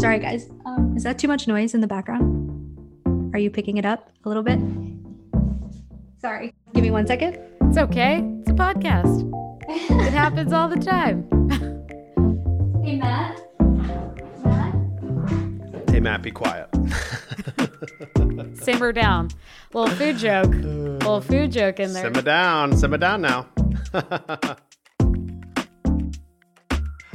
Sorry, 0.00 0.18
guys. 0.18 0.48
Um, 0.64 0.94
is 0.96 1.02
that 1.02 1.18
too 1.18 1.28
much 1.28 1.46
noise 1.46 1.74
in 1.74 1.82
the 1.82 1.86
background? 1.86 3.34
Are 3.34 3.38
you 3.38 3.50
picking 3.50 3.76
it 3.76 3.84
up 3.84 4.10
a 4.24 4.28
little 4.28 4.42
bit? 4.42 4.58
Sorry. 6.22 6.54
Give 6.72 6.82
me 6.82 6.90
one 6.90 7.06
second. 7.06 7.38
It's 7.64 7.76
okay. 7.76 8.24
It's 8.40 8.50
a 8.50 8.54
podcast. 8.54 9.30
it 9.68 10.12
happens 10.14 10.54
all 10.54 10.68
the 10.68 10.76
time. 10.76 11.28
Hey, 12.82 12.96
Matt. 12.96 13.42
Matt? 14.42 15.90
Hey, 15.90 16.00
Matt, 16.00 16.22
be 16.22 16.30
quiet. 16.30 16.70
Simmer 18.54 18.92
down. 18.92 19.28
Little 19.74 19.94
food 19.96 20.16
joke. 20.16 20.50
Little 20.54 21.20
food 21.20 21.52
joke 21.52 21.78
in 21.78 21.92
there. 21.92 22.04
Simmer 22.04 22.22
down. 22.22 22.74
Simmer 22.74 22.96
down 22.96 23.20
now. 23.20 23.48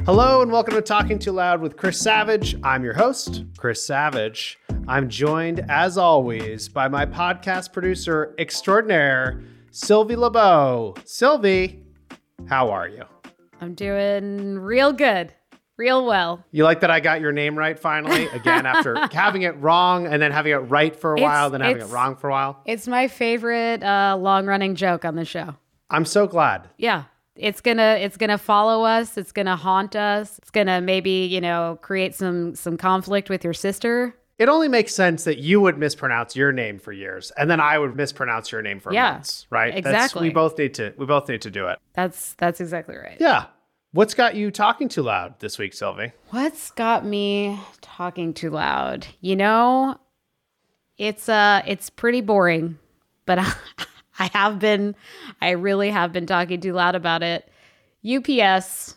Hello 0.06 0.40
and 0.40 0.52
welcome 0.52 0.74
to 0.74 0.80
Talking 0.82 1.18
Too 1.18 1.32
Loud 1.32 1.60
with 1.60 1.76
Chris 1.76 2.00
Savage. 2.00 2.56
I'm 2.62 2.84
your 2.84 2.94
host, 2.94 3.44
Chris 3.58 3.84
Savage. 3.84 4.56
I'm 4.86 5.08
joined, 5.08 5.64
as 5.68 5.98
always, 5.98 6.68
by 6.68 6.86
my 6.86 7.04
podcast 7.04 7.72
producer 7.72 8.32
extraordinaire, 8.38 9.42
Sylvie 9.72 10.14
LeBeau. 10.14 10.94
Sylvie, 11.04 11.82
how 12.48 12.70
are 12.70 12.88
you? 12.88 13.02
I'm 13.60 13.74
doing 13.74 14.58
real 14.60 14.92
good. 14.92 15.34
Real 15.76 16.06
well. 16.06 16.44
You 16.52 16.62
like 16.64 16.80
that 16.80 16.90
I 16.90 17.00
got 17.00 17.20
your 17.20 17.32
name 17.32 17.58
right 17.58 17.76
finally? 17.78 18.26
Again, 18.28 18.64
after 18.66 18.96
having 19.12 19.42
it 19.42 19.60
wrong 19.60 20.06
and 20.06 20.22
then 20.22 20.30
having 20.30 20.52
it 20.52 20.56
right 20.58 20.94
for 20.94 21.14
a 21.14 21.16
It's- 21.18 21.28
while, 21.28 21.50
then 21.50 21.60
having 21.62 21.82
it 21.82 21.88
wrong 21.88 22.14
for 22.16 22.28
a 22.30 22.32
while. 22.32 22.62
It's 22.64 22.86
my 22.86 23.08
favorite 23.08 23.82
uh, 23.82 24.16
long 24.18 24.46
running 24.46 24.76
joke 24.76 25.04
on 25.04 25.16
the 25.16 25.24
show. 25.24 25.56
I'm 25.90 26.04
so 26.04 26.26
glad. 26.28 26.68
Yeah. 26.78 27.04
It's 27.36 27.60
gonna 27.60 27.98
it's 28.00 28.16
gonna 28.16 28.38
follow 28.38 28.84
us. 28.84 29.16
It's 29.16 29.32
gonna 29.32 29.56
haunt 29.56 29.94
us. 29.96 30.38
It's 30.38 30.50
gonna 30.50 30.80
maybe, 30.80 31.26
you 31.26 31.40
know, 31.40 31.78
create 31.82 32.14
some 32.14 32.54
some 32.54 32.76
conflict 32.76 33.28
with 33.30 33.44
your 33.44 33.54
sister. 33.54 34.14
It 34.38 34.48
only 34.50 34.68
makes 34.68 34.94
sense 34.94 35.24
that 35.24 35.38
you 35.38 35.62
would 35.62 35.78
mispronounce 35.78 36.36
your 36.36 36.52
name 36.52 36.78
for 36.78 36.92
years, 36.92 37.30
and 37.38 37.50
then 37.50 37.58
I 37.58 37.78
would 37.78 37.96
mispronounce 37.96 38.52
your 38.52 38.60
name 38.60 38.80
for 38.80 38.92
Yeah, 38.92 39.12
months, 39.12 39.46
right? 39.48 39.72
That's, 39.72 39.86
exactly. 39.86 40.28
we 40.28 40.34
both 40.34 40.58
need 40.58 40.74
to. 40.74 40.92
We 40.98 41.06
both 41.06 41.28
need 41.28 41.40
to 41.42 41.50
do 41.50 41.68
it. 41.68 41.78
That's 41.94 42.34
that's 42.34 42.60
exactly 42.60 42.96
right. 42.96 43.16
Yeah. 43.18 43.46
What's 43.92 44.12
got 44.12 44.34
you 44.34 44.50
talking 44.50 44.90
too 44.90 45.02
loud 45.02 45.40
this 45.40 45.56
week, 45.58 45.72
Sylvie? 45.72 46.12
What's 46.28 46.70
got 46.72 47.06
me 47.06 47.58
talking 47.80 48.34
too 48.34 48.50
loud? 48.50 49.06
You 49.22 49.36
know, 49.36 49.98
it's 50.98 51.30
uh 51.30 51.62
it's 51.66 51.88
pretty 51.88 52.20
boring, 52.20 52.78
but 53.24 53.38
I, 53.38 53.50
I 54.18 54.30
have 54.32 54.58
been 54.58 54.94
I 55.40 55.50
really 55.50 55.90
have 55.90 56.12
been 56.12 56.26
talking 56.26 56.60
too 56.60 56.72
loud 56.72 56.94
about 56.94 57.22
it. 57.22 57.48
UPS 58.06 58.96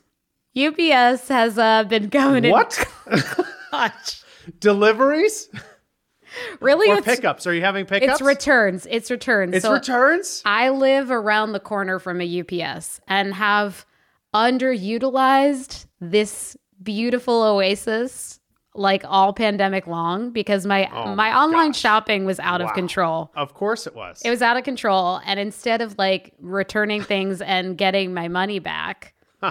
UPS 0.57 1.27
has 1.27 1.57
uh 1.57 1.83
been 1.85 2.09
going 2.09 2.45
in 2.45 2.51
What? 2.51 2.85
Gosh. 3.71 4.23
Deliveries 4.59 5.49
Really 6.59 6.89
or 6.89 6.97
it's 6.97 7.05
pickups? 7.05 7.47
Are 7.47 7.53
you 7.53 7.61
having 7.61 7.85
pickups? 7.85 8.13
it's 8.13 8.21
returns. 8.21 8.87
It's 8.89 9.09
returns. 9.09 9.55
It's 9.55 9.65
So 9.65 9.73
returns. 9.73 10.41
I 10.45 10.69
live 10.69 11.11
around 11.11 11.53
the 11.53 11.59
corner 11.59 11.99
from 11.99 12.21
a 12.21 12.41
UPS 12.41 13.01
and 13.07 13.33
have 13.33 13.85
underutilized 14.33 15.85
this 15.99 16.55
beautiful 16.81 17.41
oasis 17.41 18.38
like 18.79 19.03
all 19.05 19.33
pandemic 19.33 19.85
long 19.87 20.31
because 20.31 20.65
my 20.65 20.89
Oh 20.91 21.05
my 21.07 21.15
my 21.15 21.33
online 21.37 21.69
gosh. 21.69 21.79
shopping 21.79 22.25
was 22.25 22.39
out 22.39 22.61
Wow. 22.61 22.67
of 22.67 22.73
control. 22.73 23.31
Of 23.35 23.53
course, 23.53 23.85
it 23.85 23.93
was. 23.93 24.21
It 24.23 24.29
was 24.29 24.41
out 24.41 24.57
of 24.57 24.63
control 24.63 25.19
and 25.25 25.39
instead 25.39 25.81
of 25.81 25.97
like 25.97 26.33
returning 26.39 27.01
things 27.03 27.41
and 27.41 27.77
getting 27.77 28.13
my 28.13 28.27
money 28.29 28.59
back, 28.59 29.13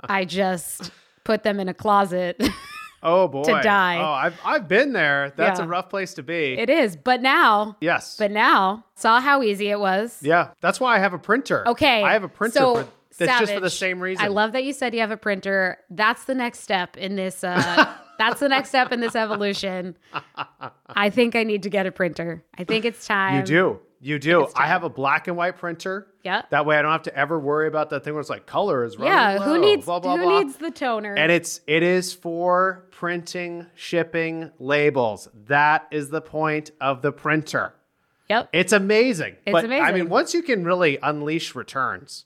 I 0.00 0.24
just 0.24 0.90
put 1.24 1.42
them 1.42 1.60
in 1.60 1.68
a 1.68 1.74
closet. 1.74 2.42
oh 3.02 3.28
boy, 3.34 3.42
to 3.44 3.60
die. 3.62 3.98
Oh, 3.98 4.12
I've 4.12 4.40
I've 4.44 4.68
been 4.68 4.92
there. 4.92 5.32
That's 5.36 5.58
Yeah. 5.60 5.66
a 5.66 5.68
rough 5.68 5.88
place 5.90 6.14
to 6.14 6.22
be. 6.22 6.54
it 6.58 6.70
is, 6.70 6.96
but 6.96 7.20
now, 7.20 7.76
yes. 7.80 8.16
but 8.18 8.30
now 8.30 8.84
saw 8.94 9.20
how 9.20 9.42
easy 9.42 9.68
it 9.68 9.78
was. 9.80 10.18
yeah, 10.22 10.48
that's 10.60 10.80
why 10.80 10.96
I 10.96 10.98
have 10.98 11.12
a 11.12 11.18
printer. 11.18 11.68
Okay. 11.68 12.02
I 12.02 12.12
have 12.14 12.24
a 12.24 12.28
printer 12.28 12.58
so, 12.58 12.74
for, 12.76 12.88
that's 13.18 13.40
just 13.40 13.52
for 13.52 13.60
the 13.60 13.68
Savage, 13.68 13.78
same 13.78 14.00
reason. 14.00 14.24
I 14.24 14.28
love 14.28 14.52
that 14.52 14.64
you 14.64 14.72
said 14.72 14.94
you 14.94 15.00
have 15.00 15.10
a 15.10 15.16
printer. 15.18 15.78
That's 15.90 16.24
the 16.24 16.34
next 16.34 16.60
step 16.60 16.96
in 16.96 17.16
this. 17.16 17.44
Uh, 17.44 17.94
that's 18.28 18.40
the 18.40 18.48
next 18.48 18.70
step 18.70 18.92
in 18.92 19.00
this 19.00 19.16
evolution. 19.16 19.96
I 20.88 21.10
think 21.10 21.36
I 21.36 21.44
need 21.44 21.62
to 21.64 21.70
get 21.70 21.86
a 21.86 21.92
printer. 21.92 22.44
I 22.56 22.64
think 22.64 22.84
it's 22.84 23.06
time. 23.06 23.36
You 23.36 23.42
do. 23.42 23.80
You 24.00 24.18
do. 24.18 24.42
it's 24.42 24.52
I 24.56 24.66
have 24.66 24.82
a 24.82 24.88
black 24.88 25.28
and 25.28 25.36
white 25.36 25.56
printer. 25.56 26.08
Yeah. 26.24 26.42
That 26.50 26.66
way 26.66 26.76
I 26.76 26.82
don't 26.82 26.90
have 26.90 27.04
to 27.04 27.16
ever 27.16 27.38
worry 27.38 27.68
about 27.68 27.90
that 27.90 28.02
thing 28.02 28.14
where 28.14 28.20
it's 28.20 28.28
like 28.30 28.46
color 28.46 28.84
is 28.84 28.96
running 28.96 29.12
Yeah. 29.12 29.38
Who 29.38 29.60
needs 29.60 29.84
blah, 29.84 30.00
blah, 30.00 30.16
who 30.16 30.24
blah. 30.24 30.40
needs 30.40 30.56
the 30.56 30.72
toner? 30.72 31.14
And 31.14 31.30
it's 31.30 31.60
it 31.68 31.84
is 31.84 32.12
for 32.12 32.86
printing, 32.90 33.66
shipping 33.76 34.50
labels. 34.58 35.28
That 35.46 35.86
is 35.92 36.10
the 36.10 36.20
point 36.20 36.72
of 36.80 37.00
the 37.02 37.12
printer. 37.12 37.74
yep. 38.28 38.48
It's 38.52 38.72
amazing. 38.72 39.36
It's 39.46 39.52
but 39.52 39.70
I 39.70 39.92
mean, 39.92 40.08
once 40.08 40.34
you 40.34 40.42
can 40.42 40.64
really 40.64 40.98
unleash 41.00 41.54
returns, 41.54 42.24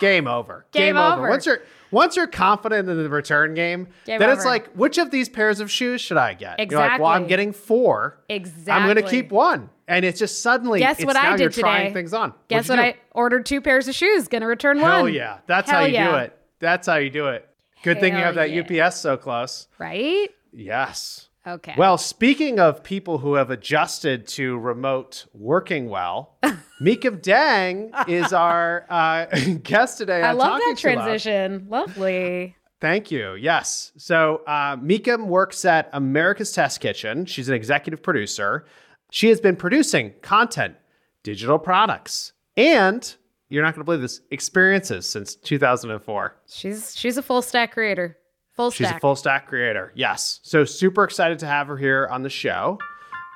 game 0.00 0.26
over. 0.26 0.66
Game 0.72 0.96
over. 0.96 1.28
Once 1.28 1.46
you're 1.46 1.60
once 1.90 2.16
you're 2.16 2.26
confident 2.26 2.88
in 2.88 3.02
the 3.02 3.08
return 3.08 3.54
game, 3.54 3.88
Game 4.04 4.18
then 4.18 4.30
it's 4.30 4.44
like, 4.44 4.72
which 4.72 4.98
of 4.98 5.10
these 5.10 5.28
pairs 5.28 5.60
of 5.60 5.70
shoes 5.70 6.00
should 6.00 6.16
I 6.16 6.34
get? 6.34 6.58
You're 6.70 6.80
like, 6.80 7.00
well, 7.00 7.10
I'm 7.10 7.26
getting 7.26 7.52
four. 7.52 8.18
exactly. 8.28 8.72
I'm 8.72 8.84
going 8.84 9.02
to 9.04 9.10
keep 9.10 9.30
one. 9.30 9.70
And 9.88 10.04
it's 10.04 10.18
just 10.18 10.42
suddenly, 10.42 10.80
Guess 10.80 10.98
it's 10.98 11.06
what 11.06 11.16
I 11.16 11.30
did 11.36 11.40
you're 11.40 11.50
trying 11.50 11.92
things 11.92 12.12
on. 12.12 12.34
Guess 12.48 12.68
What'd 12.68 12.84
what? 12.84 12.94
I 12.96 12.98
ordered 13.12 13.46
two 13.46 13.60
pairs 13.60 13.86
of 13.86 13.94
shoes. 13.94 14.26
Gonna 14.26 14.48
return 14.48 14.78
Hell 14.78 15.02
one. 15.02 15.14
yeah. 15.14 15.38
That's 15.46 15.70
how 15.70 15.78
Hell 15.80 15.88
you 15.88 15.98
do 15.98 16.16
it. 16.16 16.38
That's 16.58 16.86
how 16.88 16.96
you 16.96 17.08
do 17.08 17.28
it. 17.28 17.48
Good 17.84 18.00
thing 18.00 18.14
you 18.14 18.20
have 18.20 18.34
that 18.34 18.50
yeah. 18.50 18.86
UPS 18.86 18.96
so 18.96 19.16
close. 19.16 19.68
Right. 19.78 20.30
Yes. 20.52 21.28
Okay. 21.46 21.74
Well, 21.78 21.96
speaking 21.96 22.58
of 22.58 22.82
people 22.82 23.18
who 23.18 23.34
have 23.34 23.50
adjusted 23.50 24.26
to 24.28 24.58
remote 24.58 25.26
working 25.32 25.88
well, 25.88 26.38
Mykim 26.82 27.22
Dang 27.22 27.92
is 28.08 28.32
our 28.32 28.84
uh, 28.90 29.26
guest 29.62 29.98
today. 29.98 30.22
I 30.22 30.30
on 30.30 30.38
love 30.38 30.60
Talking 30.60 30.68
that 30.68 30.78
transition. 30.78 31.66
Lovely. 31.68 32.56
Thank 32.80 33.10
you. 33.10 33.34
Yes. 33.34 33.92
So 33.96 34.42
uh, 34.46 34.76
Mykim 34.76 35.26
works 35.26 35.64
at 35.64 35.88
America's 35.92 36.52
Test 36.52 36.80
Kitchen. 36.80 37.24
She's 37.26 37.48
an 37.48 37.54
executive 37.54 38.02
producer. 38.02 38.66
She 39.10 39.28
has 39.28 39.40
been 39.40 39.56
producing 39.56 40.14
content, 40.22 40.74
digital 41.22 41.58
products, 41.58 42.32
and 42.56 43.14
you're 43.48 43.62
not 43.62 43.74
going 43.74 43.82
to 43.82 43.84
believe 43.84 44.00
this 44.02 44.20
experiences 44.30 45.08
since 45.08 45.36
2004. 45.36 46.36
She's 46.48 46.96
she's 46.96 47.16
a 47.16 47.22
full 47.22 47.40
stack 47.40 47.72
creator. 47.72 48.18
Full 48.56 48.70
She's 48.70 48.86
stack. 48.86 48.98
a 48.98 49.00
full 49.00 49.16
stack 49.16 49.46
creator. 49.48 49.92
Yes. 49.94 50.40
So 50.42 50.64
super 50.64 51.04
excited 51.04 51.38
to 51.40 51.46
have 51.46 51.66
her 51.68 51.76
here 51.76 52.08
on 52.10 52.22
the 52.22 52.30
show. 52.30 52.78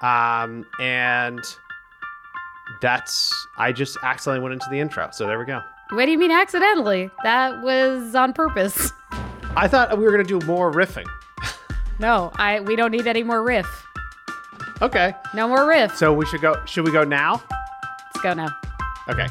Um, 0.03 0.65
and 0.81 1.39
that's 2.81 3.33
I 3.59 3.73
just 3.73 3.99
accidentally 4.03 4.43
went 4.43 4.55
into 4.55 4.67
the 4.71 4.79
intro. 4.81 5.11
So 5.13 5.27
there 5.27 5.39
we 5.39 5.45
go. 5.45 5.61
what 5.91 6.07
do 6.07 6.11
you 6.13 6.19
mean 6.19 6.31
accidentally? 6.31 7.11
That 7.23 7.61
was 7.63 8.15
on 8.15 8.33
purpose. 8.33 8.93
I 9.57 9.69
thought 9.69 9.97
we 9.99 10.05
were 10.05 10.11
gonna 10.13 10.25
do 10.25 10.41
more 10.47 10.73
riffing. 10.73 11.07
No, 11.99 12.31
I 12.37 12.61
we 12.61 12.77
don't 12.77 12.93
need 12.93 13.07
any 13.07 13.23
more 13.23 13.43
riff. 13.43 13.67
Okay. 14.81 15.13
No 15.35 15.47
more 15.47 15.69
riff. 15.69 15.95
So 15.99 16.15
we 16.15 16.25
should 16.25 16.41
go 16.41 16.55
should 16.65 16.87
we 16.87 16.93
go 16.93 17.05
now? 17.05 17.43
Let's 18.15 18.23
go 18.23 18.33
now. 18.33 18.49
Okay. 19.11 19.27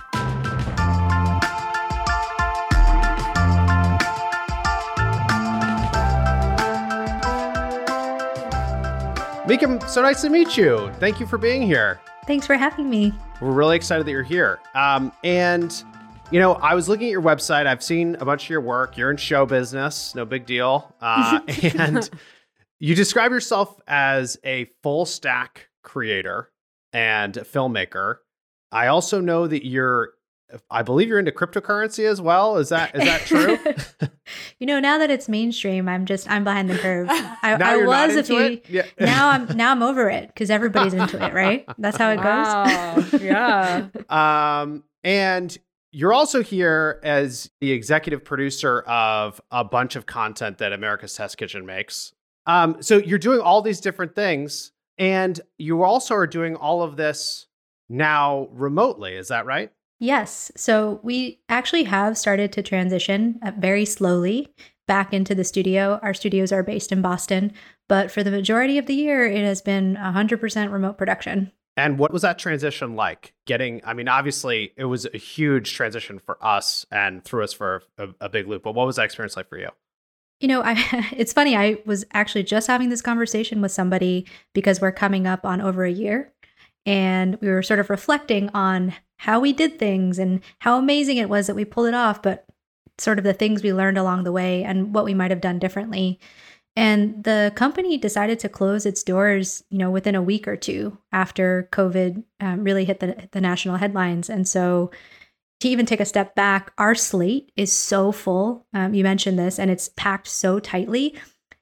Mykim, 9.49 9.89
so 9.89 10.03
nice 10.03 10.21
to 10.21 10.29
meet 10.29 10.55
you. 10.55 10.91
Thank 10.99 11.19
you 11.19 11.25
for 11.25 11.39
being 11.39 11.63
here. 11.63 11.99
Thanks 12.27 12.45
for 12.45 12.53
having 12.53 12.87
me. 12.87 13.11
We're 13.41 13.49
really 13.49 13.75
excited 13.75 14.05
that 14.05 14.11
you're 14.11 14.21
here. 14.21 14.59
Um, 14.75 15.11
and, 15.23 15.83
you 16.29 16.39
know, 16.39 16.53
I 16.53 16.75
was 16.75 16.87
looking 16.87 17.07
at 17.07 17.11
your 17.11 17.23
website. 17.23 17.65
I've 17.65 17.81
seen 17.81 18.15
a 18.19 18.25
bunch 18.25 18.43
of 18.43 18.49
your 18.51 18.61
work. 18.61 18.95
You're 18.95 19.09
in 19.09 19.17
show 19.17 19.47
business, 19.47 20.13
no 20.13 20.23
big 20.23 20.45
deal. 20.45 20.93
Uh, 21.01 21.39
and 21.63 22.07
you 22.77 22.93
describe 22.93 23.31
yourself 23.31 23.75
as 23.87 24.37
a 24.43 24.69
full 24.83 25.07
stack 25.07 25.69
creator 25.81 26.51
and 26.93 27.33
filmmaker. 27.33 28.17
I 28.71 28.85
also 28.85 29.19
know 29.19 29.47
that 29.47 29.65
you're, 29.65 30.11
I 30.69 30.83
believe 30.83 31.07
you're 31.07 31.17
into 31.17 31.31
cryptocurrency 31.31 32.05
as 32.05 32.21
well. 32.21 32.57
Is 32.57 32.69
that 32.69 32.95
is 32.95 33.03
that 33.03 33.21
true? 33.21 33.57
You 34.59 34.67
know, 34.67 34.79
now 34.79 34.97
that 34.97 35.09
it's 35.09 35.29
mainstream, 35.29 35.87
I'm 35.87 36.05
just 36.05 36.29
I'm 36.29 36.43
behind 36.43 36.69
the 36.69 36.77
curve. 36.77 37.07
I, 37.11 37.57
now 37.57 37.71
I 37.71 37.75
you're 37.75 37.85
not 37.85 38.07
was 38.07 38.17
a 38.17 38.23
few. 38.23 38.61
Yeah. 38.69 38.85
Now 38.99 39.29
I'm 39.29 39.57
now 39.57 39.71
I'm 39.71 39.83
over 39.83 40.09
it 40.09 40.27
because 40.27 40.49
everybody's 40.49 40.93
into 40.93 41.23
it, 41.23 41.33
right? 41.33 41.65
That's 41.77 41.97
how 41.97 42.11
it 42.11 42.17
goes. 42.17 43.21
yeah. 43.21 43.87
Um, 44.09 44.83
and 45.03 45.57
you're 45.91 46.13
also 46.13 46.43
here 46.43 46.99
as 47.03 47.49
the 47.61 47.71
executive 47.71 48.23
producer 48.23 48.81
of 48.81 49.41
a 49.51 49.63
bunch 49.63 49.95
of 49.95 50.05
content 50.05 50.57
that 50.59 50.73
America's 50.73 51.13
Test 51.15 51.37
Kitchen 51.37 51.65
makes. 51.65 52.13
Um, 52.45 52.81
so 52.81 52.97
you're 52.97 53.19
doing 53.19 53.39
all 53.39 53.61
these 53.61 53.79
different 53.79 54.15
things, 54.15 54.71
and 54.97 55.39
you 55.57 55.83
also 55.83 56.15
are 56.15 56.27
doing 56.27 56.55
all 56.55 56.81
of 56.83 56.95
this 56.97 57.47
now 57.89 58.47
remotely. 58.51 59.15
Is 59.15 59.29
that 59.29 59.45
right? 59.45 59.71
Yes. 59.99 60.51
So 60.55 61.01
we 61.03 61.39
actually 61.49 61.83
have 61.83 62.17
started 62.17 62.53
to 62.53 62.63
transition 62.63 63.39
uh, 63.43 63.51
very 63.57 63.85
slowly, 63.85 64.47
back 64.87 65.13
into 65.13 65.35
the 65.35 65.43
studio. 65.43 65.99
Our 66.01 66.15
studios 66.15 66.51
are 66.51 66.63
based 66.63 66.91
in 66.91 67.01
Boston, 67.01 67.53
but 67.87 68.09
for 68.09 68.23
the 68.23 68.31
majority 68.31 68.77
of 68.77 68.87
the 68.87 68.95
year, 68.95 69.25
it 69.25 69.43
has 69.43 69.61
been 69.61 69.95
100% 69.95 70.71
remote 70.71 70.97
production. 70.97 71.51
And 71.77 71.99
what 71.99 72.11
was 72.11 72.23
that 72.23 72.39
transition 72.39 72.95
like? 72.95 73.33
Getting, 73.45 73.81
I 73.85 73.93
mean, 73.93 74.07
obviously 74.07 74.73
it 74.77 74.85
was 74.85 75.05
a 75.13 75.17
huge 75.17 75.75
transition 75.75 76.17
for 76.17 76.43
us 76.43 76.85
and 76.91 77.23
threw 77.23 77.43
us 77.43 77.53
for 77.53 77.83
a, 77.97 78.09
a 78.19 78.29
big 78.29 78.47
loop, 78.47 78.63
but 78.63 78.73
what 78.73 78.87
was 78.87 78.95
that 78.95 79.05
experience 79.05 79.37
like 79.37 79.47
for 79.47 79.59
you? 79.59 79.69
You 80.39 80.47
know, 80.47 80.61
I, 80.63 80.75
it's 81.15 81.33
funny. 81.33 81.55
I 81.55 81.77
was 81.85 82.03
actually 82.13 82.43
just 82.43 82.67
having 82.67 82.89
this 82.89 83.01
conversation 83.01 83.61
with 83.61 83.71
somebody 83.71 84.25
because 84.53 84.81
we're 84.81 84.91
coming 84.91 85.27
up 85.27 85.45
on 85.45 85.61
over 85.61 85.83
a 85.85 85.91
year. 85.91 86.33
And 86.85 87.37
we 87.41 87.49
were 87.49 87.61
sort 87.61 87.79
of 87.79 87.89
reflecting 87.89 88.49
on 88.55 88.95
how 89.19 89.39
we 89.39 89.51
did 89.51 89.77
things 89.77 90.17
and 90.17 90.41
how 90.59 90.77
amazing 90.77 91.17
it 91.17 91.29
was 91.29 91.47
that 91.47 91.55
we 91.55 91.65
pulled 91.65 91.87
it 91.87 91.93
off, 91.93 92.21
but 92.21 92.45
sort 92.97 93.17
of 93.17 93.25
the 93.25 93.33
things 93.33 93.61
we 93.61 93.73
learned 93.73 93.97
along 93.97 94.23
the 94.23 94.31
way 94.31 94.63
and 94.63 94.93
what 94.93 95.03
we 95.03 95.13
might 95.13 95.31
have 95.31 95.41
done 95.41 95.59
differently. 95.59 96.19
And 96.75 97.21
the 97.25 97.51
company 97.55 97.97
decided 97.97 98.39
to 98.39 98.49
close 98.49 98.85
its 98.85 99.03
doors, 99.03 99.61
you 99.69 99.77
know, 99.77 99.91
within 99.91 100.15
a 100.15 100.21
week 100.21 100.47
or 100.47 100.55
two 100.55 100.97
after 101.11 101.67
COVID 101.73 102.23
um, 102.39 102.63
really 102.63 102.85
hit 102.85 103.01
the, 103.01 103.27
the 103.31 103.41
national 103.41 103.75
headlines. 103.75 104.29
And 104.29 104.47
so, 104.47 104.89
to 105.59 105.67
even 105.67 105.85
take 105.85 105.99
a 105.99 106.05
step 106.05 106.35
back, 106.35 106.71
our 106.77 106.95
slate 106.95 107.51
is 107.57 107.73
so 107.73 108.13
full. 108.13 108.65
Um, 108.73 108.93
you 108.93 109.03
mentioned 109.03 109.37
this, 109.37 109.59
and 109.59 109.69
it's 109.69 109.89
packed 109.97 110.29
so 110.29 110.57
tightly 110.59 111.19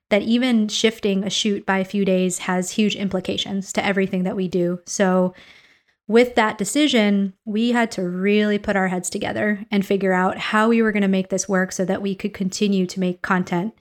that 0.10 0.22
even 0.22 0.68
shifting 0.68 1.24
a 1.24 1.32
shoot 1.32 1.66
by 1.66 1.80
a 1.80 1.86
few 1.86 2.06
days 2.06 2.38
has 2.40 2.70
huge 2.70 2.96
implications 2.96 3.74
to 3.74 3.84
everything 3.84 4.22
that 4.24 4.36
we 4.36 4.48
do. 4.48 4.80
So, 4.86 5.34
with 6.08 6.36
that 6.36 6.58
decision, 6.58 7.34
we 7.46 7.72
had 7.72 7.92
to 7.92 8.04
really 8.08 8.58
put 8.58 8.76
our 8.76 8.88
heads 8.88 9.10
together 9.10 9.66
and 9.70 9.86
figure 9.86 10.14
out 10.14 10.38
how 10.38 10.70
we 10.70 10.82
were 10.82 10.94
going 10.94 11.02
to 11.02 11.08
make 11.08 11.30
this 11.30 11.50
work 11.50 11.72
so 11.72 11.84
that 11.86 12.02
we 12.02 12.16
could 12.16 12.34
continue 12.34 12.86
to 12.88 13.00
make 13.00 13.22
content 13.22 13.74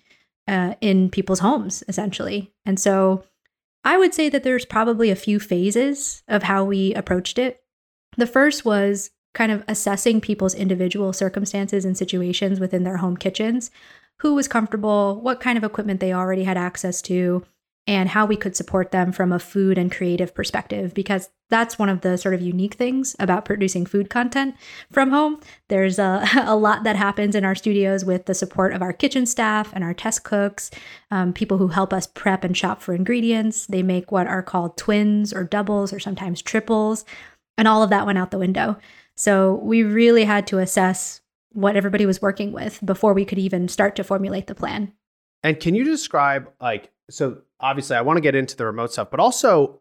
uh, 0.48 0.74
in 0.80 1.10
people's 1.10 1.38
homes, 1.38 1.84
essentially. 1.88 2.52
And 2.64 2.80
so 2.80 3.24
I 3.84 3.96
would 3.96 4.14
say 4.14 4.28
that 4.28 4.42
there's 4.42 4.64
probably 4.64 5.10
a 5.10 5.16
few 5.16 5.38
phases 5.38 6.24
of 6.26 6.42
how 6.42 6.64
we 6.64 6.92
approached 6.94 7.38
it. 7.38 7.62
The 8.16 8.26
first 8.26 8.64
was 8.64 9.10
kind 9.32 9.52
of 9.52 9.62
assessing 9.68 10.20
people's 10.20 10.54
individual 10.54 11.12
circumstances 11.12 11.84
and 11.84 11.96
situations 11.96 12.58
within 12.58 12.82
their 12.82 12.96
home 12.96 13.16
kitchens, 13.16 13.70
who 14.20 14.34
was 14.34 14.48
comfortable, 14.48 15.20
what 15.20 15.40
kind 15.40 15.58
of 15.58 15.62
equipment 15.62 16.00
they 16.00 16.12
already 16.12 16.44
had 16.44 16.56
access 16.56 17.02
to, 17.02 17.44
and 17.86 18.08
how 18.08 18.26
we 18.26 18.36
could 18.36 18.56
support 18.56 18.90
them 18.90 19.12
from 19.12 19.32
a 19.32 19.38
food 19.38 19.78
and 19.78 19.92
creative 19.92 20.34
perspective 20.34 20.92
because 20.92 21.30
that's 21.48 21.78
one 21.78 21.88
of 21.88 22.00
the 22.00 22.18
sort 22.18 22.34
of 22.34 22.42
unique 22.42 22.74
things 22.74 23.14
about 23.20 23.44
producing 23.44 23.86
food 23.86 24.10
content 24.10 24.56
from 24.90 25.10
home. 25.10 25.40
There's 25.68 25.98
a, 25.98 26.26
a 26.44 26.56
lot 26.56 26.82
that 26.82 26.96
happens 26.96 27.34
in 27.34 27.44
our 27.44 27.54
studios 27.54 28.04
with 28.04 28.26
the 28.26 28.34
support 28.34 28.72
of 28.72 28.82
our 28.82 28.92
kitchen 28.92 29.26
staff 29.26 29.72
and 29.72 29.84
our 29.84 29.94
test 29.94 30.24
cooks, 30.24 30.70
um, 31.10 31.32
people 31.32 31.58
who 31.58 31.68
help 31.68 31.92
us 31.92 32.08
prep 32.08 32.42
and 32.42 32.56
shop 32.56 32.82
for 32.82 32.94
ingredients. 32.94 33.66
They 33.66 33.82
make 33.82 34.10
what 34.10 34.26
are 34.26 34.42
called 34.42 34.76
twins 34.76 35.32
or 35.32 35.44
doubles 35.44 35.92
or 35.92 36.00
sometimes 36.00 36.42
triples, 36.42 37.04
and 37.56 37.68
all 37.68 37.82
of 37.82 37.90
that 37.90 38.06
went 38.06 38.18
out 38.18 38.32
the 38.32 38.38
window. 38.38 38.76
So 39.14 39.54
we 39.54 39.82
really 39.82 40.24
had 40.24 40.46
to 40.48 40.58
assess 40.58 41.20
what 41.52 41.76
everybody 41.76 42.04
was 42.04 42.20
working 42.20 42.52
with 42.52 42.84
before 42.84 43.14
we 43.14 43.24
could 43.24 43.38
even 43.38 43.68
start 43.68 43.96
to 43.96 44.04
formulate 44.04 44.46
the 44.46 44.54
plan. 44.54 44.92
And 45.42 45.58
can 45.58 45.74
you 45.74 45.84
describe 45.84 46.50
like 46.60 46.90
so 47.08 47.38
obviously 47.60 47.96
I 47.96 48.02
want 48.02 48.16
to 48.16 48.20
get 48.20 48.34
into 48.34 48.56
the 48.56 48.66
remote 48.66 48.92
stuff, 48.92 49.10
but 49.10 49.20
also 49.20 49.80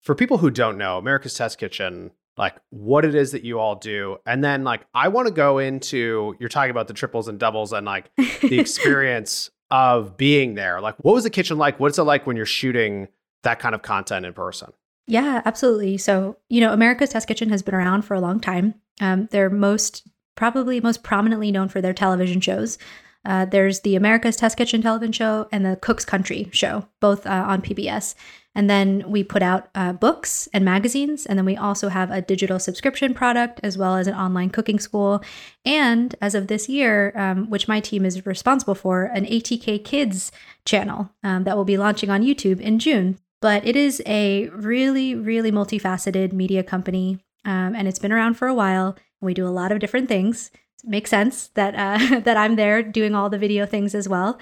for 0.00 0.14
people 0.14 0.38
who 0.38 0.50
don't 0.50 0.78
know, 0.78 0.98
America's 0.98 1.34
Test 1.34 1.58
Kitchen, 1.58 2.10
like 2.36 2.54
what 2.70 3.04
it 3.04 3.14
is 3.14 3.32
that 3.32 3.44
you 3.44 3.58
all 3.58 3.76
do. 3.76 4.18
And 4.26 4.42
then 4.42 4.64
like 4.64 4.82
I 4.94 5.08
want 5.08 5.28
to 5.28 5.34
go 5.34 5.58
into 5.58 6.34
you're 6.38 6.48
talking 6.48 6.70
about 6.70 6.88
the 6.88 6.94
triples 6.94 7.28
and 7.28 7.38
doubles 7.38 7.72
and 7.72 7.86
like 7.86 8.10
the 8.16 8.58
experience 8.60 9.50
of 9.70 10.16
being 10.16 10.54
there. 10.54 10.80
Like 10.80 10.96
what 10.98 11.14
was 11.14 11.24
the 11.24 11.30
kitchen 11.30 11.58
like? 11.58 11.78
What's 11.78 11.98
it 11.98 12.02
like 12.04 12.26
when 12.26 12.36
you're 12.36 12.46
shooting 12.46 13.08
that 13.42 13.58
kind 13.58 13.74
of 13.74 13.82
content 13.82 14.26
in 14.26 14.32
person? 14.32 14.72
Yeah, 15.06 15.42
absolutely. 15.44 15.98
So, 15.98 16.36
you 16.48 16.60
know, 16.60 16.72
America's 16.72 17.10
Test 17.10 17.26
Kitchen 17.26 17.50
has 17.50 17.62
been 17.62 17.74
around 17.74 18.02
for 18.02 18.14
a 18.14 18.20
long 18.20 18.38
time. 18.40 18.74
Um, 19.00 19.28
they're 19.30 19.50
most 19.50 20.08
probably 20.36 20.80
most 20.80 21.02
prominently 21.02 21.52
known 21.52 21.68
for 21.68 21.80
their 21.80 21.92
television 21.92 22.40
shows. 22.40 22.78
Uh, 23.24 23.44
there's 23.44 23.80
the 23.80 23.96
America's 23.96 24.36
Test 24.36 24.56
Kitchen 24.56 24.82
television 24.82 25.12
show 25.12 25.48
and 25.52 25.64
the 25.64 25.76
Cook's 25.76 26.04
Country 26.04 26.48
show, 26.52 26.86
both 27.00 27.26
uh, 27.26 27.44
on 27.46 27.62
PBS. 27.62 28.14
And 28.54 28.68
then 28.68 29.04
we 29.06 29.24
put 29.24 29.42
out 29.42 29.68
uh, 29.74 29.92
books 29.92 30.48
and 30.52 30.64
magazines. 30.64 31.24
And 31.24 31.38
then 31.38 31.46
we 31.46 31.56
also 31.56 31.88
have 31.88 32.10
a 32.10 32.20
digital 32.20 32.58
subscription 32.58 33.14
product 33.14 33.60
as 33.62 33.78
well 33.78 33.96
as 33.96 34.06
an 34.06 34.14
online 34.14 34.50
cooking 34.50 34.78
school. 34.78 35.22
And 35.64 36.14
as 36.20 36.34
of 36.34 36.48
this 36.48 36.68
year, 36.68 37.12
um, 37.16 37.48
which 37.48 37.68
my 37.68 37.80
team 37.80 38.04
is 38.04 38.26
responsible 38.26 38.74
for, 38.74 39.04
an 39.04 39.24
ATK 39.24 39.84
Kids 39.84 40.32
channel 40.64 41.10
um, 41.22 41.44
that 41.44 41.56
will 41.56 41.64
be 41.64 41.78
launching 41.78 42.10
on 42.10 42.22
YouTube 42.22 42.60
in 42.60 42.78
June. 42.78 43.18
But 43.40 43.66
it 43.66 43.74
is 43.74 44.02
a 44.06 44.48
really, 44.50 45.14
really 45.14 45.50
multifaceted 45.50 46.32
media 46.32 46.62
company. 46.62 47.18
Um, 47.44 47.74
and 47.74 47.88
it's 47.88 47.98
been 47.98 48.12
around 48.12 48.34
for 48.34 48.48
a 48.48 48.54
while. 48.54 48.96
We 49.20 49.34
do 49.34 49.46
a 49.46 49.50
lot 49.50 49.72
of 49.72 49.78
different 49.78 50.08
things 50.08 50.50
makes 50.84 51.10
sense 51.10 51.48
that 51.48 51.74
uh, 51.74 52.20
that 52.24 52.36
I'm 52.36 52.56
there 52.56 52.82
doing 52.82 53.14
all 53.14 53.30
the 53.30 53.38
video 53.38 53.66
things 53.66 53.94
as 53.94 54.08
well. 54.08 54.38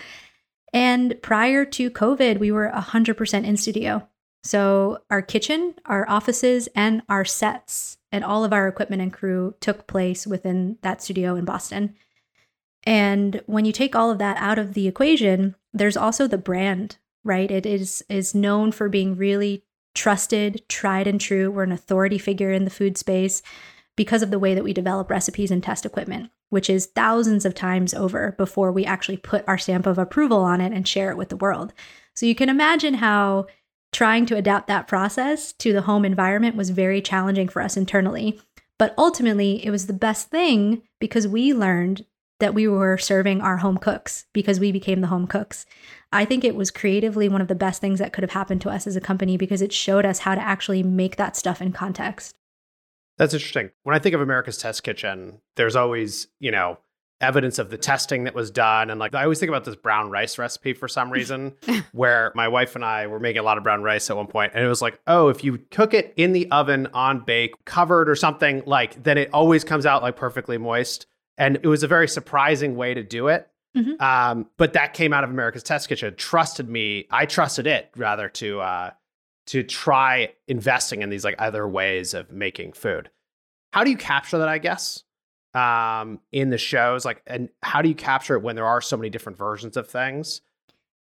And 0.73 1.21
prior 1.23 1.65
to 1.65 1.91
COVID, 1.91 2.39
we 2.39 2.53
were 2.53 2.71
100% 2.73 3.45
in 3.45 3.57
studio. 3.57 4.09
So 4.45 5.03
our 5.11 5.21
kitchen, 5.21 5.75
our 5.85 6.09
offices, 6.09 6.69
and 6.75 7.03
our 7.09 7.25
sets 7.25 7.99
and 8.13 8.25
all 8.25 8.45
of 8.45 8.53
our 8.53 8.69
equipment 8.69 9.03
and 9.03 9.13
crew 9.13 9.55
took 9.61 9.87
place 9.87 10.27
within 10.27 10.79
that 10.83 11.03
studio 11.03 11.35
in 11.35 11.45
Boston. 11.45 11.97
And 12.85 13.43
when 13.47 13.65
you 13.65 13.73
take 13.73 13.95
all 13.95 14.11
of 14.11 14.19
that 14.19 14.37
out 14.39 14.59
of 14.59 14.75
the 14.75 14.89
equation, 14.89 15.55
there's 15.73 15.97
also 15.97 16.27
the 16.27 16.39
brand, 16.39 16.97
right? 17.25 17.51
It 17.51 17.67
is 17.67 18.03
is 18.09 18.35
known 18.35 18.73
for 18.73 18.89
being 18.89 19.17
really 19.17 19.65
trusted, 19.95 20.63
tried 20.69 21.07
and 21.07 21.21
true. 21.21 21.51
We're 21.51 21.65
an 21.65 21.73
authority 21.73 22.17
figure 22.17 22.53
in 22.53 22.65
the 22.65 22.71
food 22.71 22.97
space 22.97 23.43
because 24.01 24.23
of 24.23 24.31
the 24.31 24.39
way 24.39 24.55
that 24.55 24.65
we 24.65 24.73
develop 24.73 25.11
recipes 25.11 25.51
and 25.51 25.63
test 25.63 25.85
equipment, 25.85 26.31
which 26.49 26.71
is 26.71 26.87
thousands 26.87 27.45
of 27.45 27.55
times 27.55 27.93
over 27.93 28.35
before 28.39 28.73
we 28.73 28.83
actually 28.83 29.19
put 29.19 29.45
our 29.47 29.59
stamp 29.59 29.85
of 29.85 29.99
approval 29.99 30.39
on 30.39 30.59
it 30.59 30.73
and 30.73 30.89
share 30.89 31.11
it 31.11 31.19
with 31.19 31.29
the 31.29 31.37
world. 31.37 31.75
So 32.15 32.25
you 32.25 32.35
can 32.35 32.49
imagine 32.49 32.95
how 32.95 33.45
trying 33.93 34.25
to 34.25 34.39
adapt 34.39 34.69
that 34.69 34.89
process 34.89 35.53
to 35.53 35.75
the 35.75 35.83
home 35.83 36.07
environment 36.07 36.57
was 36.57 36.71
very 36.71 37.03
challenging 37.03 37.47
for 37.47 37.61
us 37.61 37.77
internally. 37.77 38.41
But 38.79 38.95
ultimately, 38.97 39.63
it 39.67 39.71
was 39.71 39.87
the 39.87 39.93
best 39.93 40.31
thing 40.31 40.81
because 40.99 41.29
we 41.29 41.53
learned 41.53 42.07
that 42.39 42.55
we 42.55 42.67
were 42.67 42.97
serving 42.97 43.43
our 43.43 43.59
home 43.59 43.77
cooks 43.77 44.25
because 44.33 44.59
we 44.59 44.73
became 44.73 45.03
the 45.03 45.09
home 45.09 45.27
cooks. 45.27 45.67
I 46.11 46.25
think 46.25 46.43
it 46.43 46.57
was 46.57 46.71
creatively 46.71 47.29
one 47.29 47.43
of 47.43 47.49
the 47.49 47.55
best 47.55 47.83
things 47.83 47.99
that 47.99 48.15
could 48.15 48.25
have 48.25 48.31
happened 48.31 48.63
to 48.63 48.71
us 48.71 48.87
as 48.87 48.97
a 48.97 49.01
company 49.03 49.37
because 49.37 49.61
it 49.61 49.75
showed 49.75 50.07
us 50.07 50.21
how 50.21 50.35
to 50.35 50.41
actually 50.41 50.83
make 50.83 51.17
that 51.17 51.37
stuff 51.37 51.61
in 51.61 51.73
context. 51.73 52.35
That's 53.21 53.35
interesting. 53.35 53.71
When 53.83 53.95
I 53.95 53.99
think 53.99 54.15
of 54.15 54.23
America's 54.23 54.57
Test 54.57 54.83
Kitchen, 54.83 55.43
there's 55.57 55.77
always, 55.77 56.29
you 56.39 56.51
know, 56.51 56.79
evidence 57.21 57.59
of 57.59 57.69
the 57.69 57.77
testing 57.77 58.25
that 58.25 58.35
was 58.35 58.51
done. 58.51 58.89
And 58.89 58.99
like, 58.99 59.15
I 59.15 59.25
always 59.25 59.39
think 59.39 59.51
about 59.51 59.67
this 59.67 59.77
brown 59.77 60.09
rice 60.09 60.39
recipe 60.39 60.73
for 60.73 60.89
some 60.89 61.11
reason, 61.13 61.53
where 61.93 62.33
my 62.35 62.49
wife 62.49 62.77
and 62.77 62.83
I 62.83 63.09
were 63.09 63.21
making 63.21 63.41
a 63.41 63.43
lot 63.43 63.59
of 63.59 63.63
brown 63.63 63.83
rice 63.83 64.09
at 64.09 64.17
one 64.17 64.27
point, 64.27 64.53
And 64.55 64.65
it 64.65 64.69
was 64.69 64.81
like, 64.81 64.99
oh, 65.07 65.29
if 65.29 65.45
you 65.45 65.59
cook 65.71 65.93
it 65.93 66.15
in 66.17 66.33
the 66.33 66.51
oven 66.51 66.89
on 66.95 67.21
bake, 67.21 67.63
covered 67.67 68.09
or 68.09 68.17
something, 68.17 68.63
like, 68.65 69.03
then 69.03 69.19
it 69.19 69.29
always 69.35 69.65
comes 69.65 69.85
out 69.85 70.03
like 70.03 70.17
perfectly 70.17 70.57
moist. 70.57 71.05
And 71.37 71.57
it 71.57 71.67
was 71.67 71.83
a 71.83 71.89
very 71.89 72.09
surprising 72.09 72.75
way 72.75 72.95
to 72.95 73.03
do 73.03 73.29
it. 73.29 73.51
Mm-hmm. 73.77 74.03
Um, 74.03 74.47
but 74.57 74.73
that 74.73 74.95
came 74.95 75.13
out 75.13 75.25
of 75.25 75.31
America's 75.31 75.63
Test 75.63 75.91
Kitchen. 75.91 76.15
Trusted 76.17 76.71
me. 76.71 77.07
I 77.11 77.27
trusted 77.27 77.67
it 77.67 77.91
rather 77.97 78.31
to 78.31 78.63
uh, 78.63 78.91
to 79.47 79.63
try 79.63 80.33
investing 80.49 81.03
in 81.03 81.11
these 81.11 81.25
like 81.25 81.35
other 81.39 81.67
ways 81.67 82.15
of 82.15 82.31
making 82.31 82.73
food. 82.73 83.11
How 83.73 83.85
do 83.85 83.91
you 83.91 83.97
capture 83.97 84.39
that, 84.39 84.49
I 84.49 84.59
guess, 84.59 85.05
um, 85.55 86.21
in 86.33 86.51
the 86.51 86.59
shows? 86.59 87.05
Like, 87.05 87.23
and 87.27 87.49
how 87.63 87.83
do 87.83 87.89
you 87.89 87.95
capture 87.95 88.37
it 88.37 88.43
when 88.43 88.57
there 88.57 88.67
are 88.67 88.81
so 88.81 88.97
many 88.97 89.11
different 89.11 89.39
versions 89.39 89.77
of 89.77 89.89
things? 89.89 90.41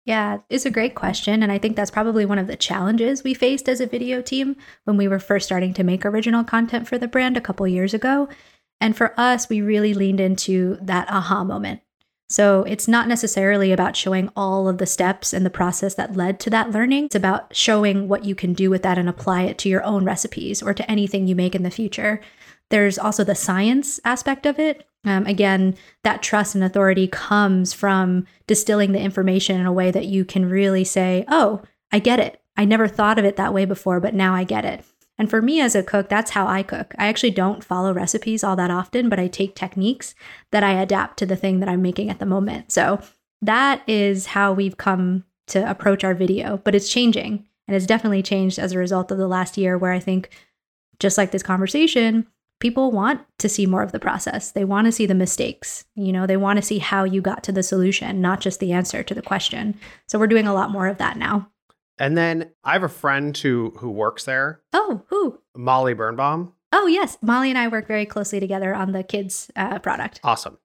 Yeah, 0.05 0.39
it's 0.49 0.65
a 0.65 0.71
great 0.71 0.95
question. 0.95 1.43
And 1.43 1.51
I 1.51 1.57
think 1.57 1.75
that's 1.75 1.91
probably 1.91 2.25
one 2.25 2.39
of 2.39 2.47
the 2.47 2.55
challenges 2.55 3.23
we 3.23 3.33
faced 3.33 3.69
as 3.69 3.79
a 3.79 3.85
video 3.85 4.21
team 4.21 4.55
when 4.85 4.97
we 4.97 5.07
were 5.07 5.19
first 5.19 5.45
starting 5.45 5.73
to 5.75 5.83
make 5.83 6.05
original 6.05 6.43
content 6.43 6.87
for 6.87 6.97
the 6.97 7.07
brand 7.07 7.37
a 7.37 7.41
couple 7.41 7.67
years 7.67 7.93
ago. 7.93 8.27
And 8.81 8.95
for 8.95 9.13
us, 9.19 9.49
we 9.49 9.61
really 9.61 9.93
leaned 9.93 10.19
into 10.19 10.77
that 10.81 11.09
aha 11.09 11.43
moment 11.43 11.81
so 12.29 12.63
it's 12.63 12.87
not 12.87 13.07
necessarily 13.07 13.71
about 13.71 13.95
showing 13.95 14.29
all 14.35 14.67
of 14.67 14.77
the 14.77 14.85
steps 14.85 15.33
and 15.33 15.43
the 15.43 15.49
process 15.49 15.95
that 15.95 16.15
led 16.15 16.39
to 16.41 16.49
that 16.51 16.71
learning. 16.71 17.05
It's 17.05 17.15
about 17.15 17.55
showing 17.55 18.07
what 18.07 18.23
you 18.23 18.35
can 18.35 18.53
do 18.53 18.69
with 18.69 18.83
that 18.83 18.99
and 18.99 19.09
apply 19.09 19.43
it 19.43 19.57
to 19.59 19.69
your 19.69 19.83
own 19.83 20.05
recipes 20.05 20.61
or 20.61 20.73
to 20.75 20.89
anything 20.89 21.27
you 21.27 21.35
make 21.35 21.55
in 21.55 21.63
the 21.63 21.71
future. 21.71 22.21
There's 22.69 22.99
also 22.99 23.23
the 23.23 23.33
science 23.33 23.99
aspect 24.05 24.45
of 24.45 24.59
it. 24.59 24.87
Um, 25.05 25.25
again, 25.25 25.75
that 26.03 26.21
trust 26.21 26.53
and 26.53 26.63
authority 26.63 27.07
comes 27.07 27.73
from 27.73 28.27
distilling 28.45 28.91
the 28.91 28.99
information 28.99 29.59
in 29.59 29.65
a 29.65 29.73
way 29.73 29.89
that 29.89 30.05
you 30.05 30.23
can 30.23 30.47
really 30.47 30.83
say, 30.83 31.25
oh, 31.29 31.63
I 31.91 31.97
get 31.97 32.19
it. 32.19 32.39
I 32.55 32.65
never 32.65 32.87
thought 32.87 33.17
of 33.17 33.25
it 33.25 33.37
that 33.37 33.53
way 33.53 33.65
before, 33.65 33.99
but 33.99 34.13
now 34.13 34.35
I 34.35 34.43
get 34.43 34.65
it. 34.65 34.85
And 35.19 35.29
for 35.29 35.41
me 35.41 35.59
as 35.59 35.75
a 35.75 35.83
cook, 35.83 36.07
that's 36.07 36.31
how 36.31 36.47
I 36.47 36.63
cook. 36.63 36.95
I 36.97 37.07
actually 37.07 37.31
don't 37.31 37.63
follow 37.63 37.93
recipes 37.93 38.43
all 38.43 38.55
that 38.55 38.71
often, 38.71 39.09
but 39.09 39.19
I 39.19 39.27
take 39.27 39.53
techniques 39.53 40.15
that 40.51 40.63
I 40.63 40.71
adapt 40.71 41.19
to 41.19 41.25
the 41.25 41.35
thing 41.35 41.59
that 41.59 41.69
I'm 41.69 41.81
making 41.81 42.09
at 42.09 42.19
the 42.19 42.25
moment. 42.25 42.71
So 42.71 43.01
that 43.41 43.83
is 43.85 44.27
how 44.27 44.53
we've 44.53 44.77
come 44.77 45.25
to 45.47 45.69
approach 45.69 46.05
our 46.05 46.13
video, 46.13 46.61
but 46.63 46.73
it's 46.73 46.89
changing. 46.89 47.45
And 47.67 47.75
it's 47.75 47.85
definitely 47.85 48.23
changed 48.23 48.57
as 48.57 48.71
a 48.71 48.79
result 48.79 49.11
of 49.11 49.17
the 49.17 49.27
last 49.27 49.57
year, 49.57 49.77
where 49.77 49.91
I 49.91 49.99
think, 49.99 50.29
just 50.99 51.17
like 51.17 51.31
this 51.31 51.43
conversation, 51.43 52.25
people 52.59 52.91
want 52.91 53.21
to 53.39 53.49
see 53.49 53.65
more 53.65 53.83
of 53.83 53.91
the 53.91 53.99
process. 53.99 54.51
They 54.51 54.65
want 54.65 54.85
to 54.85 54.91
see 54.91 55.05
the 55.05 55.15
mistakes. 55.15 55.85
You 55.95 56.13
know, 56.13 56.27
they 56.27 56.37
want 56.37 56.57
to 56.57 56.65
see 56.65 56.79
how 56.79 57.03
you 57.03 57.21
got 57.21 57.43
to 57.43 57.51
the 57.51 57.63
solution, 57.63 58.21
not 58.21 58.39
just 58.39 58.59
the 58.59 58.71
answer 58.71 59.03
to 59.03 59.13
the 59.13 59.21
question. 59.21 59.77
So 60.07 60.17
we're 60.17 60.27
doing 60.27 60.47
a 60.47 60.53
lot 60.53 60.71
more 60.71 60.87
of 60.87 60.97
that 60.97 61.17
now. 61.17 61.49
And 61.99 62.17
then 62.17 62.51
I 62.63 62.73
have 62.73 62.83
a 62.83 62.89
friend 62.89 63.37
who 63.37 63.73
who 63.77 63.91
works 63.91 64.23
there. 64.23 64.61
Oh, 64.73 65.03
who? 65.09 65.39
Molly 65.55 65.93
Birnbaum. 65.93 66.53
Oh, 66.71 66.87
yes. 66.87 67.17
Molly 67.21 67.49
and 67.49 67.57
I 67.57 67.67
work 67.67 67.87
very 67.87 68.05
closely 68.05 68.39
together 68.39 68.73
on 68.73 68.91
the 68.93 69.03
kids' 69.03 69.51
uh, 69.55 69.79
product. 69.79 70.21
Awesome. 70.23 70.57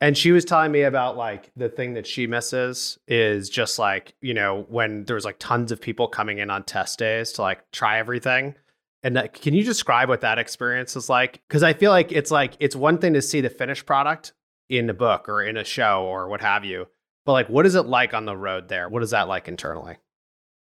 And 0.00 0.16
she 0.16 0.32
was 0.32 0.46
telling 0.46 0.72
me 0.72 0.82
about 0.82 1.18
like 1.18 1.52
the 1.54 1.68
thing 1.68 1.92
that 1.94 2.06
she 2.06 2.26
misses 2.26 2.98
is 3.06 3.50
just 3.50 3.78
like, 3.78 4.14
you 4.22 4.32
know, 4.32 4.66
when 4.70 5.04
there 5.04 5.14
was 5.14 5.26
like 5.26 5.36
tons 5.38 5.70
of 5.70 5.80
people 5.80 6.08
coming 6.08 6.38
in 6.38 6.48
on 6.48 6.64
test 6.64 6.98
days 6.98 7.32
to 7.32 7.42
like 7.42 7.70
try 7.70 7.98
everything. 7.98 8.54
And 9.02 9.16
that, 9.16 9.34
can 9.34 9.54
you 9.54 9.62
describe 9.62 10.08
what 10.08 10.22
that 10.22 10.38
experience 10.38 10.96
is 10.96 11.10
like? 11.10 11.42
Because 11.46 11.62
I 11.62 11.74
feel 11.74 11.90
like 11.90 12.12
it's 12.12 12.30
like, 12.30 12.54
it's 12.60 12.74
one 12.74 12.96
thing 12.98 13.12
to 13.12 13.22
see 13.22 13.42
the 13.42 13.50
finished 13.50 13.84
product 13.84 14.32
in 14.70 14.88
a 14.88 14.94
book 14.94 15.28
or 15.28 15.42
in 15.42 15.58
a 15.58 15.64
show 15.64 16.04
or 16.04 16.28
what 16.28 16.40
have 16.40 16.64
you. 16.64 16.86
But 17.26 17.32
like, 17.32 17.48
what 17.50 17.66
is 17.66 17.74
it 17.74 17.82
like 17.82 18.14
on 18.14 18.24
the 18.24 18.36
road 18.36 18.68
there? 18.68 18.88
What 18.88 19.02
is 19.02 19.10
that 19.10 19.28
like 19.28 19.48
internally? 19.48 19.98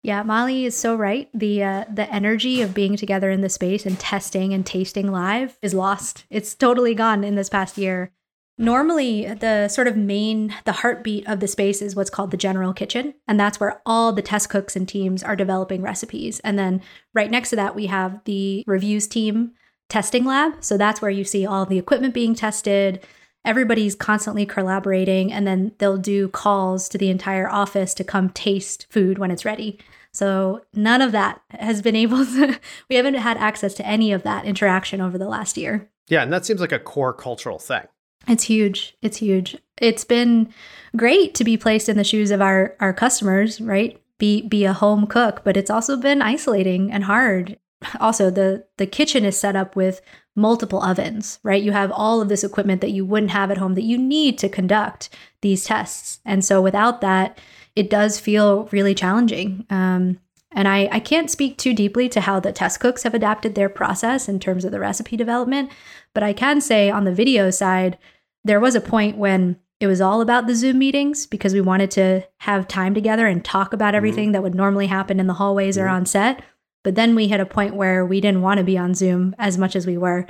Yeah, 0.01 0.23
Molly 0.23 0.65
is 0.65 0.77
so 0.77 0.95
right. 0.95 1.29
The 1.33 1.63
uh, 1.63 1.85
the 1.93 2.11
energy 2.13 2.61
of 2.61 2.73
being 2.73 2.95
together 2.95 3.29
in 3.29 3.41
the 3.41 3.49
space 3.49 3.85
and 3.85 3.99
testing 3.99 4.53
and 4.53 4.65
tasting 4.65 5.11
live 5.11 5.57
is 5.61 5.73
lost. 5.73 6.25
It's 6.29 6.55
totally 6.55 6.95
gone 6.95 7.23
in 7.23 7.35
this 7.35 7.49
past 7.49 7.77
year. 7.77 8.13
Normally, 8.57 9.25
the 9.33 9.69
sort 9.69 9.87
of 9.87 9.95
main, 9.95 10.53
the 10.65 10.73
heartbeat 10.73 11.25
of 11.27 11.39
the 11.39 11.47
space 11.47 11.81
is 11.81 11.95
what's 11.95 12.09
called 12.09 12.31
the 12.31 12.37
general 12.37 12.73
kitchen. 12.73 13.13
And 13.25 13.39
that's 13.39 13.57
where 13.57 13.81
all 13.85 14.11
the 14.11 14.21
test 14.21 14.49
cooks 14.49 14.75
and 14.75 14.87
teams 14.87 15.23
are 15.23 15.35
developing 15.35 15.81
recipes. 15.81 16.41
And 16.41 16.59
then 16.59 16.81
right 17.13 17.31
next 17.31 17.51
to 17.51 17.55
that, 17.55 17.73
we 17.73 17.85
have 17.85 18.19
the 18.25 18.65
reviews 18.67 19.07
team 19.07 19.53
testing 19.87 20.25
lab. 20.25 20.61
So 20.61 20.77
that's 20.77 21.01
where 21.01 21.09
you 21.09 21.23
see 21.23 21.45
all 21.45 21.65
the 21.65 21.79
equipment 21.79 22.13
being 22.13 22.35
tested. 22.35 23.05
Everybody's 23.45 23.95
constantly 23.95 24.45
collaborating. 24.45 25.31
And 25.31 25.47
then 25.47 25.73
they'll 25.77 25.97
do 25.97 26.27
calls 26.27 26.89
to 26.89 26.97
the 26.97 27.09
entire 27.09 27.49
office 27.49 27.93
to 27.95 28.03
come 28.03 28.29
taste 28.29 28.85
food 28.89 29.17
when 29.17 29.31
it's 29.31 29.45
ready. 29.45 29.79
So 30.11 30.61
none 30.73 31.01
of 31.01 31.11
that 31.11 31.41
has 31.51 31.81
been 31.81 31.95
able 31.95 32.25
to, 32.25 32.59
we 32.89 32.95
haven't 32.95 33.15
had 33.15 33.37
access 33.37 33.73
to 33.75 33.85
any 33.85 34.11
of 34.11 34.23
that 34.23 34.45
interaction 34.45 35.01
over 35.01 35.17
the 35.17 35.27
last 35.27 35.57
year. 35.57 35.89
Yeah. 36.07 36.23
And 36.23 36.33
that 36.33 36.45
seems 36.45 36.61
like 36.61 36.71
a 36.71 36.79
core 36.79 37.13
cultural 37.13 37.59
thing. 37.59 37.87
It's 38.27 38.43
huge. 38.43 38.95
It's 39.01 39.17
huge. 39.17 39.57
It's 39.77 40.03
been 40.03 40.53
great 40.95 41.33
to 41.35 41.43
be 41.43 41.57
placed 41.57 41.89
in 41.89 41.97
the 41.97 42.03
shoes 42.03 42.31
of 42.31 42.41
our 42.41 42.75
our 42.79 42.93
customers, 42.93 43.61
right? 43.61 43.99
Be 44.17 44.41
be 44.41 44.65
a 44.65 44.73
home 44.73 45.07
cook, 45.07 45.41
but 45.43 45.55
it's 45.55 45.69
also 45.69 45.95
been 45.95 46.21
isolating 46.21 46.91
and 46.91 47.05
hard. 47.05 47.57
Also, 47.99 48.29
the 48.29 48.65
the 48.77 48.85
kitchen 48.85 49.23
is 49.23 49.39
set 49.39 49.55
up 49.55 49.75
with 49.75 50.01
multiple 50.35 50.81
ovens, 50.81 51.39
right? 51.43 51.61
You 51.61 51.71
have 51.71 51.91
all 51.91 52.21
of 52.21 52.29
this 52.29 52.43
equipment 52.43 52.81
that 52.81 52.91
you 52.91 53.05
wouldn't 53.05 53.31
have 53.31 53.51
at 53.51 53.57
home 53.57 53.75
that 53.75 53.83
you 53.83 53.97
need 53.97 54.37
to 54.39 54.49
conduct 54.49 55.09
these 55.41 55.65
tests. 55.65 56.19
And 56.25 56.43
so 56.43 56.61
without 56.61 57.01
that, 57.01 57.37
it 57.75 57.89
does 57.89 58.19
feel 58.19 58.65
really 58.71 58.95
challenging. 58.95 59.65
Um, 59.69 60.19
and 60.51 60.67
I, 60.67 60.89
I 60.91 60.99
can't 60.99 61.29
speak 61.29 61.57
too 61.57 61.73
deeply 61.73 62.09
to 62.09 62.21
how 62.21 62.39
the 62.39 62.51
test 62.51 62.79
cooks 62.79 63.03
have 63.03 63.13
adapted 63.13 63.55
their 63.55 63.69
process 63.69 64.27
in 64.27 64.39
terms 64.39 64.65
of 64.65 64.71
the 64.71 64.79
recipe 64.79 65.15
development, 65.15 65.71
but 66.13 66.23
I 66.23 66.33
can 66.33 66.59
say 66.59 66.89
on 66.89 67.03
the 67.03 67.13
video 67.13 67.51
side, 67.51 67.97
there 68.43 68.59
was 68.59 68.75
a 68.75 68.81
point 68.81 69.17
when 69.17 69.57
it 69.79 69.87
was 69.87 70.01
all 70.01 70.21
about 70.21 70.47
the 70.47 70.55
Zoom 70.55 70.79
meetings 70.79 71.25
because 71.25 71.53
we 71.53 71.61
wanted 71.61 71.91
to 71.91 72.27
have 72.39 72.67
time 72.67 72.93
together 72.93 73.27
and 73.27 73.45
talk 73.45 73.73
about 73.73 73.89
mm-hmm. 73.89 73.95
everything 73.97 74.25
mm-hmm. 74.27 74.33
that 74.33 74.43
would 74.43 74.55
normally 74.55 74.87
happen 74.87 75.19
in 75.19 75.27
the 75.27 75.35
hallways 75.35 75.77
mm-hmm. 75.77 75.85
or 75.85 75.89
on 75.89 76.05
set. 76.05 76.43
But 76.83 76.95
then 76.95 77.15
we 77.15 77.27
hit 77.27 77.39
a 77.39 77.45
point 77.45 77.75
where 77.75 78.05
we 78.05 78.21
didn't 78.21 78.41
want 78.41 78.57
to 78.59 78.63
be 78.63 78.77
on 78.77 78.93
Zoom 78.93 79.35
as 79.37 79.57
much 79.57 79.75
as 79.75 79.85
we 79.85 79.97
were. 79.97 80.25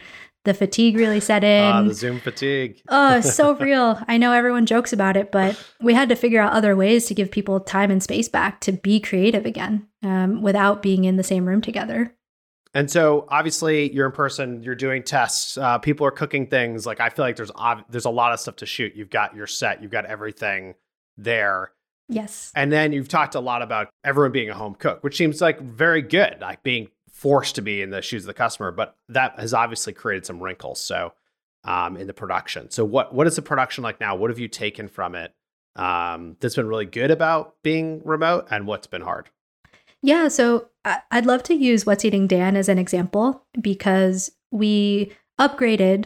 The 0.45 0.53
fatigue 0.53 0.95
really 0.95 1.19
set 1.19 1.43
in. 1.43 1.63
Ah, 1.63 1.83
the 1.83 1.93
Zoom 1.93 2.19
fatigue. 2.19 2.81
oh, 2.89 3.21
so 3.21 3.55
real. 3.59 4.01
I 4.07 4.17
know 4.17 4.31
everyone 4.31 4.65
jokes 4.65 4.93
about 4.93 5.17
it, 5.17 5.31
but 5.31 5.61
we 5.81 5.93
had 5.93 6.09
to 6.09 6.15
figure 6.15 6.41
out 6.41 6.53
other 6.53 6.75
ways 6.75 7.05
to 7.07 7.13
give 7.13 7.29
people 7.29 7.59
time 7.59 7.91
and 7.91 8.01
space 8.01 8.29
back 8.29 8.61
to 8.61 8.71
be 8.71 8.99
creative 8.99 9.45
again 9.45 9.87
um, 10.01 10.41
without 10.41 10.81
being 10.81 11.03
in 11.03 11.17
the 11.17 11.23
same 11.23 11.45
room 11.45 11.61
together. 11.61 12.15
And 12.73 12.89
so 12.89 13.25
obviously 13.29 13.91
you're 13.93 14.05
in 14.05 14.11
person, 14.11 14.61
you're 14.61 14.75
doing 14.75 15.03
tests, 15.03 15.57
uh, 15.57 15.79
people 15.79 16.05
are 16.05 16.11
cooking 16.11 16.45
things. 16.47 16.85
Like 16.85 16.99
I 16.99 17.09
feel 17.09 17.25
like 17.25 17.35
there's 17.35 17.51
ob- 17.51 17.85
there's 17.89 18.05
a 18.05 18.11
lot 18.11 18.31
of 18.31 18.39
stuff 18.39 18.57
to 18.57 18.65
shoot. 18.65 18.95
You've 18.95 19.09
got 19.09 19.35
your 19.35 19.47
set, 19.47 19.81
you've 19.81 19.91
got 19.91 20.05
everything 20.05 20.75
there. 21.17 21.71
Yes. 22.09 22.51
And 22.55 22.71
then 22.71 22.91
you've 22.91 23.07
talked 23.07 23.35
a 23.35 23.39
lot 23.39 23.61
about 23.61 23.89
everyone 24.03 24.31
being 24.31 24.49
a 24.49 24.55
home 24.55 24.75
cook, 24.75 25.03
which 25.03 25.15
seems 25.15 25.41
like 25.41 25.61
very 25.61 26.01
good, 26.01 26.37
like 26.41 26.63
being 26.63 26.89
forced 27.11 27.55
to 27.55 27.61
be 27.61 27.81
in 27.81 27.91
the 27.91 28.01
shoes 28.01 28.23
of 28.23 28.27
the 28.27 28.33
customer. 28.33 28.71
But 28.71 28.95
that 29.09 29.39
has 29.39 29.53
obviously 29.53 29.93
created 29.93 30.25
some 30.25 30.41
wrinkles. 30.41 30.81
So 30.81 31.13
um, 31.63 31.97
in 31.97 32.07
the 32.07 32.13
production. 32.13 32.69
So 32.71 32.85
what 32.85 33.13
what 33.13 33.27
is 33.27 33.35
the 33.35 33.41
production 33.41 33.83
like 33.83 33.99
now? 33.99 34.15
What 34.15 34.29
have 34.29 34.39
you 34.39 34.47
taken 34.47 34.87
from 34.87 35.15
it 35.15 35.33
um, 35.75 36.37
that's 36.39 36.55
been 36.55 36.67
really 36.67 36.85
good 36.85 37.11
about 37.11 37.55
being 37.63 38.01
remote, 38.03 38.47
and 38.49 38.67
what's 38.67 38.87
been 38.87 39.01
hard? 39.01 39.29
Yeah, 40.01 40.29
so 40.29 40.69
I'd 40.85 41.25
love 41.25 41.43
to 41.43 41.53
use 41.53 41.85
What's 41.85 42.05
Eating 42.05 42.25
Dan 42.25 42.55
as 42.55 42.69
an 42.69 42.77
example 42.77 43.43
because 43.59 44.31
we 44.49 45.11
upgraded 45.39 46.05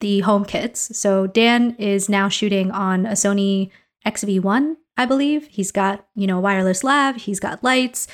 the 0.00 0.20
home 0.20 0.44
kits. 0.44 0.96
So 0.98 1.26
Dan 1.26 1.74
is 1.78 2.08
now 2.08 2.28
shooting 2.28 2.70
on 2.70 3.06
a 3.06 3.12
Sony 3.12 3.70
ZV1, 4.06 4.76
I 5.00 5.06
believe. 5.06 5.46
He's 5.46 5.72
got, 5.72 6.06
you 6.14 6.26
know, 6.26 6.38
wireless 6.40 6.84
lav, 6.84 7.16
he's 7.16 7.40
got 7.40 7.64
lights. 7.64 8.06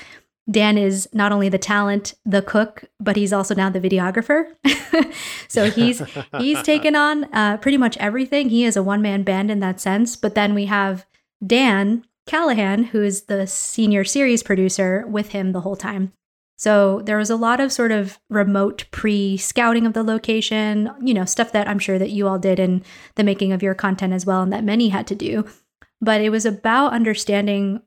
Dan 0.49 0.79
is 0.79 1.09
not 1.13 1.33
only 1.33 1.49
the 1.49 1.59
talent, 1.59 2.15
the 2.25 2.43
cook, 2.43 2.85
but 3.01 3.17
he's 3.17 3.33
also 3.33 3.57
now 3.57 3.69
the 3.69 3.81
videographer. 3.81 4.47
so 5.49 5.69
he's 5.69 6.01
he's 6.39 6.63
taken 6.73 6.95
on 6.95 7.25
uh, 7.35 7.57
pretty 7.57 7.77
much 7.77 7.97
everything. 7.97 8.51
He 8.51 8.65
is 8.65 8.77
a 8.77 8.85
one 8.85 9.03
man 9.03 9.25
band 9.25 9.51
in 9.51 9.59
that 9.59 9.81
sense. 9.81 10.15
But 10.15 10.37
then 10.37 10.55
we 10.55 10.67
have 10.67 11.05
Dan, 11.45 12.05
Callahan, 12.25 12.85
who 12.85 13.03
is 13.03 13.23
the 13.23 13.49
senior 13.49 14.05
series 14.05 14.45
producer, 14.45 15.05
with 15.09 15.31
him 15.31 15.51
the 15.51 15.63
whole 15.63 15.75
time. 15.75 16.13
So 16.57 17.03
there 17.05 17.19
was 17.19 17.31
a 17.31 17.37
lot 17.37 17.59
of 17.59 17.73
sort 17.73 17.91
of 17.91 18.21
remote 18.31 18.85
pre 18.93 19.37
scouting 19.37 19.87
of 19.87 19.93
the 19.93 20.05
location, 20.05 20.93
you 21.03 21.15
know, 21.15 21.25
stuff 21.25 21.51
that 21.51 21.67
I'm 21.67 21.81
sure 21.81 21.99
that 21.99 22.11
you 22.11 22.29
all 22.29 22.39
did 22.39 22.61
in 22.61 22.85
the 23.17 23.25
making 23.25 23.51
of 23.51 23.65
your 23.65 23.75
content 23.75 24.13
as 24.13 24.25
well, 24.25 24.43
and 24.43 24.53
that 24.53 24.63
many 24.63 24.91
had 24.91 25.09
to 25.09 25.17
do. 25.17 25.47
But 26.01 26.21
it 26.21 26.31
was 26.31 26.45
about 26.45 26.93
understanding 26.93 27.83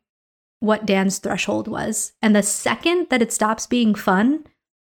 what 0.59 0.85
Dan's 0.85 1.19
threshold 1.19 1.67
was. 1.67 2.13
And 2.21 2.35
the 2.35 2.43
second 2.43 3.07
that 3.09 3.21
it 3.21 3.31
stops 3.31 3.67
being 3.67 3.95
fun, 3.95 4.45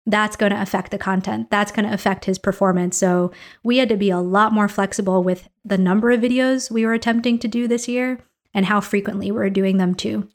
that's 0.06 0.36
going 0.36 0.52
to 0.52 0.62
affect 0.62 0.92
the 0.92 0.98
content. 0.98 1.52
That's 1.52 1.72
going 1.72 1.88
to 1.88 1.94
affect 1.94 2.26
his 2.26 2.40
performance. 2.40 2.98
So 2.98 3.32
we 3.64 3.78
had 3.78 3.90
to 3.90 3.98
be 3.98 4.10
a 4.10 4.20
lot 4.20 4.54
more 4.54 4.68
flexible 4.68 5.24
with 5.24 5.50
the 5.64 5.78
number 5.78 6.10
of 6.12 6.22
videos 6.22 6.72
we 6.72 6.86
were 6.86 6.94
attempting 6.94 7.38
to 7.40 7.48
do 7.48 7.68
this 7.68 7.88
year 7.88 8.20
and 8.54 8.66
how 8.66 8.82
frequently 8.82 9.32
we're 9.32 9.50
doing 9.50 9.78
them 9.78 9.94
too. 9.94 10.28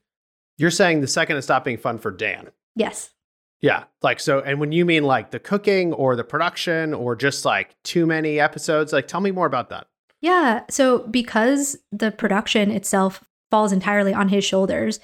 You're 0.57 0.71
saying 0.71 1.01
the 1.01 1.09
second 1.09 1.37
it 1.37 1.43
stopped 1.43 1.65
being 1.65 1.79
fun 1.79 1.99
for 1.99 2.13
Dan. 2.13 2.51
Yes. 2.77 3.11
Yeah. 3.61 3.85
Like, 4.03 4.21
so, 4.21 4.41
and 4.41 4.61
when 4.61 4.71
you 4.71 4.85
mean 4.85 5.03
like 5.03 5.31
the 5.31 5.41
cooking 5.41 5.93
or 5.93 6.15
the 6.15 6.23
production 6.23 6.95
or 6.95 7.17
just 7.17 7.45
like 7.45 7.75
too 7.83 8.07
many 8.07 8.39
episodes, 8.39 8.93
like 8.93 9.09
tell 9.09 9.21
me 9.21 9.33
more 9.33 9.47
about 9.47 9.71
that. 9.71 9.89
Yeah. 10.25 10.63
So, 10.71 11.01
because 11.09 11.77
the 11.93 12.11
production 12.11 12.71
itself 12.71 13.23
falls 13.51 13.73
entirely 13.73 14.15
on 14.15 14.31
his 14.31 14.43
shoulders, 14.43 14.99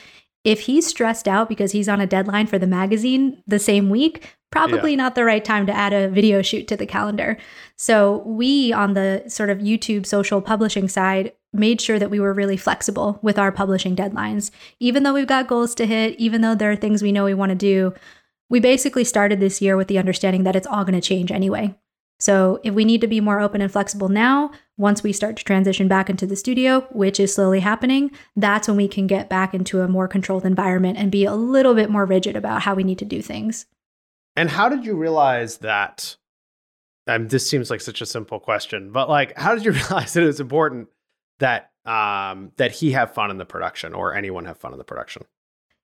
if 0.45 0.61
he's 0.61 0.87
stressed 0.87 1.29
out 1.29 1.47
because 1.47 1.73
he's 1.73 1.91
on 1.91 2.01
a 2.01 2.07
deadline 2.07 2.47
for 2.47 2.59
the 2.59 2.67
magazine 2.67 3.43
the 3.47 3.59
same 3.59 3.91
week, 3.91 4.35
probably 4.51 4.93
yeah. 4.93 4.97
not 4.97 5.17
the 5.17 5.27
right 5.27 5.45
time 5.45 5.67
to 5.67 5.77
add 5.77 5.93
a 5.93 6.09
video 6.09 6.41
shoot 6.41 6.67
to 6.69 6.77
the 6.77 6.87
calendar. 6.87 7.37
So, 7.77 8.23
we 8.25 8.73
on 8.73 8.95
the 8.95 9.25
sort 9.29 9.51
of 9.51 9.59
YouTube 9.59 10.07
social 10.07 10.41
publishing 10.41 10.89
side 10.89 11.35
made 11.53 11.83
sure 11.83 11.99
that 11.99 12.11
we 12.11 12.19
were 12.19 12.33
really 12.33 12.57
flexible 12.57 13.19
with 13.21 13.39
our 13.39 13.53
publishing 13.53 13.95
deadlines. 13.95 14.51
Even 14.79 15.03
though 15.03 15.13
we've 15.13 15.27
got 15.27 15.49
goals 15.49 15.75
to 15.75 15.87
hit, 15.87 16.19
even 16.19 16.41
though 16.41 16.55
there 16.55 16.71
are 16.71 16.77
things 16.77 17.03
we 17.03 17.13
know 17.13 17.27
we 17.27 17.35
want 17.35 17.51
to 17.51 17.57
do, 17.57 17.93
we 18.49 18.59
basically 18.59 19.05
started 19.05 19.39
this 19.39 19.61
year 19.61 19.77
with 19.77 19.89
the 19.89 19.99
understanding 19.99 20.45
that 20.45 20.57
it's 20.57 20.67
all 20.67 20.85
going 20.85 20.99
to 20.99 21.07
change 21.07 21.31
anyway. 21.31 21.75
So, 22.21 22.61
if 22.63 22.75
we 22.75 22.85
need 22.85 23.01
to 23.01 23.07
be 23.07 23.21
more 23.21 23.41
open 23.41 23.63
and 23.63 23.73
flexible 23.73 24.11
now, 24.11 24.53
once 24.81 25.03
we 25.03 25.13
start 25.13 25.37
to 25.37 25.45
transition 25.45 25.87
back 25.89 26.09
into 26.09 26.27
the 26.27 26.35
studio, 26.35 26.81
which 26.91 27.21
is 27.21 27.35
slowly 27.35 27.61
happening, 27.61 28.11
that's 28.35 28.67
when 28.67 28.79
we 28.79 28.89
can 28.89 29.07
get 29.07 29.29
back 29.29 29.53
into 29.53 29.83
a 29.83 29.89
more 29.89 30.09
controlled 30.09 30.47
environment 30.47 30.97
and 30.97 31.13
be 31.13 31.27
a 31.27 31.35
little 31.35 31.75
bit 31.75 31.91
more 31.91 32.07
rigid 32.07 32.35
about 32.35 32.63
how 32.63 32.75
we 32.75 32.83
need 32.83 32.99
to 32.99 33.05
do 33.05 33.21
things. 33.21 33.67
And 34.37 34.49
how 34.49 34.71
did 34.71 34.87
you 34.87 34.97
realize 34.97 35.59
that? 35.59 36.17
Um, 37.07 37.29
this 37.29 37.49
seems 37.49 37.71
like 37.71 37.83
such 37.83 38.01
a 38.01 38.07
simple 38.07 38.41
question, 38.41 38.91
but 38.91 39.09
like, 39.09 39.37
how 39.37 39.55
did 39.55 39.65
you 39.65 39.73
realize 39.91 40.15
that 40.15 40.23
it 40.23 40.27
was 40.27 40.41
important 40.41 40.89
that 41.41 41.71
um, 41.85 42.53
that 42.57 42.73
he 42.73 42.93
have 42.93 43.13
fun 43.13 43.31
in 43.31 43.37
the 43.37 43.45
production 43.45 43.93
or 43.93 44.15
anyone 44.15 44.47
have 44.47 44.59
fun 44.59 44.73
in 44.73 44.79
the 44.79 44.85
production? 44.85 45.25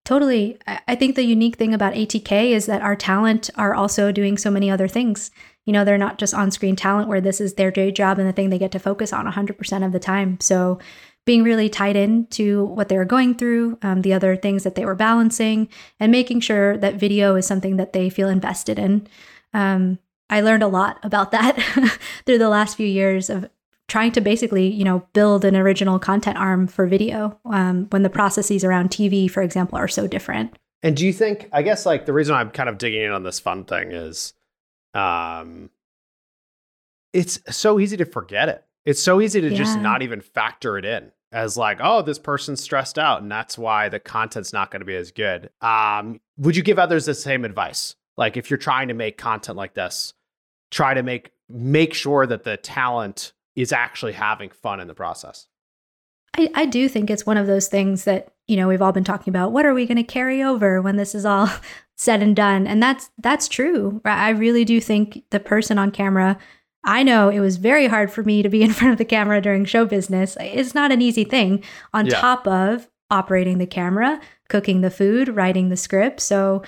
Totally. 0.07 0.57
I 0.67 0.95
think 0.95 1.17
the 1.17 1.25
unique 1.25 1.57
thing 1.57 1.75
about 1.75 1.95
ATK 1.95 2.51
is 2.53 2.67
that 2.67 2.81
our 2.81 2.95
talent 2.95 3.51
are 3.57 3.75
also 3.75 4.13
doing 4.13 4.39
so 4.39 4.53
many 4.53 4.71
other 4.71 4.87
things. 4.87 5.33
You 5.67 5.73
know, 5.73 5.85
they're 5.85 5.99
not 5.99 6.19
just 6.19 6.33
on 6.33 6.51
screen 6.51 6.77
talent 6.77 7.09
where 7.09 7.21
this 7.21 7.41
is 7.41 7.55
their 7.55 7.71
day 7.71 7.93
job 7.93 8.19
and 8.19 8.27
the 8.27 8.33
thing 8.33 8.51
they 8.51 8.59
get 8.59 8.73
to 8.73 8.79
focus 8.79 9.13
on 9.13 9.27
100% 9.27 9.87
of 9.87 9.93
the 9.93 9.99
time. 9.99 10.39
So 10.41 10.79
being 11.27 11.43
really 11.43 11.69
tied 11.69 11.97
in 11.97 12.27
to 12.29 12.65
what 12.65 12.89
they 12.89 12.97
were 12.97 13.05
going 13.05 13.35
through, 13.35 13.79
um, 13.83 14.03
the 14.03 14.15
other 14.15 14.37
things 14.37 14.63
that 14.63 14.77
they 14.77 14.87
were 14.87 14.95
balancing, 14.95 15.69
and 15.99 16.13
making 16.13 16.41
sure 16.41 16.79
that 16.79 16.95
video 16.95 17.35
is 17.35 17.47
something 17.47 17.77
that 17.77 17.93
they 17.93 18.09
feel 18.09 18.29
invested 18.29 18.79
in. 18.79 19.07
Um, 19.53 19.99
I 20.31 20.41
learned 20.41 20.63
a 20.63 20.69
lot 20.69 20.99
about 21.03 21.33
that 21.33 21.57
through 22.27 22.39
the 22.39 22.49
last 22.49 22.77
few 22.77 22.87
years 22.87 23.29
of 23.29 23.51
trying 23.89 24.13
to 24.13 24.21
basically, 24.21 24.69
you 24.69 24.85
know, 24.85 25.07
build 25.13 25.45
an 25.45 25.57
original 25.57 25.99
content 25.99 26.39
arm 26.39 26.67
for 26.67 26.87
video 26.87 27.39
um, 27.47 27.87
when 27.91 28.03
the 28.03 28.11
processes 28.11 28.65
around 28.65 28.91
TV, 28.91 29.31
for 29.31 29.43
example, 29.43 29.79
are 29.79 29.89
so 29.89 30.07
different. 30.07 30.57
And 30.83 30.97
do 30.97 31.07
you 31.07 31.13
think? 31.13 31.49
I 31.53 31.63
guess 31.63 31.87
like 31.87 32.07
the 32.07 32.13
reason 32.13 32.35
I'm 32.35 32.51
kind 32.51 32.69
of 32.69 32.79
digging 32.79 33.03
in 33.03 33.13
on 33.13 33.23
this 33.23 33.41
fun 33.41 33.65
thing 33.65 33.93
is, 33.93 34.35
um, 34.97 35.71
it's 37.13 37.39
so 37.51 37.79
easy 37.79 37.97
to 37.97 38.05
forget 38.05 38.49
it. 38.49 38.65
It's 38.85 39.03
so 39.03 39.21
easy 39.21 39.41
to 39.41 39.51
yeah. 39.51 39.57
just 39.57 39.79
not 39.79 40.03
even 40.03 40.21
factor 40.21 40.79
it 40.79 40.85
in 40.85 41.11
as 41.33 41.57
like, 41.57 41.79
oh, 41.83 42.03
this 42.03 42.19
person's 42.19 42.63
stressed 42.63 42.99
out, 42.99 43.21
and 43.21 43.31
that's 43.31 43.59
why 43.59 43.89
the 43.89 43.99
content's 43.99 44.53
not 44.53 44.71
going 44.71 44.81
to 44.81 44.87
be 44.87 44.97
as 44.97 45.11
good. 45.11 45.51
Um, 45.61 46.21
would 46.39 46.57
you 46.57 46.63
give 46.63 46.79
others 46.79 47.07
the 47.07 47.15
same 47.15 47.45
advice? 47.45 47.97
Like, 48.17 48.37
if 48.37 48.49
you're 48.49 48.59
trying 48.59 48.89
to 48.89 48.95
make 48.95 49.19
content 49.19 49.57
like 49.57 49.75
this, 49.75 50.15
try 50.71 50.95
to 50.95 51.03
make 51.03 51.33
make 51.49 51.95
sure 51.95 52.27
that 52.27 52.45
the 52.45 52.57
talent 52.57 53.33
is 53.55 53.73
actually 53.73 54.13
having 54.13 54.51
fun 54.51 54.81
in 54.81 54.89
the 54.89 54.95
process. 54.95 55.47
I, 56.37 56.51
I 56.55 56.67
do 56.67 56.89
think 56.89 57.09
it's 57.09 57.25
one 57.25 57.37
of 57.37 57.47
those 57.47 57.69
things 57.69 58.05
that, 58.05 58.33
you 58.47 58.57
know, 58.57 58.69
we've 58.69 58.83
all 58.83 58.93
been 58.93 59.05
talking 59.05 59.31
about. 59.31 59.53
What 59.53 59.65
are 59.65 59.75
we 59.75 59.87
going 59.87 59.97
to 59.97 60.03
carry 60.03 60.43
over 60.43 60.83
when 60.83 60.97
this 60.97 61.15
is 61.15 61.25
all 61.25 61.49
said 61.97 62.23
and 62.23 62.37
done? 62.37 62.67
And 62.67 62.83
that's 62.83 63.11
that's 63.19 63.49
true. 63.49 64.01
right? 64.05 64.19
I 64.19 64.31
really 64.31 64.65
do 64.65 64.81
think 64.81 65.25
the 65.31 65.41
person 65.41 65.79
on 65.79 65.91
camera 65.91 66.39
I 66.87 67.03
know 67.03 67.29
it 67.29 67.41
was 67.41 67.57
very 67.57 67.89
hard 67.89 68.13
for 68.13 68.23
me 68.23 68.43
to 68.43 68.49
be 68.49 68.63
in 68.63 68.73
front 68.73 68.93
of 68.93 68.99
the 68.99 69.05
camera 69.05 69.43
during 69.43 69.65
show 69.65 69.85
business. 69.85 70.37
It's 70.41 70.75
not 70.75 70.93
an 70.93 71.03
easy 71.03 71.25
thing 71.25 71.63
on 71.93 72.07
yeah. 72.07 72.21
top 72.21 72.47
of 72.47 72.89
operating 73.11 73.59
the 73.59 73.67
camera, 73.67 74.21
cooking 74.49 74.81
the 74.81 74.91
food, 74.91 75.29
writing 75.29 75.69
the 75.69 75.77
script. 75.77 76.21
So 76.21 76.63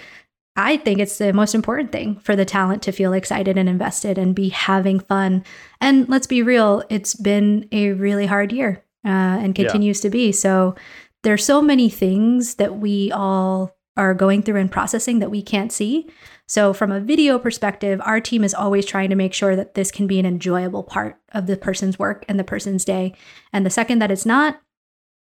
I 0.56 0.76
think 0.76 0.98
it's 0.98 1.18
the 1.18 1.32
most 1.32 1.54
important 1.54 1.92
thing 1.92 2.18
for 2.18 2.34
the 2.34 2.44
talent 2.44 2.82
to 2.82 2.92
feel 2.92 3.12
excited 3.12 3.56
and 3.56 3.68
invested 3.68 4.18
and 4.18 4.34
be 4.34 4.48
having 4.48 4.98
fun. 4.98 5.44
And 5.80 6.08
let's 6.08 6.26
be 6.26 6.42
real, 6.42 6.82
it's 6.90 7.14
been 7.14 7.68
a 7.70 7.92
really 7.92 8.26
hard 8.26 8.52
year 8.52 8.84
uh, 9.04 9.08
and 9.08 9.54
continues 9.54 9.98
yeah. 10.00 10.02
to 10.02 10.10
be. 10.10 10.32
So 10.32 10.74
there's 11.22 11.44
so 11.44 11.62
many 11.62 11.88
things 11.88 12.56
that 12.56 12.78
we 12.78 13.12
all 13.12 13.76
are 13.98 14.14
going 14.14 14.42
through 14.42 14.60
and 14.60 14.70
processing 14.70 15.18
that 15.18 15.30
we 15.30 15.42
can't 15.42 15.72
see. 15.72 16.08
So, 16.46 16.72
from 16.72 16.90
a 16.90 17.00
video 17.00 17.38
perspective, 17.38 18.00
our 18.04 18.20
team 18.20 18.42
is 18.42 18.54
always 18.54 18.86
trying 18.86 19.10
to 19.10 19.16
make 19.16 19.34
sure 19.34 19.54
that 19.54 19.74
this 19.74 19.90
can 19.90 20.06
be 20.06 20.18
an 20.18 20.24
enjoyable 20.24 20.82
part 20.82 21.20
of 21.32 21.46
the 21.46 21.58
person's 21.58 21.98
work 21.98 22.24
and 22.28 22.38
the 22.38 22.44
person's 22.44 22.84
day. 22.84 23.14
And 23.52 23.66
the 23.66 23.70
second 23.70 23.98
that 23.98 24.10
it's 24.10 24.24
not, 24.24 24.62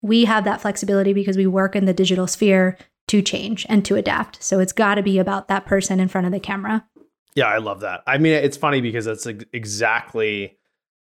we 0.03 0.27
have 0.27 0.45
that 0.45 0.61
flexibility 0.61 1.13
because 1.13 1.37
we 1.37 1.47
work 1.47 1.75
in 1.75 1.87
the 1.87 1.95
digital 1.95 2.29
sphere 2.29 2.79
to 3.09 3.23
change 3.23 3.67
and 3.69 3.85
to 3.85 3.97
adapt. 3.97 4.43
So 4.43 4.61
it's 4.61 4.73
got 4.73 4.97
to 4.97 5.03
be 5.03 5.19
about 5.19 5.49
that 5.49 5.67
person 5.67 5.99
in 5.99 6.09
front 6.09 6.27
of 6.27 6.33
the 6.33 6.41
camera. 6.41 6.87
Yeah, 7.35 7.47
I 7.47 7.59
love 7.59 7.81
that. 7.81 8.03
I 8.07 8.19
mean, 8.19 8.33
it's 8.33 8.57
funny 8.57 8.81
because 8.81 9.05
that's 9.05 9.27
exactly 9.53 10.57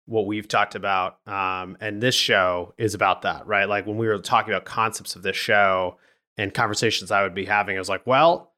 what 0.06 0.26
we've 0.26 0.48
talked 0.48 0.76
about. 0.76 1.20
Um, 1.28 1.78
and 1.80 2.02
this 2.02 2.16
show 2.16 2.74
is 2.78 2.94
about 2.94 3.22
that, 3.22 3.48
right? 3.48 3.70
Like 3.70 3.86
when 3.86 3.98
we 3.98 4.08
were 4.08 4.18
talking 4.18 4.54
about 4.54 4.66
concepts 4.66 5.16
of 5.16 5.22
this 5.22 5.36
show 5.36 5.98
and 6.40 6.54
conversations 6.54 7.12
I 7.12 7.24
would 7.24 7.36
be 7.36 7.46
having, 7.46 7.76
I 7.76 7.80
was 7.80 7.90
like, 7.90 8.08
well, 8.08 8.54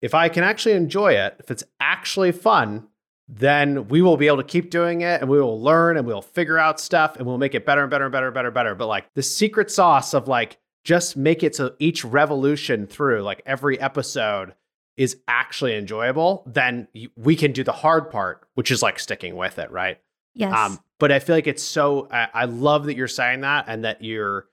if 0.00 0.14
I 0.14 0.28
can 0.28 0.42
actually 0.42 0.74
enjoy 0.74 1.12
it, 1.12 1.36
if 1.38 1.50
it's 1.50 1.64
actually 1.80 2.32
fun, 2.32 2.88
then 3.28 3.88
we 3.88 4.00
will 4.00 4.16
be 4.16 4.26
able 4.26 4.38
to 4.38 4.44
keep 4.44 4.70
doing 4.70 5.02
it 5.02 5.20
and 5.20 5.28
we 5.28 5.40
will 5.40 5.60
learn 5.60 5.96
and 5.96 6.06
we'll 6.06 6.22
figure 6.22 6.58
out 6.58 6.80
stuff 6.80 7.16
and 7.16 7.26
we'll 7.26 7.38
make 7.38 7.54
it 7.54 7.66
better 7.66 7.82
and 7.82 7.90
better 7.90 8.04
and 8.04 8.12
better 8.12 8.26
and 8.26 8.34
better 8.34 8.48
and 8.48 8.54
better. 8.54 8.74
But 8.74 8.86
like 8.86 9.12
the 9.14 9.22
secret 9.22 9.70
sauce 9.70 10.14
of 10.14 10.28
like 10.28 10.58
just 10.84 11.16
make 11.16 11.42
it 11.42 11.54
so 11.54 11.74
each 11.78 12.04
revolution 12.04 12.86
through, 12.86 13.22
like 13.22 13.42
every 13.44 13.78
episode, 13.80 14.54
is 14.96 15.18
actually 15.28 15.76
enjoyable, 15.76 16.42
then 16.46 16.88
we 17.16 17.36
can 17.36 17.52
do 17.52 17.62
the 17.62 17.72
hard 17.72 18.10
part, 18.10 18.48
which 18.54 18.70
is 18.70 18.82
like 18.82 18.98
sticking 18.98 19.36
with 19.36 19.58
it, 19.58 19.70
right? 19.70 19.98
Yes. 20.34 20.56
Um, 20.56 20.78
but 20.98 21.12
I 21.12 21.18
feel 21.18 21.36
like 21.36 21.46
it's 21.46 21.62
so, 21.62 22.08
I, 22.10 22.28
I 22.32 22.44
love 22.46 22.86
that 22.86 22.96
you're 22.96 23.08
saying 23.08 23.42
that 23.42 23.66
and 23.68 23.84
that 23.84 24.02
you're 24.02 24.46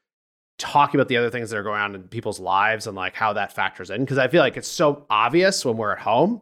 talking 0.63 0.97
about 0.97 1.09
the 1.09 1.17
other 1.17 1.29
things 1.29 1.49
that 1.49 1.57
are 1.57 1.63
going 1.63 1.81
on 1.81 1.93
in 1.93 2.03
people's 2.03 2.39
lives 2.39 2.87
and 2.87 2.95
like 2.95 3.13
how 3.13 3.33
that 3.33 3.51
factors 3.51 3.89
in. 3.89 4.05
Cause 4.05 4.17
I 4.17 4.29
feel 4.29 4.41
like 4.41 4.55
it's 4.55 4.67
so 4.67 5.05
obvious 5.09 5.65
when 5.65 5.75
we're 5.75 5.91
at 5.91 5.99
home. 5.99 6.41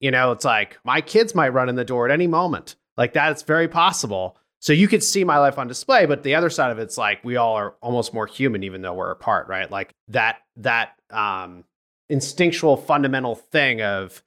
You 0.00 0.10
know, 0.10 0.32
it's 0.32 0.46
like 0.46 0.78
my 0.82 1.02
kids 1.02 1.34
might 1.34 1.50
run 1.50 1.68
in 1.68 1.74
the 1.74 1.84
door 1.84 2.06
at 2.06 2.10
any 2.10 2.26
moment. 2.26 2.76
Like 2.96 3.12
that's 3.12 3.42
very 3.42 3.68
possible. 3.68 4.38
So 4.60 4.72
you 4.72 4.88
could 4.88 5.02
see 5.02 5.24
my 5.24 5.38
life 5.38 5.58
on 5.58 5.68
display, 5.68 6.06
but 6.06 6.22
the 6.22 6.34
other 6.34 6.50
side 6.50 6.70
of 6.70 6.78
it's 6.78 6.96
like 6.96 7.22
we 7.24 7.36
all 7.36 7.54
are 7.54 7.74
almost 7.82 8.12
more 8.14 8.26
human, 8.26 8.62
even 8.62 8.82
though 8.82 8.94
we're 8.94 9.10
apart, 9.10 9.48
right? 9.48 9.70
Like 9.70 9.94
that 10.08 10.38
that 10.56 10.92
um, 11.10 11.64
instinctual 12.08 12.76
fundamental 12.76 13.34
thing 13.34 13.82
of 13.82 14.22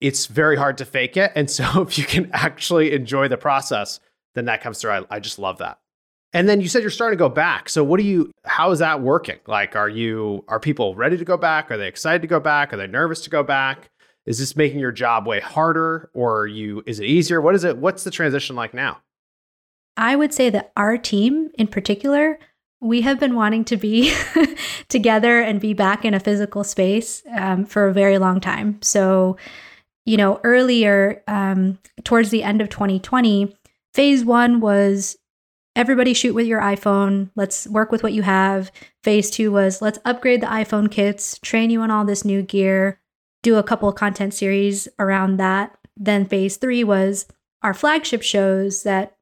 it's 0.00 0.26
very 0.26 0.56
hard 0.56 0.78
to 0.78 0.84
fake 0.84 1.16
it, 1.16 1.32
and 1.34 1.50
so 1.50 1.64
if 1.82 1.98
you 1.98 2.04
can 2.04 2.30
actually 2.32 2.92
enjoy 2.92 3.28
the 3.28 3.36
process, 3.36 4.00
then 4.34 4.46
that 4.46 4.62
comes 4.62 4.80
through. 4.80 4.90
I, 4.90 5.02
I 5.10 5.20
just 5.20 5.38
love 5.38 5.58
that. 5.58 5.78
And 6.32 6.48
then 6.48 6.60
you 6.60 6.68
said 6.68 6.82
you're 6.82 6.90
starting 6.90 7.18
to 7.18 7.22
go 7.22 7.28
back. 7.28 7.68
So 7.68 7.84
what 7.84 8.00
do 8.00 8.06
you? 8.06 8.30
How 8.44 8.70
is 8.70 8.78
that 8.78 9.02
working? 9.02 9.38
Like, 9.46 9.76
are 9.76 9.88
you 9.88 10.44
are 10.48 10.58
people 10.58 10.94
ready 10.94 11.16
to 11.16 11.24
go 11.24 11.36
back? 11.36 11.70
Are 11.70 11.76
they 11.76 11.88
excited 11.88 12.22
to 12.22 12.28
go 12.28 12.40
back? 12.40 12.72
Are 12.72 12.76
they 12.76 12.86
nervous 12.86 13.20
to 13.22 13.30
go 13.30 13.42
back? 13.42 13.90
Is 14.24 14.38
this 14.38 14.56
making 14.56 14.78
your 14.78 14.92
job 14.92 15.26
way 15.26 15.40
harder, 15.40 16.10
or 16.14 16.40
are 16.40 16.46
you? 16.46 16.82
Is 16.86 17.00
it 17.00 17.06
easier? 17.06 17.40
What 17.40 17.54
is 17.54 17.64
it? 17.64 17.76
What's 17.76 18.04
the 18.04 18.10
transition 18.10 18.56
like 18.56 18.72
now? 18.72 18.98
I 19.96 20.16
would 20.16 20.32
say 20.32 20.48
that 20.50 20.72
our 20.76 20.96
team 20.96 21.50
in 21.58 21.66
particular, 21.66 22.38
we 22.80 23.02
have 23.02 23.20
been 23.20 23.34
wanting 23.34 23.64
to 23.66 23.76
be 23.76 24.14
together 24.88 25.40
and 25.40 25.60
be 25.60 25.74
back 25.74 26.04
in 26.04 26.14
a 26.14 26.20
physical 26.20 26.64
space 26.64 27.22
um, 27.36 27.64
for 27.66 27.88
a 27.88 27.92
very 27.92 28.18
long 28.18 28.40
time. 28.40 28.80
So, 28.80 29.36
you 30.06 30.16
know, 30.16 30.40
earlier, 30.44 31.22
um, 31.28 31.78
towards 32.04 32.30
the 32.30 32.42
end 32.42 32.62
of 32.62 32.70
2020, 32.70 33.54
phase 33.92 34.24
one 34.24 34.60
was 34.60 35.18
everybody 35.74 36.14
shoot 36.14 36.34
with 36.34 36.46
your 36.46 36.60
iPhone. 36.60 37.30
Let's 37.34 37.66
work 37.66 37.90
with 37.90 38.02
what 38.02 38.12
you 38.12 38.22
have. 38.22 38.70
Phase 39.02 39.30
two 39.30 39.50
was 39.50 39.80
let's 39.82 39.98
upgrade 40.04 40.40
the 40.40 40.46
iPhone 40.46 40.90
kits, 40.90 41.38
train 41.38 41.70
you 41.70 41.80
on 41.80 41.90
all 41.90 42.04
this 42.04 42.24
new 42.24 42.42
gear, 42.42 43.00
do 43.42 43.56
a 43.56 43.62
couple 43.62 43.92
content 43.92 44.34
series 44.34 44.88
around 44.98 45.36
that. 45.38 45.76
Then 45.96 46.24
phase 46.24 46.56
three 46.56 46.84
was 46.84 47.26
our 47.62 47.74
flagship 47.74 48.22
shows 48.22 48.82
that 48.82 49.16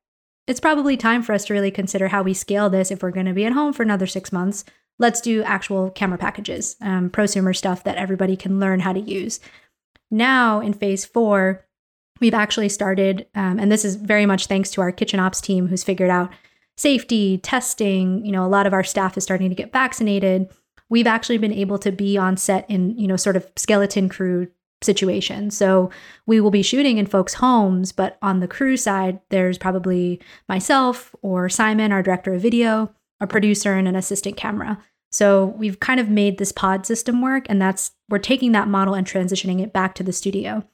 it's 0.46 0.60
probably 0.60 0.96
time 0.96 1.22
for 1.22 1.32
us 1.32 1.44
to 1.44 1.52
really 1.52 1.70
consider 1.70 2.08
how 2.08 2.22
we 2.22 2.34
scale 2.34 2.70
this 2.70 2.90
if 2.90 3.02
we're 3.02 3.10
going 3.10 3.26
to 3.26 3.32
be 3.32 3.44
at 3.44 3.52
home 3.52 3.72
for 3.72 3.82
another 3.82 4.06
six 4.06 4.32
months. 4.32 4.64
Let's 4.98 5.20
do 5.20 5.42
actual 5.42 5.90
camera 5.90 6.18
packages, 6.18 6.76
um, 6.80 7.10
prosumer 7.10 7.56
stuff 7.56 7.84
that 7.84 7.96
everybody 7.96 8.36
can 8.36 8.60
learn 8.60 8.80
how 8.80 8.92
to 8.92 9.00
use. 9.00 9.40
Now, 10.10 10.60
in 10.60 10.72
phase 10.72 11.04
four, 11.04 11.64
we've 12.20 12.34
actually 12.34 12.68
started, 12.68 13.26
um, 13.34 13.58
and 13.58 13.72
this 13.72 13.84
is 13.84 13.96
very 13.96 14.26
much 14.26 14.46
thanks 14.46 14.70
to 14.72 14.80
our 14.80 14.92
kitchen 14.92 15.20
ops 15.20 15.40
team 15.40 15.66
who's 15.68 15.84
figured 15.84 16.10
out 16.10 16.30
safety, 16.76 17.38
testing. 17.38 18.24
You 18.24 18.32
know, 18.32 18.44
a 18.44 18.48
lot 18.48 18.66
of 18.66 18.72
our 18.72 18.84
staff 18.84 19.16
is 19.16 19.24
starting 19.24 19.48
to 19.48 19.54
get 19.54 19.72
vaccinated. 19.72 20.48
We've 20.88 21.06
actually 21.06 21.38
been 21.38 21.52
able 21.52 21.78
to 21.78 21.92
be 21.92 22.18
on 22.18 22.36
set 22.36 22.68
in, 22.68 22.96
you 22.98 23.06
know, 23.06 23.16
sort 23.16 23.36
of 23.36 23.46
skeleton 23.56 24.08
crew 24.08 24.48
situation. 24.82 25.50
So 25.50 25.90
we 26.26 26.40
will 26.40 26.50
be 26.50 26.62
shooting 26.62 26.98
in 26.98 27.06
folks' 27.06 27.34
homes, 27.34 27.92
but 27.92 28.18
on 28.22 28.40
the 28.40 28.48
crew 28.48 28.76
side, 28.76 29.20
there's 29.28 29.58
probably 29.58 30.20
myself 30.48 31.14
or 31.22 31.48
Simon, 31.48 31.92
our 31.92 32.02
director 32.02 32.32
of 32.34 32.42
video, 32.42 32.92
a 33.20 33.26
producer, 33.26 33.74
and 33.74 33.86
an 33.86 33.96
assistant 33.96 34.36
camera. 34.36 34.78
So 35.12 35.46
we've 35.58 35.80
kind 35.80 36.00
of 36.00 36.08
made 36.08 36.38
this 36.38 36.52
pod 36.52 36.86
system 36.86 37.20
work, 37.20 37.44
and 37.48 37.60
that's 37.60 37.92
we're 38.08 38.18
taking 38.18 38.52
that 38.52 38.68
model 38.68 38.94
and 38.94 39.06
transitioning 39.06 39.60
it 39.60 39.72
back 39.72 39.94
to 39.96 40.02
the 40.02 40.12
studio. 40.12 40.64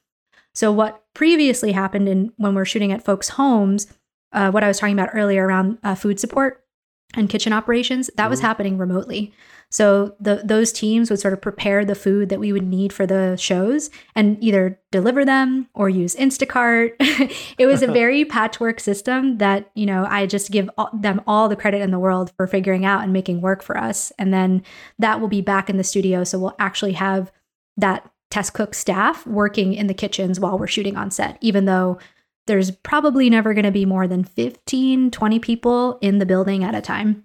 So 0.56 0.72
what 0.72 1.04
previously 1.12 1.72
happened 1.72 2.08
in 2.08 2.32
when 2.38 2.54
we're 2.54 2.64
shooting 2.64 2.90
at 2.90 3.04
folks' 3.04 3.28
homes, 3.28 3.88
uh, 4.32 4.50
what 4.50 4.64
I 4.64 4.68
was 4.68 4.78
talking 4.78 4.98
about 4.98 5.10
earlier 5.12 5.46
around 5.46 5.76
uh, 5.84 5.94
food 5.94 6.18
support 6.18 6.64
and 7.12 7.28
kitchen 7.28 7.52
operations, 7.52 8.06
that 8.16 8.22
mm-hmm. 8.22 8.30
was 8.30 8.40
happening 8.40 8.78
remotely. 8.78 9.34
So 9.70 10.16
the, 10.18 10.40
those 10.42 10.72
teams 10.72 11.10
would 11.10 11.20
sort 11.20 11.34
of 11.34 11.42
prepare 11.42 11.84
the 11.84 11.94
food 11.94 12.30
that 12.30 12.40
we 12.40 12.54
would 12.54 12.66
need 12.66 12.90
for 12.90 13.04
the 13.04 13.36
shows 13.36 13.90
and 14.14 14.42
either 14.42 14.80
deliver 14.90 15.26
them 15.26 15.68
or 15.74 15.90
use 15.90 16.16
Instacart. 16.16 16.92
it 17.58 17.66
was 17.66 17.82
a 17.82 17.86
very 17.92 18.24
patchwork 18.24 18.80
system 18.80 19.36
that, 19.36 19.70
you 19.74 19.84
know, 19.84 20.06
I 20.08 20.24
just 20.24 20.50
give 20.50 20.70
all, 20.78 20.88
them 20.94 21.20
all 21.26 21.50
the 21.50 21.56
credit 21.56 21.82
in 21.82 21.90
the 21.90 21.98
world 21.98 22.32
for 22.38 22.46
figuring 22.46 22.86
out 22.86 23.02
and 23.02 23.12
making 23.12 23.42
work 23.42 23.62
for 23.62 23.76
us. 23.76 24.10
And 24.18 24.32
then 24.32 24.62
that 24.98 25.20
will 25.20 25.28
be 25.28 25.42
back 25.42 25.68
in 25.68 25.76
the 25.76 25.84
studio. 25.84 26.24
So 26.24 26.38
we'll 26.38 26.56
actually 26.58 26.92
have 26.92 27.30
that 27.76 28.10
test 28.30 28.54
cook 28.54 28.74
staff 28.74 29.26
working 29.26 29.74
in 29.74 29.86
the 29.86 29.94
kitchens 29.94 30.40
while 30.40 30.58
we're 30.58 30.66
shooting 30.66 30.96
on 30.96 31.10
set, 31.10 31.38
even 31.40 31.64
though 31.64 31.98
there's 32.46 32.70
probably 32.70 33.28
never 33.28 33.54
going 33.54 33.64
to 33.64 33.72
be 33.72 33.84
more 33.84 34.06
than 34.06 34.24
15, 34.24 35.10
20 35.10 35.38
people 35.38 35.98
in 36.00 36.18
the 36.18 36.26
building 36.26 36.64
at 36.64 36.74
a 36.74 36.80
time. 36.80 37.24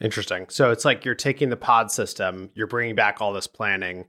Interesting. 0.00 0.46
So 0.48 0.70
it's 0.70 0.84
like 0.84 1.04
you're 1.04 1.14
taking 1.14 1.48
the 1.48 1.56
pod 1.56 1.90
system, 1.90 2.50
you're 2.54 2.66
bringing 2.66 2.94
back 2.94 3.20
all 3.20 3.32
this 3.32 3.46
planning, 3.46 4.04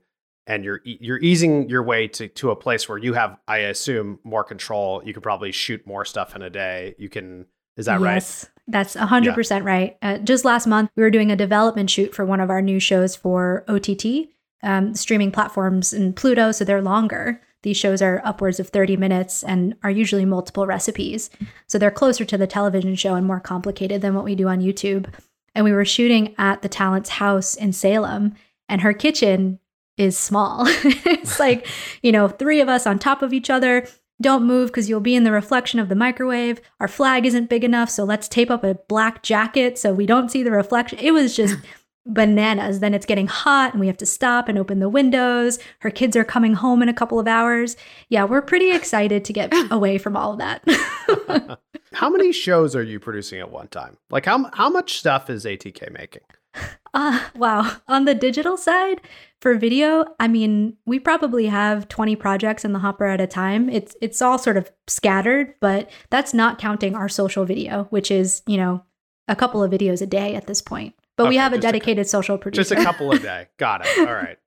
and 0.46 0.64
you're 0.64 0.80
you're 0.84 1.18
easing 1.18 1.68
your 1.68 1.82
way 1.82 2.08
to 2.08 2.28
to 2.28 2.50
a 2.50 2.56
place 2.56 2.88
where 2.88 2.98
you 2.98 3.12
have, 3.14 3.38
I 3.48 3.58
assume, 3.58 4.20
more 4.22 4.44
control. 4.44 5.02
You 5.04 5.12
could 5.12 5.22
probably 5.22 5.52
shoot 5.52 5.84
more 5.86 6.04
stuff 6.04 6.36
in 6.36 6.42
a 6.42 6.50
day. 6.50 6.94
You 6.98 7.08
can. 7.08 7.46
Is 7.76 7.86
that 7.86 8.00
yes. 8.00 8.44
right? 8.44 8.50
That's 8.68 8.94
100% 8.94 9.64
right. 9.64 9.96
Uh, 10.02 10.18
just 10.18 10.44
last 10.44 10.66
month, 10.66 10.90
we 10.94 11.02
were 11.02 11.10
doing 11.10 11.32
a 11.32 11.36
development 11.36 11.90
shoot 11.90 12.14
for 12.14 12.24
one 12.24 12.40
of 12.40 12.50
our 12.50 12.62
new 12.62 12.78
shows 12.78 13.16
for 13.16 13.64
OTT, 13.68 14.28
um, 14.62 14.94
streaming 14.94 15.32
platforms 15.32 15.92
and 15.92 16.14
Pluto, 16.14 16.52
so 16.52 16.64
they're 16.64 16.82
longer. 16.82 17.40
These 17.62 17.76
shows 17.76 18.00
are 18.00 18.22
upwards 18.24 18.58
of 18.58 18.68
30 18.68 18.96
minutes 18.96 19.42
and 19.42 19.74
are 19.82 19.90
usually 19.90 20.24
multiple 20.24 20.66
recipes. 20.66 21.28
So 21.66 21.78
they're 21.78 21.90
closer 21.90 22.24
to 22.24 22.38
the 22.38 22.46
television 22.46 22.94
show 22.94 23.14
and 23.14 23.26
more 23.26 23.40
complicated 23.40 24.00
than 24.00 24.14
what 24.14 24.24
we 24.24 24.34
do 24.34 24.48
on 24.48 24.60
YouTube. 24.60 25.12
And 25.54 25.64
we 25.64 25.72
were 25.72 25.84
shooting 25.84 26.34
at 26.38 26.62
the 26.62 26.68
talent's 26.68 27.10
house 27.10 27.54
in 27.54 27.72
Salem, 27.72 28.34
and 28.68 28.80
her 28.80 28.92
kitchen 28.92 29.58
is 29.96 30.16
small. 30.16 30.64
it's 30.68 31.38
like, 31.40 31.66
you 32.02 32.12
know, 32.12 32.28
three 32.28 32.60
of 32.60 32.68
us 32.68 32.86
on 32.86 32.98
top 32.98 33.22
of 33.22 33.32
each 33.32 33.50
other. 33.50 33.86
Don't 34.22 34.46
move 34.46 34.68
because 34.68 34.88
you'll 34.88 35.00
be 35.00 35.14
in 35.14 35.24
the 35.24 35.32
reflection 35.32 35.80
of 35.80 35.88
the 35.88 35.94
microwave. 35.94 36.60
Our 36.78 36.88
flag 36.88 37.24
isn't 37.24 37.48
big 37.48 37.64
enough, 37.64 37.88
so 37.88 38.04
let's 38.04 38.28
tape 38.28 38.50
up 38.50 38.64
a 38.64 38.74
black 38.86 39.22
jacket 39.22 39.78
so 39.78 39.94
we 39.94 40.04
don't 40.04 40.30
see 40.30 40.42
the 40.42 40.50
reflection. 40.50 40.98
It 40.98 41.12
was 41.12 41.34
just 41.34 41.56
bananas. 42.06 42.80
Then 42.80 42.94
it's 42.94 43.06
getting 43.06 43.26
hot 43.26 43.72
and 43.72 43.80
we 43.80 43.86
have 43.86 43.98
to 43.98 44.06
stop 44.06 44.48
and 44.48 44.58
open 44.58 44.80
the 44.80 44.88
windows. 44.88 45.58
Her 45.80 45.90
kids 45.90 46.16
are 46.16 46.24
coming 46.24 46.54
home 46.54 46.82
in 46.82 46.88
a 46.88 46.94
couple 46.94 47.20
of 47.20 47.28
hours. 47.28 47.76
Yeah, 48.08 48.24
we're 48.24 48.42
pretty 48.42 48.72
excited 48.74 49.24
to 49.24 49.32
get 49.32 49.52
away 49.70 49.98
from 49.98 50.16
all 50.16 50.32
of 50.32 50.38
that. 50.38 51.58
how 51.92 52.08
many 52.10 52.32
shows 52.32 52.74
are 52.74 52.82
you 52.82 52.98
producing 52.98 53.40
at 53.40 53.50
one 53.50 53.68
time? 53.68 53.96
Like 54.10 54.26
how 54.26 54.50
how 54.54 54.70
much 54.70 54.98
stuff 54.98 55.30
is 55.30 55.44
ATK 55.44 55.92
making? 55.92 56.22
Uh, 56.92 57.20
wow. 57.36 57.76
On 57.86 58.04
the 58.04 58.16
digital 58.16 58.56
side, 58.56 59.00
for 59.40 59.54
video, 59.54 60.06
I 60.18 60.26
mean, 60.26 60.76
we 60.86 60.98
probably 60.98 61.46
have 61.46 61.88
20 61.88 62.16
projects 62.16 62.64
in 62.64 62.72
the 62.72 62.80
hopper 62.80 63.06
at 63.06 63.20
a 63.20 63.28
time. 63.28 63.68
It's 63.70 63.94
it's 64.00 64.20
all 64.20 64.38
sort 64.38 64.56
of 64.56 64.72
scattered, 64.88 65.54
but 65.60 65.88
that's 66.10 66.34
not 66.34 66.58
counting 66.58 66.96
our 66.96 67.08
social 67.08 67.44
video, 67.44 67.84
which 67.90 68.10
is, 68.10 68.42
you 68.48 68.56
know, 68.56 68.82
a 69.28 69.36
couple 69.36 69.62
of 69.62 69.70
videos 69.70 70.02
a 70.02 70.06
day 70.06 70.34
at 70.34 70.48
this 70.48 70.60
point. 70.60 70.94
But 71.20 71.24
okay, 71.24 71.30
we 71.30 71.36
have 71.36 71.52
a 71.52 71.58
dedicated 71.58 72.06
a, 72.06 72.08
social 72.08 72.38
producer. 72.38 72.74
Just 72.74 72.80
a 72.80 72.82
couple 72.82 73.12
a 73.12 73.18
day. 73.18 73.48
Got 73.58 73.86
it. 73.86 74.08
All 74.08 74.14
right. 74.14 74.38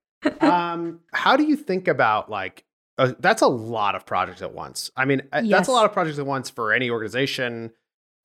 Um, 0.41 1.01
how 1.11 1.37
do 1.37 1.43
you 1.43 1.55
think 1.55 1.87
about 1.87 2.31
like 2.31 2.63
uh, 2.97 3.13
that's 3.19 3.43
a 3.43 3.47
lot 3.47 3.93
of 3.95 4.05
projects 4.05 4.41
at 4.41 4.53
once. 4.53 4.91
I 4.95 5.05
mean, 5.05 5.21
yes. 5.33 5.43
Uh, 5.43 5.47
that's 5.49 5.67
a 5.67 5.71
lot 5.71 5.85
of 5.85 5.93
projects 5.93 6.17
at 6.17 6.25
once 6.25 6.49
for 6.49 6.73
any 6.73 6.89
organization. 6.89 7.71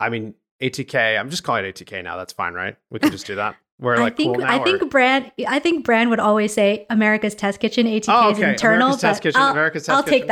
I 0.01 0.09
mean, 0.09 0.35
ATK. 0.63 1.19
I'm 1.19 1.29
just 1.29 1.45
calling 1.45 1.65
it 1.65 1.75
ATK 1.75 2.03
now. 2.03 2.17
That's 2.17 2.33
fine, 2.33 2.55
right? 2.55 2.77
We 2.91 2.99
can 2.99 3.11
just 3.11 3.27
do 3.27 3.35
that. 3.35 3.57
We're 3.81 3.97
like 3.99 4.15
I 4.15 4.17
think 4.17 4.37
cool 4.37 4.45
now, 4.45 4.61
I 4.61 4.65
think 4.65 4.91
Brand 4.91 5.31
I 5.47 5.61
think 5.61 5.85
Brand 5.85 6.11
would 6.11 6.19
always 6.19 6.53
say 6.53 6.85
America's 6.91 7.37
Test 7.37 7.61
Kitchen 7.61 7.87
ATK 7.87 8.07
oh, 8.09 8.31
okay. 8.31 8.43
is 8.43 8.49
internal. 8.49 8.89
America's 8.89 9.01
Test 9.01 9.23
Kitchen. 9.23 9.41
I'll, 9.41 9.53
America's 9.53 9.87
Test 9.87 10.07
Kitchen. 10.07 10.31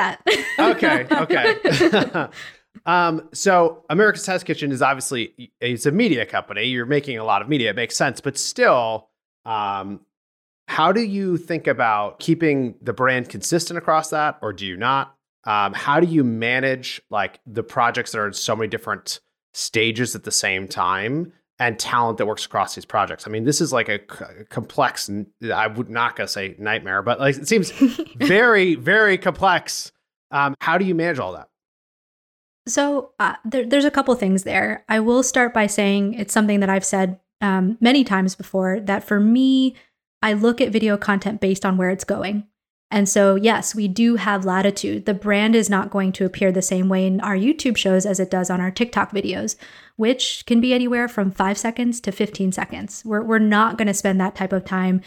I'll 0.58 0.74
Kitchen. 0.74 0.78
take 0.78 1.06
that. 1.06 1.20
okay, 1.20 1.86
okay. 1.92 2.28
um, 2.84 3.28
so 3.32 3.84
America's 3.88 4.24
Test 4.24 4.46
Kitchen 4.46 4.72
is 4.72 4.82
obviously 4.82 5.52
it's 5.60 5.86
a 5.86 5.92
media 5.92 6.26
company. 6.26 6.64
You're 6.64 6.86
making 6.86 7.18
a 7.18 7.24
lot 7.24 7.42
of 7.42 7.48
media. 7.48 7.70
It 7.70 7.76
makes 7.76 7.96
sense, 7.96 8.20
but 8.20 8.36
still, 8.36 9.08
um, 9.44 10.00
how 10.68 10.92
do 10.92 11.00
you 11.00 11.36
think 11.36 11.66
about 11.66 12.18
keeping 12.18 12.74
the 12.82 12.92
brand 12.92 13.28
consistent 13.28 13.78
across 13.78 14.10
that, 14.10 14.38
or 14.42 14.52
do 14.52 14.66
you 14.66 14.76
not? 14.76 15.14
Um, 15.44 15.72
how 15.72 16.00
do 16.00 16.08
you 16.08 16.24
manage 16.24 17.00
like 17.08 17.38
the 17.46 17.62
projects 17.62 18.12
that 18.12 18.18
are 18.18 18.26
in 18.26 18.32
so 18.32 18.56
many 18.56 18.68
different 18.68 19.20
stages 19.54 20.14
at 20.14 20.24
the 20.24 20.32
same 20.32 20.68
time 20.68 21.32
and 21.58 21.78
talent 21.78 22.18
that 22.18 22.26
works 22.26 22.44
across 22.44 22.74
these 22.74 22.84
projects. 22.84 23.26
I 23.26 23.30
mean, 23.30 23.44
this 23.44 23.60
is 23.60 23.72
like 23.72 23.88
a 23.88 23.98
c- 23.98 24.44
complex. 24.50 25.10
I 25.52 25.66
would 25.66 25.88
not 25.88 26.16
gonna 26.16 26.28
say 26.28 26.54
nightmare, 26.58 27.02
but 27.02 27.18
like 27.18 27.36
it 27.36 27.48
seems 27.48 27.70
very, 28.16 28.74
very 28.74 29.16
complex. 29.16 29.92
Um, 30.30 30.54
how 30.60 30.76
do 30.76 30.84
you 30.84 30.94
manage 30.94 31.18
all 31.18 31.32
that? 31.32 31.48
So 32.66 33.12
uh, 33.20 33.34
there, 33.44 33.64
there's 33.64 33.84
a 33.84 33.90
couple 33.90 34.14
things 34.14 34.42
there. 34.42 34.84
I 34.88 35.00
will 35.00 35.22
start 35.22 35.54
by 35.54 35.66
saying 35.66 36.14
it's 36.14 36.34
something 36.34 36.60
that 36.60 36.70
I've 36.70 36.84
said 36.84 37.20
um, 37.40 37.76
many 37.80 38.02
times 38.02 38.34
before 38.34 38.80
that 38.80 39.04
for 39.04 39.20
me, 39.20 39.76
I 40.22 40.32
look 40.32 40.60
at 40.60 40.72
video 40.72 40.96
content 40.96 41.40
based 41.40 41.64
on 41.64 41.76
where 41.76 41.90
it's 41.90 42.04
going. 42.04 42.46
And 42.90 43.08
so, 43.08 43.34
yes, 43.34 43.74
we 43.74 43.88
do 43.88 44.16
have 44.16 44.44
latitude. 44.44 45.06
The 45.06 45.14
brand 45.14 45.56
is 45.56 45.68
not 45.68 45.90
going 45.90 46.12
to 46.12 46.24
appear 46.24 46.52
the 46.52 46.62
same 46.62 46.88
way 46.88 47.06
in 47.06 47.20
our 47.20 47.36
YouTube 47.36 47.76
shows 47.76 48.06
as 48.06 48.20
it 48.20 48.30
does 48.30 48.48
on 48.48 48.60
our 48.60 48.70
TikTok 48.70 49.10
videos, 49.10 49.56
which 49.96 50.44
can 50.46 50.60
be 50.60 50.72
anywhere 50.72 51.08
from 51.08 51.32
five 51.32 51.58
seconds 51.58 52.00
to 52.02 52.12
15 52.12 52.52
seconds. 52.52 53.02
We're, 53.04 53.22
we're 53.22 53.38
not 53.40 53.76
going 53.76 53.88
to 53.88 53.94
spend 53.94 54.20
that 54.20 54.36
type 54.36 54.52
of 54.52 54.64
time 54.64 55.00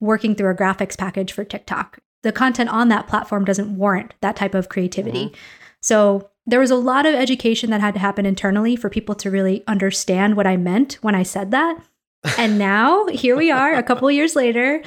working 0.00 0.34
through 0.34 0.50
a 0.50 0.54
graphics 0.54 0.96
package 0.96 1.32
for 1.32 1.44
TikTok. 1.44 1.98
The 2.22 2.32
content 2.32 2.70
on 2.70 2.88
that 2.88 3.08
platform 3.08 3.44
doesn't 3.44 3.76
warrant 3.76 4.14
that 4.20 4.36
type 4.36 4.54
of 4.54 4.68
creativity. 4.68 5.26
Mm-hmm. 5.26 5.34
So, 5.80 6.30
there 6.46 6.60
was 6.60 6.70
a 6.70 6.76
lot 6.76 7.06
of 7.06 7.14
education 7.14 7.70
that 7.70 7.80
had 7.80 7.94
to 7.94 8.00
happen 8.00 8.26
internally 8.26 8.76
for 8.76 8.90
people 8.90 9.14
to 9.16 9.30
really 9.30 9.64
understand 9.66 10.36
what 10.36 10.46
I 10.46 10.56
meant 10.56 10.98
when 11.00 11.14
I 11.14 11.22
said 11.22 11.50
that. 11.52 11.78
And 12.38 12.58
now, 12.58 13.06
here 13.06 13.36
we 13.36 13.50
are, 13.50 13.74
a 13.74 13.82
couple 13.82 14.10
years 14.10 14.36
later. 14.36 14.82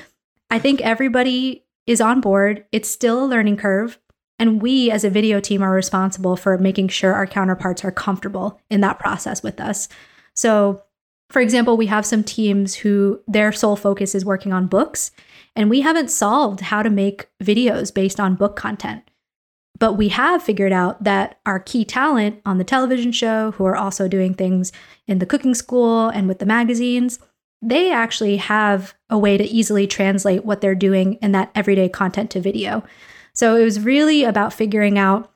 I 0.50 0.60
think 0.60 0.82
everybody 0.82 1.66
is 1.86 2.02
on 2.02 2.22
board. 2.22 2.66
It's 2.72 2.90
still 2.90 3.24
a 3.24 3.28
learning 3.28 3.58
curve. 3.58 4.00
And 4.40 4.62
we 4.62 4.92
as 4.92 5.04
a 5.04 5.10
video 5.10 5.40
team 5.40 5.64
are 5.64 5.72
responsible 5.72 6.36
for 6.36 6.58
making 6.60 6.90
sure 6.90 7.14
our 7.14 7.26
counterparts 7.26 7.84
are 7.84 7.92
comfortable 7.92 8.62
in 8.70 8.82
that 8.82 9.00
process 9.00 9.42
with 9.42 9.60
us. 9.60 9.88
So, 10.36 10.84
for 11.30 11.42
example, 11.42 11.76
we 11.76 11.88
have 11.88 12.06
some 12.06 12.24
teams 12.24 12.76
who 12.76 13.20
their 13.28 13.52
sole 13.52 13.76
focus 13.76 14.14
is 14.14 14.24
working 14.24 14.54
on 14.54 14.68
books, 14.68 15.12
and 15.56 15.70
we 15.70 15.82
haven't 15.82 16.12
solved 16.12 16.62
how 16.62 16.84
to 16.84 16.90
make 16.90 17.28
videos 17.44 17.94
based 17.94 18.20
on 18.20 18.36
book 18.36 18.56
content. 18.56 19.10
But 19.78 19.94
we 19.94 20.10
have 20.10 20.42
figured 20.42 20.72
out 20.72 21.04
that 21.04 21.40
our 21.46 21.60
key 21.60 21.86
talent 21.86 22.42
on 22.46 22.58
the 22.58 22.64
television 22.64 23.12
show, 23.12 23.52
who 23.52 23.66
are 23.66 23.76
also 23.76 24.08
doing 24.08 24.34
things 24.34 24.72
in 25.06 25.20
the 25.20 25.26
cooking 25.26 25.54
school 25.54 26.10
and 26.10 26.28
with 26.28 26.40
the 26.40 26.46
magazines, 26.46 27.20
they 27.62 27.92
actually 27.92 28.38
have 28.38 28.96
a 29.10 29.18
way 29.18 29.38
to 29.38 29.44
easily 29.44 29.88
translate 29.88 30.46
what 30.46 30.62
they're 30.62 30.76
doing 30.76 31.14
in 31.16 31.32
that 31.32 31.52
everyday 31.56 31.90
content 31.90 32.32
to 32.32 32.40
video. 32.40 32.84
So 33.34 33.56
it 33.56 33.64
was 33.64 33.80
really 33.80 34.24
about 34.24 34.54
figuring 34.54 34.98
out, 34.98 35.32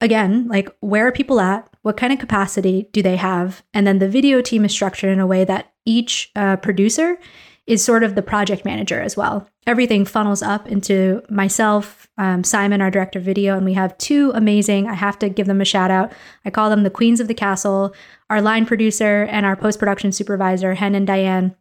again, 0.00 0.48
like 0.48 0.68
where 0.80 1.06
are 1.06 1.12
people 1.12 1.40
at? 1.40 1.68
What 1.82 1.96
kind 1.96 2.12
of 2.12 2.18
capacity 2.18 2.88
do 2.92 3.02
they 3.02 3.16
have? 3.16 3.62
And 3.72 3.86
then 3.86 3.98
the 3.98 4.08
video 4.08 4.40
team 4.40 4.64
is 4.64 4.72
structured 4.72 5.10
in 5.10 5.20
a 5.20 5.26
way 5.26 5.44
that 5.44 5.72
each 5.84 6.30
uh, 6.36 6.56
producer 6.56 7.18
is 7.68 7.84
sort 7.84 8.02
of 8.02 8.14
the 8.14 8.22
project 8.22 8.64
manager 8.64 8.98
as 8.98 9.14
well. 9.14 9.46
Everything 9.66 10.06
funnels 10.06 10.42
up 10.42 10.66
into 10.66 11.22
myself, 11.28 12.08
um, 12.16 12.42
Simon, 12.42 12.80
our 12.80 12.90
director 12.90 13.18
of 13.18 13.26
video, 13.26 13.58
and 13.58 13.66
we 13.66 13.74
have 13.74 13.96
two 13.98 14.32
amazing, 14.34 14.88
I 14.88 14.94
have 14.94 15.18
to 15.18 15.28
give 15.28 15.46
them 15.46 15.60
a 15.60 15.66
shout 15.66 15.90
out. 15.90 16.10
I 16.46 16.50
call 16.50 16.70
them 16.70 16.82
the 16.82 16.90
queens 16.90 17.20
of 17.20 17.28
the 17.28 17.34
castle, 17.34 17.94
our 18.30 18.40
line 18.40 18.64
producer 18.64 19.24
and 19.30 19.44
our 19.44 19.54
post 19.54 19.78
production 19.78 20.12
supervisor, 20.12 20.74
Hen 20.74 20.94
and 20.94 21.06
Diane. 21.06 21.54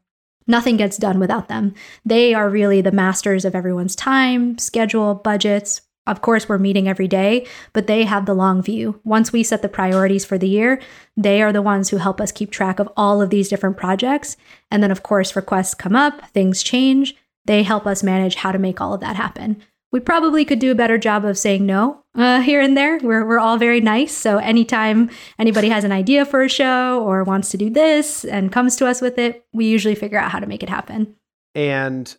Nothing 0.47 0.77
gets 0.77 0.95
done 0.95 1.19
without 1.19 1.49
them. 1.49 1.75
They 2.05 2.33
are 2.33 2.49
really 2.49 2.79
the 2.79 2.93
masters 2.93 3.43
of 3.43 3.53
everyone's 3.53 3.95
time, 3.95 4.57
schedule, 4.57 5.13
budgets, 5.13 5.81
of 6.07 6.21
course, 6.21 6.49
we're 6.49 6.57
meeting 6.57 6.87
every 6.87 7.07
day, 7.07 7.45
but 7.73 7.87
they 7.87 8.05
have 8.05 8.25
the 8.25 8.33
long 8.33 8.61
view. 8.61 8.99
Once 9.03 9.31
we 9.31 9.43
set 9.43 9.61
the 9.61 9.69
priorities 9.69 10.25
for 10.25 10.37
the 10.37 10.47
year, 10.47 10.81
they 11.15 11.41
are 11.41 11.53
the 11.53 11.61
ones 11.61 11.89
who 11.89 11.97
help 11.97 12.19
us 12.19 12.31
keep 12.31 12.51
track 12.51 12.79
of 12.79 12.89
all 12.97 13.21
of 13.21 13.29
these 13.29 13.49
different 13.49 13.77
projects. 13.77 14.37
And 14.71 14.81
then, 14.81 14.91
of 14.91 15.03
course, 15.03 15.35
requests 15.35 15.75
come 15.75 15.95
up, 15.95 16.29
things 16.31 16.63
change. 16.63 17.15
They 17.45 17.63
help 17.63 17.85
us 17.85 18.03
manage 18.03 18.35
how 18.35 18.51
to 18.51 18.59
make 18.59 18.81
all 18.81 18.93
of 18.93 19.01
that 19.01 19.15
happen. 19.15 19.61
We 19.91 20.01
probably 20.01 20.43
could 20.43 20.59
do 20.59 20.71
a 20.71 20.75
better 20.75 20.97
job 20.97 21.23
of 21.23 21.37
saying 21.37 21.65
no 21.65 22.03
uh, 22.13 22.41
here 22.41 22.59
and 22.59 22.75
there. 22.75 22.99
We're, 23.01 23.25
we're 23.25 23.39
all 23.39 23.57
very 23.57 23.79
nice. 23.79 24.15
So, 24.15 24.37
anytime 24.37 25.09
anybody 25.39 25.69
has 25.69 25.85
an 25.85 25.93
idea 25.93 26.25
for 26.25 26.43
a 26.43 26.49
show 26.49 27.01
or 27.03 27.23
wants 27.23 27.49
to 27.51 27.57
do 27.57 27.69
this 27.69 28.25
and 28.25 28.51
comes 28.51 28.75
to 28.77 28.85
us 28.85 28.99
with 28.99 29.17
it, 29.17 29.45
we 29.53 29.65
usually 29.65 29.95
figure 29.95 30.19
out 30.19 30.31
how 30.31 30.39
to 30.39 30.45
make 30.45 30.61
it 30.61 30.69
happen. 30.69 31.15
And 31.55 32.13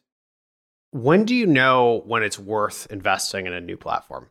when 0.91 1.25
do 1.25 1.35
you 1.35 1.47
know 1.47 2.03
when 2.07 2.23
it's 2.23 2.39
worth 2.39 2.87
investing 2.91 3.47
in 3.47 3.53
a 3.53 3.61
new 3.61 3.77
platform? 3.77 4.29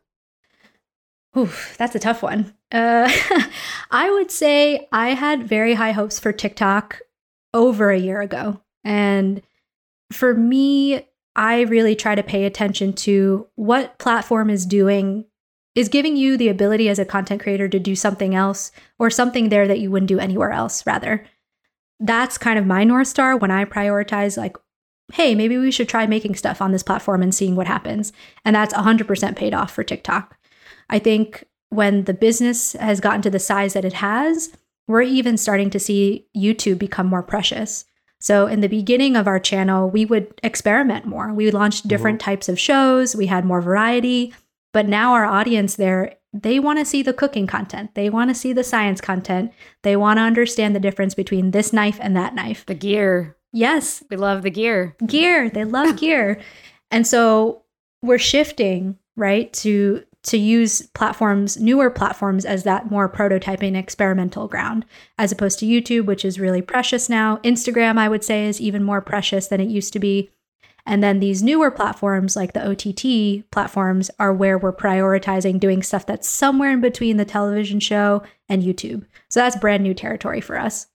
Oof, 1.36 1.76
that's 1.78 1.94
a 1.94 2.00
tough 2.00 2.22
one. 2.22 2.54
Uh, 2.72 3.10
I 3.90 4.10
would 4.10 4.30
say 4.30 4.88
I 4.90 5.10
had 5.10 5.46
very 5.46 5.74
high 5.74 5.92
hopes 5.92 6.18
for 6.18 6.32
TikTok 6.32 7.00
over 7.54 7.90
a 7.90 7.98
year 7.98 8.20
ago. 8.20 8.60
And 8.84 9.42
for 10.12 10.34
me, 10.34 11.06
I 11.36 11.62
really 11.62 11.94
try 11.94 12.14
to 12.14 12.22
pay 12.22 12.44
attention 12.44 12.92
to 12.94 13.46
what 13.54 13.98
platform 13.98 14.50
is 14.50 14.66
doing, 14.66 15.26
is 15.74 15.88
giving 15.88 16.16
you 16.16 16.36
the 16.36 16.48
ability 16.48 16.88
as 16.88 16.98
a 16.98 17.04
content 17.04 17.42
creator 17.42 17.68
to 17.68 17.78
do 17.78 17.94
something 17.94 18.34
else 18.34 18.72
or 18.98 19.10
something 19.10 19.48
there 19.48 19.68
that 19.68 19.78
you 19.78 19.90
wouldn't 19.90 20.08
do 20.08 20.18
anywhere 20.18 20.50
else, 20.50 20.84
rather. 20.86 21.24
That's 22.00 22.38
kind 22.38 22.58
of 22.58 22.66
my 22.66 22.84
North 22.84 23.08
Star 23.08 23.36
when 23.36 23.50
I 23.50 23.64
prioritize, 23.64 24.36
like, 24.36 24.56
hey, 25.12 25.34
maybe 25.34 25.56
we 25.56 25.70
should 25.70 25.88
try 25.88 26.06
making 26.06 26.34
stuff 26.34 26.60
on 26.60 26.72
this 26.72 26.82
platform 26.82 27.22
and 27.22 27.34
seeing 27.34 27.56
what 27.56 27.66
happens. 27.66 28.12
And 28.44 28.54
that's 28.54 28.74
100% 28.74 29.36
paid 29.36 29.54
off 29.54 29.72
for 29.72 29.82
TikTok. 29.82 30.38
I 30.90 30.98
think 30.98 31.44
when 31.70 32.04
the 32.04 32.14
business 32.14 32.74
has 32.74 33.00
gotten 33.00 33.22
to 33.22 33.30
the 33.30 33.38
size 33.38 33.72
that 33.72 33.84
it 33.84 33.94
has, 33.94 34.50
we're 34.86 35.02
even 35.02 35.36
starting 35.36 35.70
to 35.70 35.80
see 35.80 36.26
YouTube 36.36 36.78
become 36.78 37.06
more 37.06 37.22
precious. 37.22 37.84
So, 38.20 38.46
in 38.46 38.62
the 38.62 38.68
beginning 38.68 39.14
of 39.14 39.28
our 39.28 39.38
channel, 39.38 39.88
we 39.88 40.04
would 40.04 40.32
experiment 40.42 41.04
more. 41.04 41.32
We 41.32 41.50
launched 41.52 41.86
different 41.86 42.18
mm-hmm. 42.18 42.30
types 42.30 42.48
of 42.48 42.58
shows, 42.58 43.14
we 43.14 43.26
had 43.26 43.44
more 43.44 43.60
variety. 43.60 44.34
But 44.72 44.88
now 44.88 45.12
our 45.12 45.24
audience 45.24 45.76
there 45.76 46.18
they 46.32 46.60
want 46.60 46.78
to 46.78 46.84
see 46.84 47.02
the 47.02 47.14
cooking 47.14 47.46
content. 47.46 47.94
They 47.94 48.10
want 48.10 48.30
to 48.30 48.34
see 48.34 48.52
the 48.52 48.64
science 48.64 49.00
content. 49.00 49.52
They 49.82 49.96
want 49.96 50.18
to 50.18 50.22
understand 50.22 50.74
the 50.74 50.80
difference 50.80 51.14
between 51.14 51.50
this 51.50 51.72
knife 51.72 51.98
and 52.00 52.14
that 52.16 52.34
knife. 52.34 52.66
The 52.66 52.74
gear. 52.74 53.37
Yes, 53.52 54.02
We 54.10 54.16
love 54.16 54.42
the 54.42 54.50
gear. 54.50 54.94
gear. 55.06 55.48
They 55.50 55.64
love 55.64 55.96
gear. 56.00 56.40
And 56.90 57.06
so 57.06 57.62
we're 58.02 58.18
shifting, 58.18 58.98
right, 59.16 59.52
to 59.54 60.04
to 60.24 60.36
use 60.36 60.82
platforms, 60.88 61.56
newer 61.56 61.88
platforms 61.88 62.44
as 62.44 62.64
that 62.64 62.90
more 62.90 63.08
prototyping 63.08 63.76
experimental 63.76 64.48
ground 64.48 64.84
as 65.16 65.32
opposed 65.32 65.58
to 65.60 65.66
YouTube, 65.66 66.04
which 66.06 66.24
is 66.24 66.40
really 66.40 66.60
precious 66.60 67.08
now. 67.08 67.38
Instagram, 67.38 67.98
I 67.98 68.08
would 68.08 68.24
say, 68.24 68.46
is 68.46 68.60
even 68.60 68.82
more 68.82 69.00
precious 69.00 69.46
than 69.46 69.60
it 69.60 69.68
used 69.68 69.92
to 69.94 69.98
be. 69.98 70.28
And 70.84 71.02
then 71.02 71.20
these 71.20 71.42
newer 71.42 71.70
platforms 71.70 72.34
like 72.34 72.52
the 72.52 72.66
OTT 72.68 73.50
platforms 73.50 74.10
are 74.18 74.32
where 74.32 74.58
we're 74.58 74.72
prioritizing 74.72 75.60
doing 75.60 75.82
stuff 75.82 76.04
that's 76.04 76.28
somewhere 76.28 76.72
in 76.72 76.80
between 76.80 77.16
the 77.16 77.24
television 77.24 77.78
show 77.78 78.22
and 78.48 78.62
YouTube. 78.62 79.04
So 79.28 79.40
that's 79.40 79.56
brand 79.56 79.82
new 79.82 79.94
territory 79.94 80.40
for 80.40 80.58
us. 80.58 80.88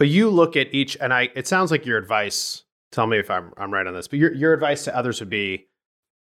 But 0.00 0.08
you 0.08 0.30
look 0.30 0.56
at 0.56 0.72
each, 0.74 0.96
and 0.98 1.12
I. 1.12 1.28
It 1.36 1.46
sounds 1.46 1.70
like 1.70 1.84
your 1.84 1.98
advice. 1.98 2.64
Tell 2.90 3.06
me 3.06 3.18
if 3.18 3.30
I'm 3.30 3.52
I'm 3.58 3.70
right 3.70 3.86
on 3.86 3.92
this. 3.92 4.08
But 4.08 4.18
your 4.18 4.32
your 4.32 4.54
advice 4.54 4.82
to 4.84 4.96
others 4.96 5.20
would 5.20 5.28
be, 5.28 5.66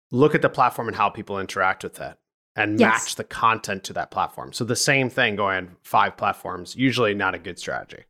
look 0.09 0.33
at 0.33 0.41
the 0.41 0.49
platform 0.49 0.87
and 0.87 0.97
how 0.97 1.09
people 1.09 1.39
interact 1.39 1.83
with 1.83 2.01
it, 2.01 2.17
and 2.55 2.79
Yes. 2.79 3.03
match 3.03 3.15
the 3.17 3.23
content 3.23 3.83
to 3.83 3.93
that 3.93 4.09
platform. 4.09 4.51
So 4.51 4.65
the 4.65 4.75
same 4.75 5.11
thing 5.11 5.35
going 5.35 5.75
five 5.83 6.17
platforms. 6.17 6.75
Usually 6.75 7.13
not 7.13 7.35
a 7.35 7.37
good 7.37 7.59
strategy. 7.59 8.05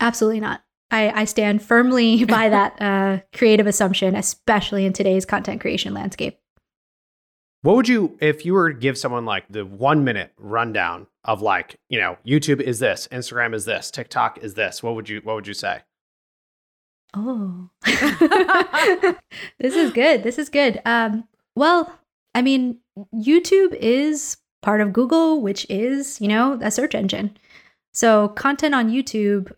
Absolutely 0.00 0.40
not. 0.40 0.62
I, 0.90 1.10
I 1.10 1.24
stand 1.26 1.62
firmly 1.62 2.24
by 2.36 2.48
that 2.48 2.80
uh, 2.80 3.20
creative 3.36 3.66
assumption, 3.66 4.16
especially 4.16 4.86
in 4.86 4.94
today's 4.94 5.26
content 5.26 5.60
creation 5.60 5.92
landscape. 5.92 6.38
What 7.60 7.76
would 7.76 7.88
you, 7.88 8.16
if 8.20 8.46
you 8.46 8.54
were 8.54 8.72
to 8.72 8.78
give 8.78 8.96
someone 8.96 9.26
like 9.26 9.44
the 9.50 9.66
one 9.66 10.04
minute 10.04 10.32
rundown 10.38 11.06
of 11.26 11.42
like, 11.42 11.78
you 11.88 11.98
know, 11.98 12.16
YouTube 12.26 12.60
is 12.60 12.78
this, 12.78 13.08
Instagram 13.12 13.54
is 13.54 13.64
this, 13.64 13.90
TikTok 13.90 14.38
is 14.38 14.54
this, 14.54 14.82
what 14.82 14.94
would 14.94 15.08
you, 15.08 15.20
what 15.22 15.34
would 15.34 15.46
you 15.46 15.54
say? 15.54 15.82
Oh, 17.14 17.70
this 19.58 19.74
is 19.74 19.92
good. 19.92 20.22
This 20.22 20.38
is 20.38 20.48
good. 20.48 20.80
Um, 20.84 21.24
well, 21.54 21.98
I 22.34 22.42
mean, 22.42 22.78
YouTube 23.14 23.74
is 23.74 24.36
part 24.62 24.80
of 24.80 24.92
Google, 24.92 25.40
which 25.40 25.66
is, 25.70 26.20
you 26.20 26.28
know, 26.28 26.58
a 26.62 26.70
search 26.70 26.94
engine. 26.94 27.36
So 27.92 28.28
content 28.28 28.74
on 28.74 28.90
YouTube, 28.90 29.52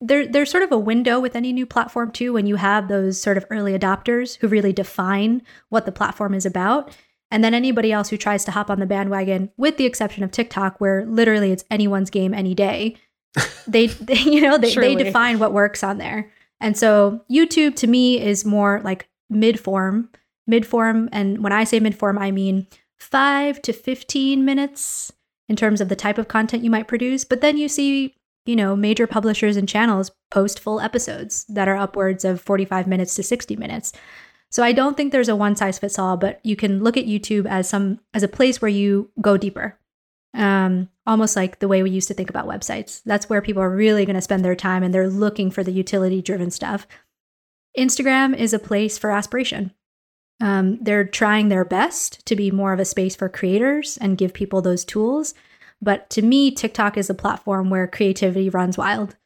there, 0.00 0.26
there's 0.26 0.50
sort 0.50 0.62
of 0.62 0.70
a 0.70 0.78
window 0.78 1.18
with 1.18 1.34
any 1.34 1.52
new 1.52 1.66
platform 1.66 2.12
too 2.12 2.32
when 2.32 2.46
you 2.46 2.56
have 2.56 2.88
those 2.88 3.20
sort 3.20 3.36
of 3.36 3.46
early 3.50 3.76
adopters 3.76 4.36
who 4.36 4.48
really 4.48 4.72
define 4.72 5.42
what 5.68 5.86
the 5.86 5.92
platform 5.92 6.34
is 6.34 6.46
about. 6.46 6.96
And 7.32 7.42
then 7.42 7.54
anybody 7.54 7.90
else 7.90 8.10
who 8.10 8.18
tries 8.18 8.44
to 8.44 8.50
hop 8.50 8.70
on 8.70 8.78
the 8.78 8.86
bandwagon, 8.86 9.50
with 9.56 9.78
the 9.78 9.86
exception 9.86 10.22
of 10.22 10.30
TikTok, 10.30 10.80
where 10.82 11.06
literally 11.06 11.50
it's 11.50 11.64
anyone's 11.70 12.10
game 12.10 12.34
any 12.34 12.54
day. 12.54 12.96
they, 13.66 13.86
they 13.86 14.18
you 14.18 14.42
know, 14.42 14.58
they, 14.58 14.74
they 14.74 14.94
define 14.94 15.38
what 15.38 15.54
works 15.54 15.82
on 15.82 15.96
there. 15.96 16.30
And 16.60 16.76
so 16.76 17.24
YouTube 17.30 17.74
to 17.76 17.86
me 17.86 18.20
is 18.20 18.44
more 18.44 18.82
like 18.84 19.08
mid 19.30 19.58
form, 19.58 20.10
mid 20.46 20.66
form. 20.66 21.08
And 21.10 21.42
when 21.42 21.52
I 21.52 21.64
say 21.64 21.80
mid 21.80 21.96
form, 21.96 22.18
I 22.18 22.30
mean 22.30 22.66
five 23.00 23.62
to 23.62 23.72
15 23.72 24.44
minutes 24.44 25.10
in 25.48 25.56
terms 25.56 25.80
of 25.80 25.88
the 25.88 25.96
type 25.96 26.18
of 26.18 26.28
content 26.28 26.62
you 26.62 26.70
might 26.70 26.86
produce. 26.86 27.24
But 27.24 27.40
then 27.40 27.56
you 27.56 27.66
see, 27.66 28.14
you 28.44 28.54
know, 28.54 28.76
major 28.76 29.06
publishers 29.06 29.56
and 29.56 29.66
channels 29.66 30.10
post 30.30 30.60
full 30.60 30.80
episodes 30.80 31.46
that 31.48 31.66
are 31.66 31.76
upwards 31.78 32.26
of 32.26 32.42
45 32.42 32.86
minutes 32.86 33.14
to 33.14 33.22
60 33.22 33.56
minutes. 33.56 33.94
So 34.52 34.62
I 34.62 34.72
don't 34.72 34.96
think 34.96 35.10
there's 35.10 35.30
a 35.30 35.34
one 35.34 35.56
size 35.56 35.78
fits 35.78 35.98
all, 35.98 36.18
but 36.18 36.38
you 36.44 36.56
can 36.56 36.84
look 36.84 36.98
at 36.98 37.06
YouTube 37.06 37.46
as 37.46 37.68
some 37.68 38.00
as 38.12 38.22
a 38.22 38.28
place 38.28 38.60
where 38.60 38.68
you 38.68 39.10
go 39.20 39.38
deeper. 39.38 39.78
Um, 40.34 40.90
almost 41.06 41.36
like 41.36 41.58
the 41.58 41.68
way 41.68 41.82
we 41.82 41.90
used 41.90 42.08
to 42.08 42.14
think 42.14 42.30
about 42.30 42.46
websites. 42.46 43.02
That's 43.04 43.28
where 43.28 43.42
people 43.42 43.62
are 43.62 43.74
really 43.74 44.04
going 44.04 44.16
to 44.16 44.22
spend 44.22 44.44
their 44.44 44.54
time 44.54 44.82
and 44.82 44.94
they're 44.94 45.08
looking 45.08 45.50
for 45.50 45.64
the 45.64 45.72
utility 45.72 46.22
driven 46.22 46.50
stuff. 46.50 46.86
Instagram 47.78 48.36
is 48.36 48.52
a 48.52 48.58
place 48.58 48.98
for 48.98 49.10
aspiration. 49.10 49.72
Um, 50.40 50.78
they're 50.82 51.04
trying 51.04 51.48
their 51.48 51.64
best 51.64 52.24
to 52.26 52.36
be 52.36 52.50
more 52.50 52.72
of 52.72 52.80
a 52.80 52.84
space 52.84 53.16
for 53.16 53.28
creators 53.28 53.96
and 53.98 54.18
give 54.18 54.34
people 54.34 54.60
those 54.60 54.84
tools. 54.84 55.34
But 55.80 56.10
to 56.10 56.22
me, 56.22 56.50
TikTok 56.50 56.96
is 56.96 57.08
a 57.08 57.14
platform 57.14 57.70
where 57.70 57.86
creativity 57.86 58.50
runs 58.50 58.76
wild. 58.76 59.16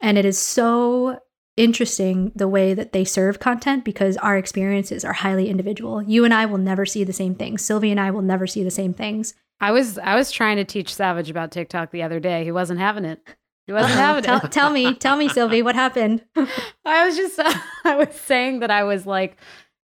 And 0.00 0.18
it 0.18 0.24
is 0.24 0.38
so 0.38 1.20
interesting 1.56 2.32
the 2.34 2.48
way 2.48 2.74
that 2.74 2.92
they 2.92 3.04
serve 3.04 3.40
content 3.40 3.84
because 3.84 4.16
our 4.18 4.36
experiences 4.36 5.04
are 5.04 5.14
highly 5.14 5.48
individual. 5.48 6.02
You 6.02 6.24
and 6.24 6.34
I 6.34 6.46
will 6.46 6.58
never 6.58 6.84
see 6.84 7.04
the 7.04 7.12
same 7.12 7.34
things. 7.34 7.64
Sylvie 7.64 7.90
and 7.90 8.00
I 8.00 8.10
will 8.10 8.22
never 8.22 8.46
see 8.46 8.62
the 8.62 8.70
same 8.70 8.92
things. 8.92 9.34
I 9.60 9.72
was 9.72 9.98
I 9.98 10.14
was 10.14 10.30
trying 10.30 10.56
to 10.56 10.64
teach 10.64 10.94
Savage 10.94 11.30
about 11.30 11.50
TikTok 11.50 11.90
the 11.90 12.02
other 12.02 12.20
day. 12.20 12.44
He 12.44 12.52
wasn't 12.52 12.80
having 12.80 13.04
it. 13.04 13.20
He 13.66 13.72
wasn't 13.72 13.94
having 13.98 14.22
tell, 14.22 14.44
it. 14.44 14.52
tell 14.52 14.70
me, 14.70 14.94
tell 14.98 15.16
me, 15.16 15.28
Sylvie, 15.28 15.62
what 15.62 15.74
happened? 15.74 16.24
I 16.84 17.06
was 17.06 17.16
just 17.16 17.38
I 17.84 17.96
was 17.96 18.14
saying 18.14 18.60
that 18.60 18.70
I 18.70 18.84
was 18.84 19.06
like, 19.06 19.38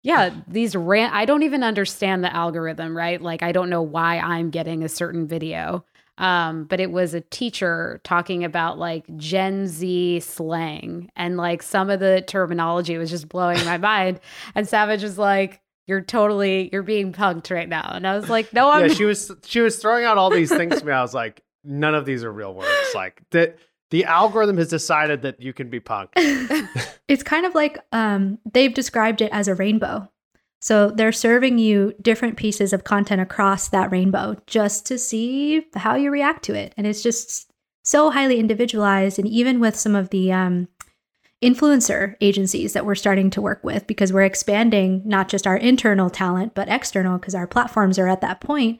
yeah, 0.03 0.33
these 0.47 0.75
ran 0.75 1.11
I 1.13 1.25
don't 1.25 1.43
even 1.43 1.63
understand 1.63 2.23
the 2.23 2.35
algorithm, 2.35 2.95
right? 2.97 3.21
Like 3.21 3.43
I 3.43 3.53
don't 3.53 3.69
know 3.69 3.81
why 3.81 4.17
I'm 4.19 4.49
getting 4.49 4.83
a 4.83 4.89
certain 4.89 5.27
video. 5.27 5.85
Um, 6.21 6.65
but 6.65 6.79
it 6.79 6.91
was 6.91 7.13
a 7.15 7.21
teacher 7.21 7.99
talking 8.03 8.43
about 8.43 8.77
like 8.77 9.03
Gen 9.17 9.67
Z 9.67 10.19
slang 10.19 11.09
and 11.15 11.35
like 11.35 11.63
some 11.63 11.89
of 11.89 11.99
the 11.99 12.23
terminology 12.27 12.97
was 12.97 13.09
just 13.09 13.27
blowing 13.27 13.57
my 13.65 13.77
mind. 13.91 14.19
And 14.55 14.67
Savage 14.67 15.01
was 15.01 15.17
like, 15.17 15.61
You're 15.87 16.01
totally 16.01 16.69
you're 16.71 16.83
being 16.83 17.11
punked 17.11 17.53
right 17.53 17.67
now. 17.67 17.91
And 17.93 18.07
I 18.07 18.15
was 18.15 18.29
like, 18.29 18.53
No, 18.53 18.69
I'm 18.69 18.87
yeah, 18.87 18.93
she 18.93 19.03
was 19.03 19.31
she 19.43 19.61
was 19.61 19.77
throwing 19.77 20.05
out 20.05 20.17
all 20.19 20.29
these 20.29 20.49
things 20.55 20.79
to 20.79 20.85
me. 20.85 20.93
I 20.93 21.01
was 21.01 21.15
like, 21.15 21.41
none 21.63 21.95
of 21.95 22.05
these 22.05 22.23
are 22.23 22.31
real 22.31 22.53
words. 22.53 22.69
Like 22.93 23.21
that 23.31 23.57
the 23.89 24.05
algorithm 24.05 24.57
has 24.57 24.69
decided 24.69 25.23
that 25.23 25.41
you 25.41 25.53
can 25.53 25.69
be 25.69 25.79
punked. 25.79 26.15
It's 27.07 27.23
kind 27.23 27.45
of 27.45 27.53
like 27.53 27.77
um, 27.91 28.37
they've 28.53 28.73
described 28.73 29.21
it 29.21 29.29
as 29.33 29.49
a 29.49 29.55
rainbow. 29.55 30.09
So 30.61 30.91
they're 30.91 31.11
serving 31.11 31.57
you 31.57 31.93
different 32.01 32.37
pieces 32.37 32.71
of 32.71 32.83
content 32.83 33.19
across 33.19 33.67
that 33.69 33.91
rainbow 33.91 34.37
just 34.45 34.85
to 34.85 34.99
see 34.99 35.65
how 35.73 35.95
you 35.95 36.11
react 36.11 36.43
to 36.45 36.53
it. 36.53 36.73
And 36.77 36.85
it's 36.85 37.01
just 37.01 37.51
so 37.83 38.11
highly 38.11 38.39
individualized. 38.39 39.17
And 39.17 39.27
even 39.27 39.59
with 39.59 39.75
some 39.75 39.95
of 39.95 40.11
the 40.11 40.31
um, 40.31 40.67
influencer 41.41 42.15
agencies 42.21 42.73
that 42.73 42.85
we're 42.85 42.93
starting 42.93 43.31
to 43.31 43.41
work 43.41 43.63
with, 43.63 43.87
because 43.87 44.13
we're 44.13 44.21
expanding 44.21 45.01
not 45.03 45.29
just 45.29 45.47
our 45.47 45.57
internal 45.57 46.11
talent, 46.11 46.53
but 46.53 46.69
external, 46.69 47.17
because 47.17 47.33
our 47.33 47.47
platforms 47.47 47.97
are 47.97 48.07
at 48.07 48.21
that 48.21 48.39
point. 48.39 48.79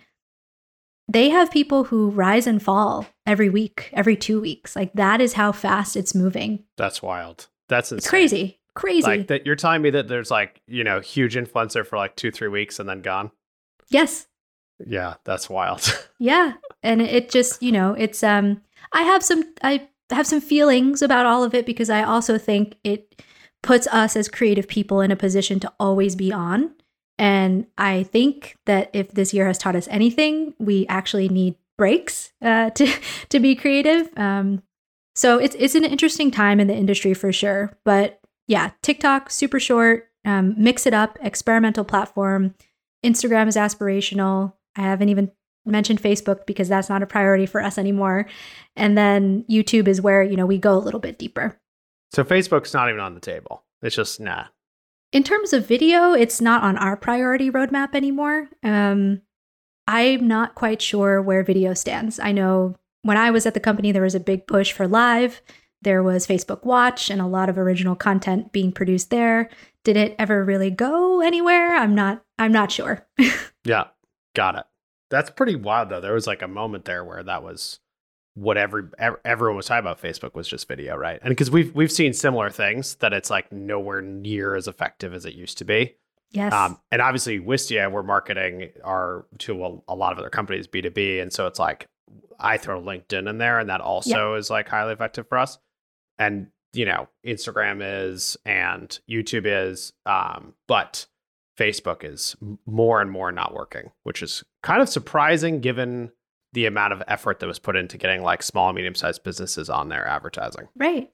They 1.08 1.30
have 1.30 1.52
people 1.52 1.86
who 1.86 2.12
rise 2.12 2.46
and 2.46 2.62
fall 2.62 3.08
every 3.26 3.50
week, 3.50 3.90
every 3.92 4.16
two 4.16 4.40
weeks. 4.40 4.76
Like 4.76 4.94
that 4.94 5.20
is 5.20 5.34
how 5.34 5.52
fast 5.52 5.98
it's 5.98 6.14
moving. 6.14 6.64
That's 6.78 7.02
wild. 7.02 7.48
That's 7.68 7.92
insane. 7.92 7.98
It's 7.98 8.08
crazy. 8.10 8.61
Crazy. 8.82 9.08
Like 9.08 9.28
that 9.28 9.46
you're 9.46 9.56
telling 9.56 9.82
me 9.82 9.92
that 9.92 10.08
there's 10.08 10.32
like, 10.32 10.62
you 10.68 10.84
know, 10.84 11.00
huge 11.00 11.36
influencer 11.36 11.86
for 11.86 11.98
like 11.98 12.16
two, 12.16 12.32
three 12.32 12.48
weeks 12.48 12.80
and 12.80 12.90
then 12.90 13.02
gone. 13.02 13.32
yes. 13.90 14.28
Yeah, 14.86 15.16
that's 15.24 15.50
wild. 15.50 16.08
Yeah. 16.20 16.54
And 16.84 17.02
it 17.02 17.32
just, 17.32 17.64
you 17.64 17.72
know, 17.72 17.94
it's 17.94 18.24
um 18.24 18.62
I 18.92 19.04
have 19.04 19.24
some 19.24 19.44
I 19.64 19.88
have 20.12 20.28
some 20.28 20.42
feelings 20.42 21.02
about 21.02 21.26
all 21.26 21.44
of 21.44 21.54
it 21.56 21.66
because 21.66 21.90
I 21.90 22.04
also 22.04 22.38
think 22.38 22.78
it 22.84 23.22
puts 23.64 23.88
us 23.88 24.16
as 24.16 24.28
creative 24.28 24.68
people 24.68 25.02
in 25.02 25.12
a 25.12 25.16
position 25.16 25.60
to 25.60 25.74
always 25.80 26.16
be 26.16 26.32
on. 26.32 26.74
And 27.18 27.68
I 27.78 28.04
think 28.04 28.56
that 28.66 28.90
if 28.94 29.12
this 29.12 29.34
year 29.34 29.46
has 29.48 29.58
taught 29.58 29.76
us 29.76 29.88
anything, 29.90 30.54
we 30.60 30.88
actually 30.88 31.30
need 31.30 31.56
breaks 31.78 32.34
uh, 32.42 32.70
to 32.78 32.92
to 33.30 33.40
be 33.40 33.56
creative. 33.56 34.10
Um, 34.18 34.62
so 35.16 35.38
it's 35.38 35.56
it's 35.60 35.76
an 35.76 35.86
interesting 35.86 36.32
time 36.32 36.60
in 36.60 36.68
the 36.68 36.76
industry 36.76 37.14
for 37.14 37.32
sure. 37.32 37.72
But 37.84 38.20
yeah, 38.48 38.72
TikTok 38.82 39.30
super 39.30 39.60
short, 39.60 40.10
um, 40.26 40.56
mix 40.58 40.86
it 40.86 40.94
up, 40.94 41.18
experimental 41.22 41.84
platform. 41.84 42.54
Instagram 43.06 43.48
is 43.48 43.56
aspirational. 43.56 44.54
I 44.76 44.82
haven't 44.82 45.10
even 45.10 45.32
mentioned 45.66 46.02
Facebook 46.02 46.46
because 46.46 46.70
that's 46.70 46.90
not 46.90 47.04
a 47.04 47.08
priority 47.08 47.46
for 47.46 47.62
us 47.62 47.78
anymore. 47.78 48.26
And 48.76 48.98
then 48.98 49.46
YouTube 49.50 49.88
is 49.88 50.02
where 50.02 50.24
you 50.24 50.36
know 50.36 50.46
we 50.46 50.58
go 50.58 50.76
a 50.76 50.80
little 50.80 51.00
bit 51.00 51.20
deeper. 51.20 51.60
so 52.14 52.24
Facebook's 52.24 52.74
not 52.74 52.90
even 52.90 53.02
on 53.02 53.16
the 53.16 53.22
table. 53.22 53.64
It's 53.82 53.96
just 53.96 54.20
nah. 54.20 54.46
In 55.12 55.24
terms 55.24 55.52
of 55.52 55.68
video, 55.68 56.14
it's 56.14 56.40
not 56.40 56.64
on 56.64 56.78
our 56.78 56.96
priority 56.96 57.52
roadmap 57.52 57.96
anymore. 57.96 58.50
Um, 58.64 59.22
I'm 59.88 60.26
not 60.28 60.56
quite 60.56 60.82
sure 60.82 61.22
where 61.22 61.44
video 61.44 61.74
stands. 61.74 62.18
I 62.18 62.32
know 62.32 62.76
when 63.02 63.18
I 63.18 63.32
was 63.32 63.46
at 63.46 63.54
the 63.54 63.60
company, 63.60 63.92
there 63.92 64.04
was 64.04 64.16
a 64.16 64.22
big 64.22 64.48
push 64.48 64.72
for 64.72 64.88
live. 64.88 65.42
There 65.82 66.04
was 66.04 66.28
Facebook 66.28 66.64
Watch 66.64 67.10
and 67.10 67.22
a 67.22 67.28
lot 67.28 67.50
of 67.50 67.58
original 67.58 67.96
content 67.96 68.52
being 68.52 68.72
produced 68.72 69.10
there. 69.10 69.50
Did 69.84 69.98
it 69.98 70.16
ever 70.20 70.44
really 70.44 70.70
go 70.70 71.22
anywhere? 71.22 71.76
I'm 71.76 71.96
not. 71.96 72.24
I'm 72.38 72.52
not 72.52 72.72
sure. 72.72 73.08
Yeah, 73.64 73.90
got 74.34 74.56
it. 74.56 74.66
That's 75.12 75.30
pretty 75.30 75.56
wild 75.56 75.90
though. 75.90 76.02
There 76.02 76.16
was 76.16 76.26
like 76.26 76.42
a 76.42 76.48
moment 76.48 76.86
there 76.86 77.06
where 77.06 77.22
that 77.22 77.44
was 77.44 77.80
what 78.34 78.58
every 78.58 78.86
everyone 79.24 79.58
was 79.58 79.68
talking 79.68 79.82
about. 79.82 80.02
Facebook 80.02 80.34
was 80.34 80.48
just 80.48 80.68
video, 80.68 80.96
right? 80.96 81.20
And 81.22 81.30
because 81.30 81.52
we've 81.52 81.74
we've 81.76 81.92
seen 81.92 82.14
similar 82.14 82.50
things 82.50 82.96
that 82.96 83.14
it's 83.14 83.30
like 83.30 83.52
nowhere 83.52 84.02
near 84.02 84.56
as 84.56 84.68
effective 84.68 85.14
as 85.14 85.26
it 85.26 85.36
used 85.36 85.60
to 85.60 85.66
be. 85.66 85.96
Yes. 86.32 86.54
Um, 86.54 86.80
and 86.92 87.02
obviously, 87.02 87.40
Wistia, 87.40 87.92
we're 87.92 88.04
marketing 88.04 88.70
our 88.84 89.26
to 89.40 89.66
a, 89.66 89.78
a, 89.90 89.96
lot 89.96 90.14
of 90.14 90.20
other 90.20 90.30
companies 90.30 90.66
B2B. 90.66 91.22
And 91.22 91.32
so 91.32 91.46
it's 91.46 91.60
like 91.60 91.88
I 92.40 92.58
throw 92.58 92.82
LinkedIn 92.82 93.30
in 93.30 93.38
there, 93.38 93.60
and 93.60 93.70
that 93.70 93.82
also 93.82 94.34
yep. 94.34 94.40
is 94.40 94.50
like 94.50 94.70
highly 94.70 94.94
effective 94.94 95.28
for 95.28 95.38
us. 95.38 95.60
And, 96.22 96.48
you 96.74 96.86
know, 96.86 97.08
Instagram 97.26 97.80
is 97.82 98.38
and 98.46 99.00
YouTube 99.10 99.44
is, 99.46 99.92
um, 100.06 100.54
but 100.68 101.08
Facebook 101.58 102.04
is 102.04 102.36
more 102.66 103.02
and 103.02 103.10
more 103.10 103.32
not 103.32 103.54
working, 103.54 103.92
which 104.04 104.22
is 104.22 104.44
kind 104.62 104.82
of 104.82 104.90
surprising 104.90 105.62
given 105.62 106.12
the 106.54 106.66
amount 106.66 106.94
of 106.94 107.02
effort 107.08 107.40
that 107.40 107.48
was 107.48 107.60
put 107.60 107.76
into 107.76 107.98
getting 107.98 108.24
like 108.24 108.44
small, 108.44 108.72
medium 108.74 108.96
sized 108.96 109.24
businesses 109.24 109.70
on 109.70 109.90
their 109.90 110.08
advertising. 110.08 110.68
Right. 110.76 111.10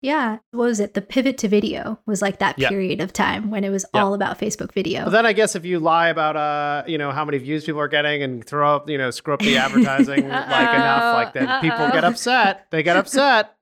Yeah. 0.00 0.38
What 0.52 0.64
was 0.64 0.80
it? 0.80 0.94
The 0.94 1.02
pivot 1.02 1.38
to 1.38 1.48
video 1.48 1.98
was 2.06 2.22
like 2.22 2.38
that 2.38 2.56
yep. 2.58 2.70
period 2.70 3.00
of 3.00 3.12
time 3.12 3.50
when 3.50 3.64
it 3.64 3.70
was 3.70 3.84
yep. 3.92 4.02
all 4.02 4.14
about 4.14 4.38
Facebook 4.38 4.72
video. 4.72 5.04
But 5.04 5.10
then 5.10 5.26
I 5.26 5.32
guess 5.32 5.56
if 5.56 5.64
you 5.64 5.80
lie 5.80 6.08
about 6.08 6.36
uh, 6.36 6.84
you 6.86 6.98
know, 6.98 7.10
how 7.10 7.24
many 7.24 7.38
views 7.38 7.64
people 7.64 7.80
are 7.80 7.88
getting 7.88 8.22
and 8.22 8.44
throw 8.44 8.76
up, 8.76 8.88
you 8.88 8.96
know, 8.96 9.10
screw 9.10 9.34
up 9.34 9.40
the 9.40 9.56
advertising 9.56 10.28
like 10.28 10.74
enough, 10.74 11.14
like 11.14 11.32
that 11.32 11.62
people 11.62 11.88
get 11.90 12.04
upset. 12.04 12.66
They 12.70 12.84
get 12.84 12.96
upset. 12.96 13.56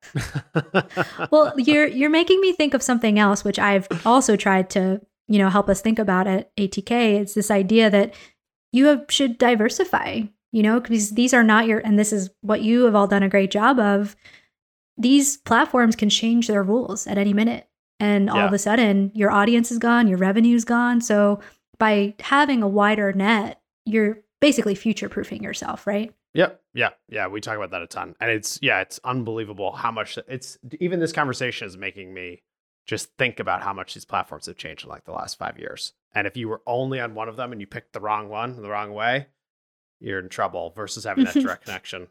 well, 1.30 1.54
you're 1.56 1.86
you're 1.86 2.10
making 2.10 2.40
me 2.40 2.52
think 2.52 2.74
of 2.74 2.82
something 2.82 3.18
else, 3.18 3.42
which 3.42 3.58
I've 3.58 3.88
also 4.04 4.36
tried 4.36 4.68
to, 4.70 5.00
you 5.28 5.38
know, 5.38 5.48
help 5.48 5.70
us 5.70 5.80
think 5.80 5.98
about 5.98 6.26
at 6.26 6.54
ATK. 6.56 7.20
It's 7.20 7.34
this 7.34 7.50
idea 7.50 7.88
that 7.88 8.14
you 8.72 8.86
have, 8.86 9.06
should 9.08 9.38
diversify, 9.38 10.22
you 10.52 10.62
know, 10.62 10.80
because 10.80 11.12
these 11.12 11.32
are 11.32 11.42
not 11.42 11.66
your 11.66 11.78
and 11.78 11.98
this 11.98 12.12
is 12.12 12.28
what 12.42 12.60
you 12.60 12.84
have 12.84 12.94
all 12.94 13.06
done 13.06 13.22
a 13.22 13.28
great 13.30 13.50
job 13.50 13.78
of 13.78 14.16
these 14.98 15.36
platforms 15.38 15.96
can 15.96 16.08
change 16.08 16.48
their 16.48 16.62
rules 16.62 17.06
at 17.06 17.18
any 17.18 17.32
minute. 17.32 17.68
And 17.98 18.28
all 18.28 18.36
yeah. 18.36 18.46
of 18.46 18.52
a 18.52 18.58
sudden, 18.58 19.10
your 19.14 19.30
audience 19.30 19.70
is 19.70 19.78
gone, 19.78 20.06
your 20.06 20.18
revenue's 20.18 20.64
gone. 20.64 21.00
So, 21.00 21.40
by 21.78 22.14
having 22.20 22.62
a 22.62 22.68
wider 22.68 23.12
net, 23.12 23.60
you're 23.84 24.18
basically 24.40 24.74
future 24.74 25.08
proofing 25.08 25.42
yourself, 25.42 25.86
right? 25.86 26.14
Yep. 26.34 26.60
Yeah. 26.74 26.90
Yeah. 27.08 27.28
We 27.28 27.40
talk 27.40 27.56
about 27.56 27.70
that 27.70 27.82
a 27.82 27.86
ton. 27.86 28.14
And 28.20 28.30
it's, 28.30 28.58
yeah, 28.60 28.80
it's 28.80 29.00
unbelievable 29.04 29.72
how 29.72 29.90
much 29.90 30.18
it's 30.28 30.58
even 30.80 31.00
this 31.00 31.12
conversation 31.12 31.66
is 31.66 31.78
making 31.78 32.12
me 32.12 32.42
just 32.86 33.10
think 33.16 33.40
about 33.40 33.62
how 33.62 33.72
much 33.72 33.94
these 33.94 34.04
platforms 34.04 34.46
have 34.46 34.56
changed 34.56 34.84
in 34.84 34.90
like 34.90 35.04
the 35.04 35.12
last 35.12 35.38
five 35.38 35.58
years. 35.58 35.94
And 36.14 36.26
if 36.26 36.36
you 36.36 36.48
were 36.48 36.62
only 36.66 37.00
on 37.00 37.14
one 37.14 37.28
of 37.28 37.36
them 37.36 37.52
and 37.52 37.60
you 37.60 37.66
picked 37.66 37.92
the 37.92 38.00
wrong 38.00 38.28
one 38.28 38.60
the 38.60 38.68
wrong 38.68 38.92
way, 38.92 39.26
you're 39.98 40.20
in 40.20 40.28
trouble 40.28 40.72
versus 40.76 41.04
having 41.04 41.24
that 41.24 41.34
direct 41.40 41.64
connection. 41.64 42.08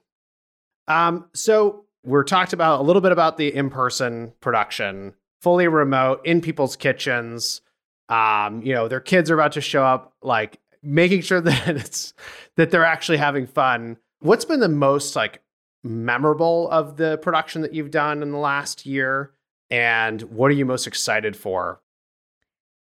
Um, 0.88 1.30
so 1.34 1.86
we're 2.06 2.24
talked 2.24 2.54
about 2.54 2.80
a 2.80 2.84
little 2.84 3.02
bit 3.02 3.12
about 3.12 3.38
the 3.38 3.54
in-person 3.54 4.34
production, 4.40 5.14
fully 5.42 5.68
remote 5.68 6.22
in 6.26 6.42
people's 6.42 6.76
kitchens. 6.76 7.62
Um, 8.10 8.62
you 8.62 8.74
know, 8.74 8.88
their 8.88 9.00
kids 9.00 9.32
are 9.32 9.34
about 9.34 9.54
to 9.54 9.62
show 9.62 9.84
up, 9.84 10.14
like 10.22 10.60
making 10.84 11.22
sure 11.22 11.42
that 11.42 11.68
it's 11.68 12.14
that 12.56 12.72
they're 12.72 12.86
actually 12.86 13.18
having 13.18 13.48
fun. 13.48 13.98
What's 14.20 14.46
been 14.46 14.60
the 14.60 14.70
most 14.70 15.16
like 15.16 15.42
memorable 15.84 16.70
of 16.72 16.98
the 16.98 17.18
production 17.18 17.62
that 17.62 17.74
you've 17.74 17.92
done 17.92 18.22
in 18.22 18.32
the 18.32 18.38
last 18.38 18.86
year? 18.86 19.32
And 19.72 20.22
what 20.24 20.52
are 20.52 20.56
you 20.56 20.66
most 20.66 20.88
excited 20.88 21.36
for? 21.36 21.82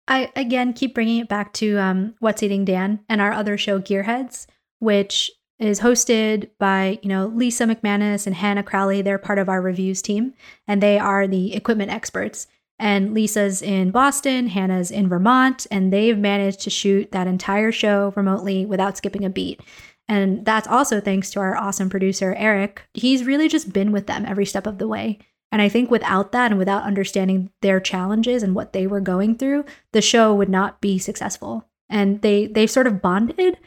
I 0.08 0.32
again 0.36 0.74
keep 0.74 0.94
bringing 0.94 1.20
it 1.20 1.30
back 1.30 1.54
to 1.54 1.78
um, 1.78 2.16
What's 2.20 2.44
Eating 2.44 2.66
Dan 2.66 3.00
and 3.10 3.22
our 3.22 3.32
other 3.32 3.58
show, 3.58 3.80
Gearheads, 3.80 4.48
which 4.80 5.32
is 5.60 5.82
hosted 5.82 6.50
by, 6.58 7.00
you 7.02 7.10
know, 7.10 7.28
Lisa 7.28 7.66
McManus 7.66 8.26
and 8.26 8.36
Hannah 8.36 8.64
Crowley. 8.64 9.02
They're 9.02 9.18
part 9.18 9.40
of 9.40 9.50
our 9.50 9.62
reviews 9.62 10.02
team, 10.02 10.34
and 10.68 10.82
they 10.82 10.98
are 10.98 11.28
the 11.28 11.54
equipment 11.54 11.92
experts. 11.92 12.48
And 12.80 13.14
Lisa's 13.14 13.62
in 13.62 13.92
Boston, 13.92 14.48
Hannah's 14.48 14.90
in 14.90 15.10
Vermont, 15.10 15.68
and 15.70 15.92
they've 15.92 16.18
managed 16.18 16.62
to 16.62 16.70
shoot 16.70 17.12
that 17.12 17.28
entire 17.28 17.74
show 17.74 18.14
remotely 18.16 18.66
without 18.66 18.96
skipping 18.96 19.26
a 19.26 19.30
beat. 19.30 19.60
And 20.08 20.46
that's 20.46 20.68
also 20.68 21.02
thanks 21.02 21.30
to 21.32 21.40
our 21.42 21.58
awesome 21.58 21.90
producer, 21.90 22.34
Eric. 22.38 22.88
He's 22.94 23.26
really 23.26 23.50
just 23.50 23.74
been 23.74 23.92
with 23.92 24.08
them 24.08 24.26
every 24.26 24.46
step 24.46 24.66
of 24.66 24.78
the 24.78 24.88
way. 24.88 25.20
And 25.52 25.62
I 25.62 25.70
think 25.70 25.92
without 25.92 26.32
that 26.32 26.52
and 26.52 26.58
without 26.58 26.84
understanding 26.84 27.52
their 27.62 27.80
challenges 27.80 28.44
and 28.44 28.56
what 28.56 28.74
they 28.74 28.88
were 28.88 29.02
going 29.02 29.36
through, 29.36 29.66
the 29.92 30.02
show 30.02 30.34
would 30.34 30.50
not 30.50 30.80
be 30.80 31.00
successful. 31.00 31.68
And 31.90 32.22
they 32.22 32.48
they 32.48 32.68
sort 32.68 32.88
of 32.88 33.02
bonded 33.02 33.58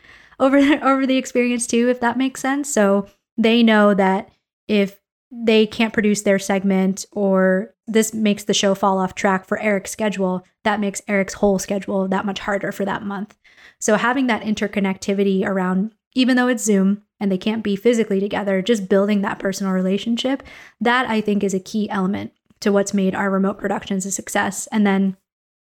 over 0.42 0.58
over 0.82 1.06
the 1.06 1.16
experience 1.16 1.66
too, 1.66 1.88
if 1.88 2.00
that 2.00 2.18
makes 2.18 2.42
sense. 2.42 2.70
So 2.70 3.06
they 3.38 3.62
know 3.62 3.94
that 3.94 4.30
if 4.68 5.00
they 5.30 5.66
can't 5.66 5.94
produce 5.94 6.22
their 6.22 6.38
segment 6.38 7.06
or 7.12 7.74
this 7.86 8.12
makes 8.12 8.44
the 8.44 8.52
show 8.52 8.74
fall 8.74 8.98
off 8.98 9.14
track 9.14 9.46
for 9.46 9.58
Eric's 9.58 9.90
schedule, 9.90 10.44
that 10.64 10.80
makes 10.80 11.00
Eric's 11.08 11.34
whole 11.34 11.58
schedule 11.58 12.06
that 12.08 12.26
much 12.26 12.40
harder 12.40 12.70
for 12.70 12.84
that 12.84 13.02
month. 13.02 13.38
So 13.80 13.96
having 13.96 14.26
that 14.26 14.42
interconnectivity 14.42 15.44
around, 15.44 15.94
even 16.14 16.36
though 16.36 16.48
it's 16.48 16.62
Zoom 16.62 17.02
and 17.18 17.32
they 17.32 17.38
can't 17.38 17.64
be 17.64 17.76
physically 17.76 18.20
together, 18.20 18.60
just 18.60 18.88
building 18.88 19.22
that 19.22 19.38
personal 19.38 19.72
relationship, 19.72 20.42
that 20.80 21.08
I 21.08 21.20
think 21.22 21.42
is 21.42 21.54
a 21.54 21.60
key 21.60 21.88
element 21.88 22.32
to 22.60 22.70
what's 22.70 22.94
made 22.94 23.14
our 23.14 23.30
remote 23.30 23.58
productions 23.58 24.04
a 24.04 24.10
success. 24.10 24.68
And 24.70 24.86
then 24.86 25.16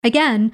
again, 0.03 0.51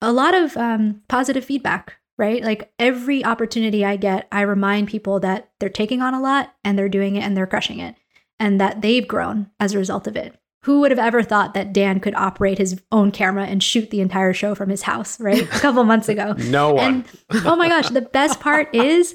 a 0.00 0.12
lot 0.12 0.34
of 0.34 0.56
um, 0.56 1.02
positive 1.08 1.44
feedback 1.44 1.98
right? 2.18 2.42
Like 2.42 2.72
every 2.78 3.24
opportunity 3.24 3.84
I 3.84 3.96
get, 3.96 4.28
I 4.30 4.42
remind 4.42 4.88
people 4.88 5.20
that 5.20 5.50
they're 5.60 5.68
taking 5.68 6.02
on 6.02 6.14
a 6.14 6.20
lot 6.20 6.54
and 6.64 6.78
they're 6.78 6.88
doing 6.88 7.16
it 7.16 7.22
and 7.22 7.36
they're 7.36 7.46
crushing 7.46 7.80
it 7.80 7.96
and 8.38 8.60
that 8.60 8.82
they've 8.82 9.06
grown 9.06 9.50
as 9.60 9.74
a 9.74 9.78
result 9.78 10.06
of 10.06 10.16
it. 10.16 10.38
Who 10.64 10.80
would 10.80 10.90
have 10.90 10.98
ever 10.98 11.22
thought 11.22 11.52
that 11.54 11.74
Dan 11.74 12.00
could 12.00 12.14
operate 12.14 12.56
his 12.56 12.80
own 12.90 13.10
camera 13.10 13.44
and 13.44 13.62
shoot 13.62 13.90
the 13.90 14.00
entire 14.00 14.32
show 14.32 14.54
from 14.54 14.70
his 14.70 14.82
house, 14.82 15.20
right? 15.20 15.42
A 15.42 15.46
couple 15.46 15.84
months 15.84 16.08
ago. 16.08 16.32
no 16.38 16.72
one. 16.72 17.04
And, 17.30 17.44
oh 17.44 17.54
my 17.54 17.68
gosh, 17.68 17.90
the 17.90 18.00
best 18.00 18.40
part 18.40 18.74
is 18.74 19.14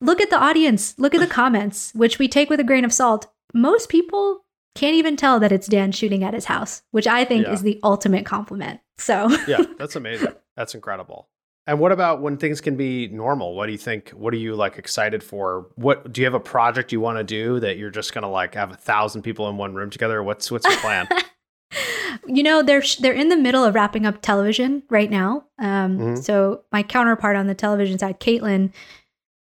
look 0.00 0.20
at 0.20 0.30
the 0.30 0.38
audience, 0.38 0.96
look 0.96 1.14
at 1.14 1.20
the 1.20 1.26
comments, 1.26 1.92
which 1.94 2.20
we 2.20 2.28
take 2.28 2.50
with 2.50 2.60
a 2.60 2.64
grain 2.64 2.84
of 2.84 2.92
salt. 2.92 3.26
Most 3.52 3.88
people 3.88 4.44
can't 4.76 4.94
even 4.94 5.16
tell 5.16 5.40
that 5.40 5.52
it's 5.52 5.66
Dan 5.66 5.90
shooting 5.90 6.22
at 6.22 6.34
his 6.34 6.44
house, 6.44 6.82
which 6.92 7.06
I 7.06 7.24
think 7.24 7.46
yeah. 7.46 7.52
is 7.52 7.62
the 7.62 7.80
ultimate 7.82 8.24
compliment. 8.24 8.80
So, 8.98 9.36
yeah, 9.48 9.62
that's 9.78 9.96
amazing. 9.96 10.34
That's 10.56 10.74
incredible. 10.74 11.28
And 11.66 11.80
what 11.80 11.92
about 11.92 12.20
when 12.20 12.36
things 12.36 12.60
can 12.60 12.76
be 12.76 13.08
normal? 13.08 13.54
What 13.54 13.66
do 13.66 13.72
you 13.72 13.78
think? 13.78 14.10
What 14.10 14.34
are 14.34 14.38
you 14.38 14.54
like 14.54 14.76
excited 14.76 15.22
for? 15.22 15.66
What 15.76 16.12
do 16.12 16.20
you 16.20 16.26
have 16.26 16.34
a 16.34 16.40
project 16.40 16.92
you 16.92 17.00
want 17.00 17.18
to 17.18 17.24
do 17.24 17.58
that 17.60 17.78
you're 17.78 17.90
just 17.90 18.12
gonna 18.12 18.30
like 18.30 18.54
have 18.54 18.70
a 18.70 18.76
thousand 18.76 19.22
people 19.22 19.48
in 19.48 19.56
one 19.56 19.74
room 19.74 19.88
together? 19.88 20.22
What's 20.22 20.50
what's 20.50 20.68
your 20.68 20.78
plan? 20.78 21.08
you 22.26 22.42
know 22.42 22.62
they're 22.62 22.82
they're 23.00 23.14
in 23.14 23.30
the 23.30 23.36
middle 23.36 23.64
of 23.64 23.74
wrapping 23.74 24.04
up 24.04 24.20
television 24.20 24.82
right 24.90 25.10
now. 25.10 25.46
Um, 25.58 25.98
mm-hmm. 25.98 26.16
So 26.16 26.64
my 26.70 26.82
counterpart 26.82 27.36
on 27.36 27.46
the 27.46 27.54
television 27.54 27.98
side, 27.98 28.20
Caitlin, 28.20 28.70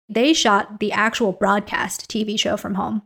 they 0.08 0.32
shot 0.32 0.80
the 0.80 0.90
actual 0.90 1.32
broadcast 1.32 2.10
TV 2.10 2.38
show 2.38 2.56
from 2.56 2.74
home. 2.74 3.02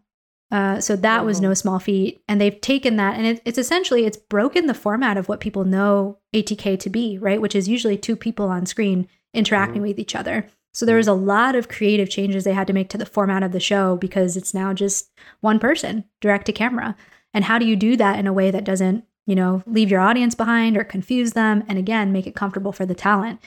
Uh, 0.51 0.81
so 0.81 0.97
that 0.97 1.23
oh. 1.23 1.25
was 1.25 1.41
no 1.41 1.53
small 1.55 1.79
feat, 1.79 2.23
and 2.29 2.41
they've 2.41 2.61
taken 2.61 2.97
that, 2.97 3.17
and 3.17 3.27
it, 3.27 3.43
it's 3.45 3.59
essentially 3.59 4.07
it's 4.07 4.19
broken 4.19 4.67
the 4.67 4.75
format 4.75 5.17
of 5.17 5.29
what 5.29 5.41
people 5.41 5.65
know 5.65 6.19
ATK 6.35 6.79
to 6.81 6.91
be, 6.91 7.19
right? 7.19 7.41
Which 7.41 7.55
is 7.55 7.69
usually 7.69 7.97
two 7.97 8.17
people 8.17 8.49
on 8.49 8.67
screen 8.67 9.09
interacting 9.35 9.77
mm-hmm. 9.77 9.89
with 9.89 9.99
each 9.99 10.15
other. 10.15 10.47
So 10.75 10.87
there 10.87 10.97
was 10.97 11.09
a 11.09 11.13
lot 11.13 11.55
of 11.55 11.69
creative 11.69 12.09
changes 12.09 12.45
they 12.45 12.55
had 12.55 12.67
to 12.67 12.73
make 12.73 12.89
to 12.91 12.99
the 12.99 13.07
format 13.07 13.43
of 13.43 13.53
the 13.53 13.61
show 13.61 13.97
because 13.97 14.37
it's 14.37 14.55
now 14.55 14.73
just 14.73 15.11
one 15.41 15.59
person 15.59 16.05
direct 16.21 16.47
to 16.47 16.53
camera. 16.53 16.97
And 17.35 17.45
how 17.45 17.59
do 17.59 17.67
you 17.67 17.77
do 17.77 17.97
that 17.97 18.19
in 18.19 18.27
a 18.27 18.33
way 18.33 18.51
that 18.51 18.65
doesn't, 18.65 19.05
you 19.27 19.35
know, 19.35 19.63
leave 19.67 19.91
your 19.91 20.01
audience 20.01 20.35
behind 20.35 20.77
or 20.77 20.85
confuse 20.85 21.33
them? 21.35 21.63
And 21.69 21.79
again, 21.79 22.13
make 22.13 22.27
it 22.27 22.35
comfortable 22.35 22.73
for 22.73 22.87
the 22.87 22.95
talent. 22.95 23.41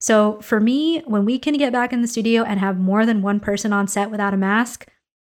So 0.00 0.40
for 0.40 0.60
me, 0.60 1.00
when 1.06 1.24
we 1.24 1.38
can 1.38 1.56
get 1.56 1.72
back 1.72 1.92
in 1.92 2.02
the 2.02 2.08
studio 2.08 2.44
and 2.44 2.60
have 2.60 2.78
more 2.78 3.04
than 3.04 3.22
one 3.22 3.40
person 3.40 3.72
on 3.72 3.88
set 3.88 4.10
without 4.10 4.34
a 4.34 4.36
mask, 4.36 4.86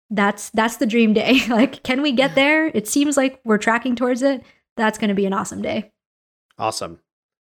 that's 0.10 0.50
that's 0.50 0.78
the 0.78 0.86
dream 0.86 1.14
day. 1.14 1.40
like, 1.50 1.84
can 1.84 2.02
we 2.02 2.12
get 2.12 2.36
there? 2.36 2.68
It 2.68 2.88
seems 2.88 3.16
like 3.16 3.40
we're 3.46 3.58
tracking 3.58 3.96
towards 3.96 4.22
it. 4.22 4.44
That's 4.76 4.98
going 4.98 5.10
to 5.10 5.16
be 5.16 5.26
an 5.26 5.34
awesome 5.34 5.62
day. 5.62 5.92
Awesome. 6.60 7.00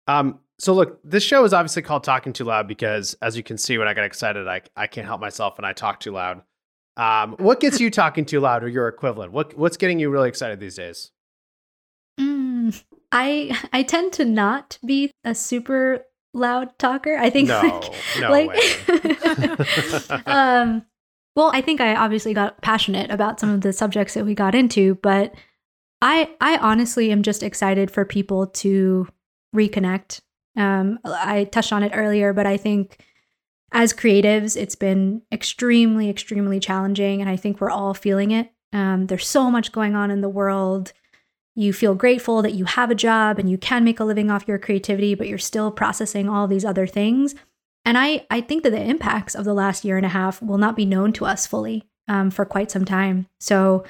Um, 0.07 0.41
so 0.59 0.75
look, 0.75 1.01
this 1.03 1.23
show 1.23 1.45
is 1.45 1.53
obviously 1.53 1.83
called 1.83 2.05
Talking 2.05 2.33
Too 2.33 2.45
Loud 2.45 2.69
because, 2.69 3.17
as 3.23 3.37
you 3.37 3.43
can 3.43 3.57
see, 3.59 3.79
when 3.79 3.89
I 3.89 3.95
get 3.95 4.05
excited, 4.05 4.47
I 4.47 4.63
I 4.77 4.87
can't 4.87 5.07
help 5.07 5.21
myself 5.21 5.57
and 5.59 5.67
I 5.67 5.73
talk 5.73 6.01
too 6.01 6.13
loud. 6.13 6.43
Um, 6.97 7.37
what 7.39 7.61
gets 7.61 7.81
you 7.81 7.91
talking 7.91 8.25
too 8.25 8.41
loud, 8.41 8.65
or 8.65 8.69
your 8.69 8.89
equivalent? 8.89 9.33
What 9.33 9.57
what's 9.57 9.77
getting 9.77 9.99
you 9.99 10.11
really 10.11 10.29
excited 10.29 10.59
these 10.59 10.75
days? 10.75 11.13
Mm, 12.19 12.83
I 13.13 13.57
I 13.73 13.85
tend 13.85 14.13
to 14.15 14.25
not 14.25 14.79
be 14.85 15.13
a 15.25 15.35
super 15.35 16.05
loud 16.35 16.77
talker. 16.79 17.17
I 17.17 17.31
think 17.31 17.49
no, 17.49 17.61
like, 17.61 17.93
no 18.21 18.31
like 18.31 20.27
um, 20.27 20.85
well, 21.37 21.51
I 21.55 21.61
think 21.61 21.81
I 21.81 21.95
obviously 21.95 22.35
got 22.35 22.61
passionate 22.63 23.13
about 23.13 23.39
some 23.39 23.51
of 23.51 23.61
the 23.61 23.73
subjects 23.73 24.15
that 24.15 24.25
we 24.25 24.35
got 24.35 24.57
into, 24.57 24.97
but 24.97 25.33
I 26.01 26.31
I 26.41 26.59
honestly 26.59 27.11
am 27.11 27.23
just 27.23 27.43
excited 27.43 27.91
for 27.91 28.05
people 28.05 28.47
to 28.47 29.09
reconnect. 29.55 30.21
Um, 30.57 30.99
I 31.05 31.45
touched 31.45 31.73
on 31.73 31.83
it 31.83 31.93
earlier, 31.95 32.33
but 32.33 32.47
I 32.47 32.57
think 32.57 33.05
as 33.73 33.93
creatives, 33.93 34.57
it's 34.57 34.75
been 34.75 35.23
extremely, 35.31 36.09
extremely 36.09 36.59
challenging, 36.59 37.21
and 37.21 37.29
I 37.29 37.37
think 37.37 37.61
we're 37.61 37.71
all 37.71 37.95
feeling 37.95 38.31
it. 38.31 38.51
Um, 38.73 39.07
there's 39.07 39.27
so 39.27 39.51
much 39.51 39.73
going 39.73 39.95
on 39.95 40.11
in 40.11 40.21
the 40.21 40.29
world. 40.29 40.93
you 41.55 41.73
feel 41.73 41.95
grateful 41.97 42.41
that 42.41 42.55
you 42.55 42.65
have 42.65 42.89
a 42.89 42.95
job 42.95 43.37
and 43.37 43.51
you 43.51 43.59
can 43.59 43.83
make 43.83 43.99
a 43.99 44.05
living 44.05 44.31
off 44.31 44.47
your 44.47 44.61
creativity, 44.61 45.17
but 45.17 45.27
you're 45.27 45.39
still 45.39 45.73
processing 45.73 46.29
all 46.29 46.47
these 46.47 46.65
other 46.65 46.87
things. 46.87 47.35
And 47.85 47.99
I, 47.99 48.27
I 48.31 48.41
think 48.43 48.63
that 48.63 48.71
the 48.71 48.81
impacts 48.81 49.35
of 49.35 49.45
the 49.45 49.55
last 49.55 49.85
year 49.85 49.97
and 49.97 50.07
a 50.07 50.11
half 50.11 50.41
will 50.41 50.59
not 50.59 50.77
be 50.77 50.87
known 50.87 51.13
to 51.15 51.25
us 51.25 51.49
fully 51.49 51.83
um, 52.07 52.31
for 52.31 52.45
quite 52.45 52.71
some 52.71 52.85
time. 52.85 53.27
So 53.41 53.85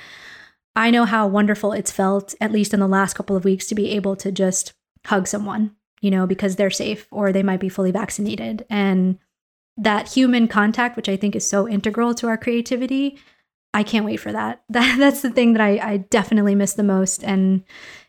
I 0.79 0.93
know 0.93 1.05
how 1.05 1.27
wonderful 1.27 1.73
it's 1.73 1.91
felt, 1.91 2.37
at 2.41 2.53
least 2.53 2.73
in 2.73 2.79
the 2.79 2.87
last 2.87 3.15
couple 3.15 3.35
of 3.35 3.45
weeks, 3.45 3.67
to 3.67 3.75
be 3.75 3.91
able 3.91 4.15
to 4.15 4.31
just 4.31 4.75
hug 5.07 5.27
someone, 5.27 5.75
you 6.01 6.09
know, 6.09 6.25
because 6.25 6.55
they're 6.55 6.71
safe 6.71 7.09
or 7.11 7.33
they 7.33 7.43
might 7.43 7.59
be 7.59 7.69
fully 7.69 7.91
vaccinated. 7.91 8.65
And 8.71 9.19
that 9.77 10.13
human 10.13 10.47
contact, 10.47 10.97
which 10.97 11.09
I 11.09 11.17
think 11.17 11.35
is 11.35 11.45
so 11.45 11.69
integral 11.69 12.15
to 12.15 12.29
our 12.29 12.39
creativity, 12.39 13.19
I 13.75 13.83
can't 13.83 14.05
wait 14.05 14.19
for 14.19 14.31
that. 14.31 14.63
That 14.71 14.99
that's 15.01 15.21
the 15.21 15.31
thing 15.31 15.55
that 15.55 15.63
I, 15.63 15.79
I 15.79 15.97
definitely 15.97 16.55
miss 16.55 16.75
the 16.75 16.85
most. 16.85 17.25
And 17.25 17.65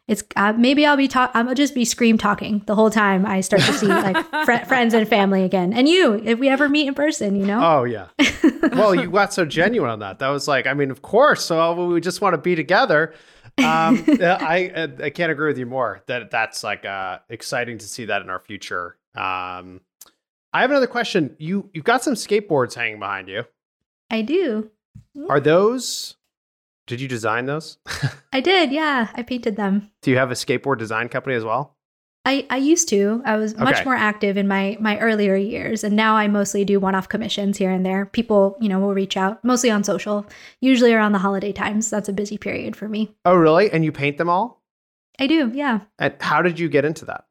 it's 0.09 0.23
uh, 0.35 0.53
maybe 0.53 0.87
I'll 0.87 0.97
be 0.97 1.07
talk. 1.07 1.29
I'll 1.35 1.53
just 1.53 1.75
be 1.75 1.85
scream 1.85 2.17
talking 2.17 2.63
the 2.65 2.73
whole 2.73 2.89
time. 2.89 3.27
I 3.27 3.41
start 3.41 3.61
to 3.61 3.73
see 3.73 3.85
like 3.85 4.17
fr- 4.45 4.65
friends 4.65 4.95
and 4.95 5.07
family 5.07 5.43
again, 5.43 5.71
and 5.71 5.87
you 5.87 6.19
if 6.25 6.39
we 6.39 6.49
ever 6.49 6.67
meet 6.67 6.87
in 6.87 6.95
person, 6.95 7.35
you 7.35 7.45
know. 7.45 7.61
Oh 7.63 7.83
yeah. 7.83 8.07
well, 8.73 8.95
you 8.95 9.11
got 9.11 9.33
so 9.33 9.45
genuine 9.45 9.91
on 9.91 9.99
that. 9.99 10.17
That 10.17 10.29
was 10.29 10.47
like, 10.47 10.65
I 10.65 10.73
mean, 10.73 10.89
of 10.89 11.03
course. 11.03 11.45
So 11.45 11.85
we 11.85 12.01
just 12.01 12.21
want 12.21 12.33
to 12.33 12.39
be 12.39 12.55
together. 12.55 13.13
Um, 13.59 14.03
I 14.07 14.89
I 15.03 15.09
can't 15.11 15.31
agree 15.31 15.47
with 15.47 15.59
you 15.59 15.67
more. 15.67 16.01
That 16.07 16.31
that's 16.31 16.63
like 16.63 16.85
uh, 16.85 17.19
exciting 17.29 17.77
to 17.77 17.85
see 17.85 18.05
that 18.05 18.23
in 18.23 18.31
our 18.31 18.39
future. 18.39 18.97
Um, 19.13 19.81
I 20.51 20.61
have 20.61 20.71
another 20.71 20.87
question. 20.87 21.35
You 21.37 21.69
you've 21.71 21.85
got 21.85 22.03
some 22.03 22.15
skateboards 22.15 22.73
hanging 22.73 22.97
behind 22.97 23.27
you. 23.27 23.43
I 24.09 24.23
do. 24.23 24.71
Are 25.29 25.39
those 25.39 26.15
did 26.89 26.99
you 26.99 27.07
design 27.07 27.45
those? 27.45 27.77
I 28.33 28.41
did, 28.41 28.71
yeah. 28.71 29.09
I 29.13 29.21
painted 29.21 29.55
them. 29.55 29.91
Do 30.01 30.09
you 30.11 30.17
have 30.17 30.31
a 30.31 30.33
skateboard 30.33 30.79
design 30.79 31.07
company 31.07 31.35
as 31.35 31.45
well? 31.45 31.75
I, 32.25 32.45
I 32.49 32.57
used 32.57 32.89
to. 32.89 33.21
I 33.25 33.37
was 33.37 33.55
much 33.55 33.75
Okay. 33.75 33.85
more 33.85 33.95
active 33.95 34.35
in 34.37 34.47
my 34.47 34.75
my 34.81 34.99
earlier 34.99 35.35
years, 35.35 35.83
and 35.83 35.95
now 35.95 36.15
I 36.15 36.27
mostly 36.27 36.65
do 36.65 36.79
one 36.79 36.93
off 36.95 37.07
commissions 37.07 37.57
here 37.57 37.71
and 37.71 37.85
there. 37.85 38.05
People, 38.07 38.57
you 38.59 38.67
know, 38.67 38.79
will 38.79 38.93
reach 38.93 39.15
out 39.15 39.43
mostly 39.45 39.71
on 39.71 39.83
social, 39.83 40.25
usually 40.59 40.93
around 40.93 41.13
the 41.13 41.19
holiday 41.19 41.53
times. 41.53 41.89
That's 41.89 42.09
a 42.09 42.13
busy 42.13 42.37
period 42.37 42.75
for 42.75 42.89
me. 42.89 43.15
Oh, 43.23 43.35
really? 43.35 43.71
And 43.71 43.85
you 43.85 43.91
paint 43.91 44.17
them 44.17 44.29
all? 44.29 44.61
I 45.19 45.27
do, 45.27 45.51
yeah. 45.53 45.81
And 45.97 46.13
how 46.19 46.41
did 46.41 46.59
you 46.59 46.69
get 46.69 46.85
into 46.85 47.05
that? 47.05 47.25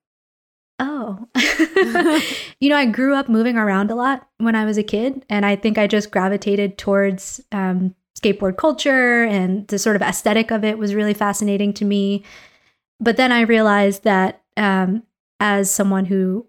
Oh, 0.79 1.27
you 2.61 2.69
know, 2.71 2.77
I 2.77 2.87
grew 2.87 3.15
up 3.15 3.29
moving 3.29 3.57
around 3.57 3.91
a 3.91 3.95
lot 3.95 4.29
when 4.39 4.55
I 4.55 4.65
was 4.65 4.79
a 4.79 4.83
kid, 4.85 5.25
and 5.29 5.45
I 5.45 5.57
think 5.57 5.77
I 5.79 5.87
just 5.87 6.11
gravitated 6.11 6.79
towards 6.79 7.41
um, 7.53 7.95
skateboard 8.21 8.57
culture 8.57 9.25
and 9.25 9.67
the 9.69 9.79
sort 9.79 9.97
of 9.97 10.03
aesthetic 10.03 10.51
of 10.51 10.65
it 10.65 10.79
was 10.79 10.95
really 10.95 11.15
fascinating 11.15 11.73
to 11.75 11.85
me. 11.85 12.25
But 13.01 13.17
then 13.17 13.31
I 13.33 13.43
realized 13.43 14.05
that 14.05 14.43
um, 14.57 15.03
as 15.41 15.71
someone 15.71 16.07
who 16.07 16.47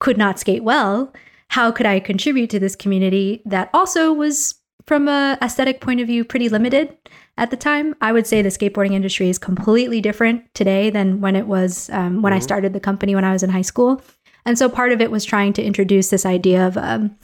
could 0.00 0.18
not 0.18 0.38
skate 0.38 0.62
well, 0.62 1.12
how 1.48 1.70
could 1.70 1.86
I 1.86 2.00
contribute 2.00 2.50
to 2.50 2.58
this 2.58 2.76
community 2.76 3.40
that 3.46 3.70
also 3.72 4.12
was, 4.12 4.56
from 4.84 5.08
a 5.08 5.38
aesthetic 5.40 5.80
point 5.80 6.00
of 6.00 6.06
view, 6.06 6.24
pretty 6.24 6.48
limited 6.48 6.96
at 7.38 7.50
the 7.50 7.56
time? 7.56 7.94
I 8.00 8.12
would 8.12 8.26
say 8.26 8.42
the 8.42 8.50
skateboarding 8.50 8.92
industry 8.92 9.30
is 9.30 9.38
completely 9.38 10.00
different 10.00 10.42
today 10.54 10.90
than 10.90 11.20
when 11.20 11.34
it 11.34 11.46
was 11.46 11.88
um, 11.90 12.20
when 12.20 12.32
I 12.32 12.38
Mhm. 12.38 12.42
started 12.42 12.72
the 12.72 12.80
company 12.80 13.14
when 13.14 13.24
I 13.24 13.32
was 13.32 13.42
in 13.42 13.50
high 13.50 13.62
school. 13.62 14.02
And 14.44 14.56
so 14.58 14.68
part 14.68 14.92
of 14.92 15.00
it 15.00 15.10
was 15.10 15.24
trying 15.24 15.52
to 15.54 15.62
introduce 15.64 16.10
this 16.10 16.24
idea 16.26 16.66
of 16.66 16.76
um, 16.76 17.16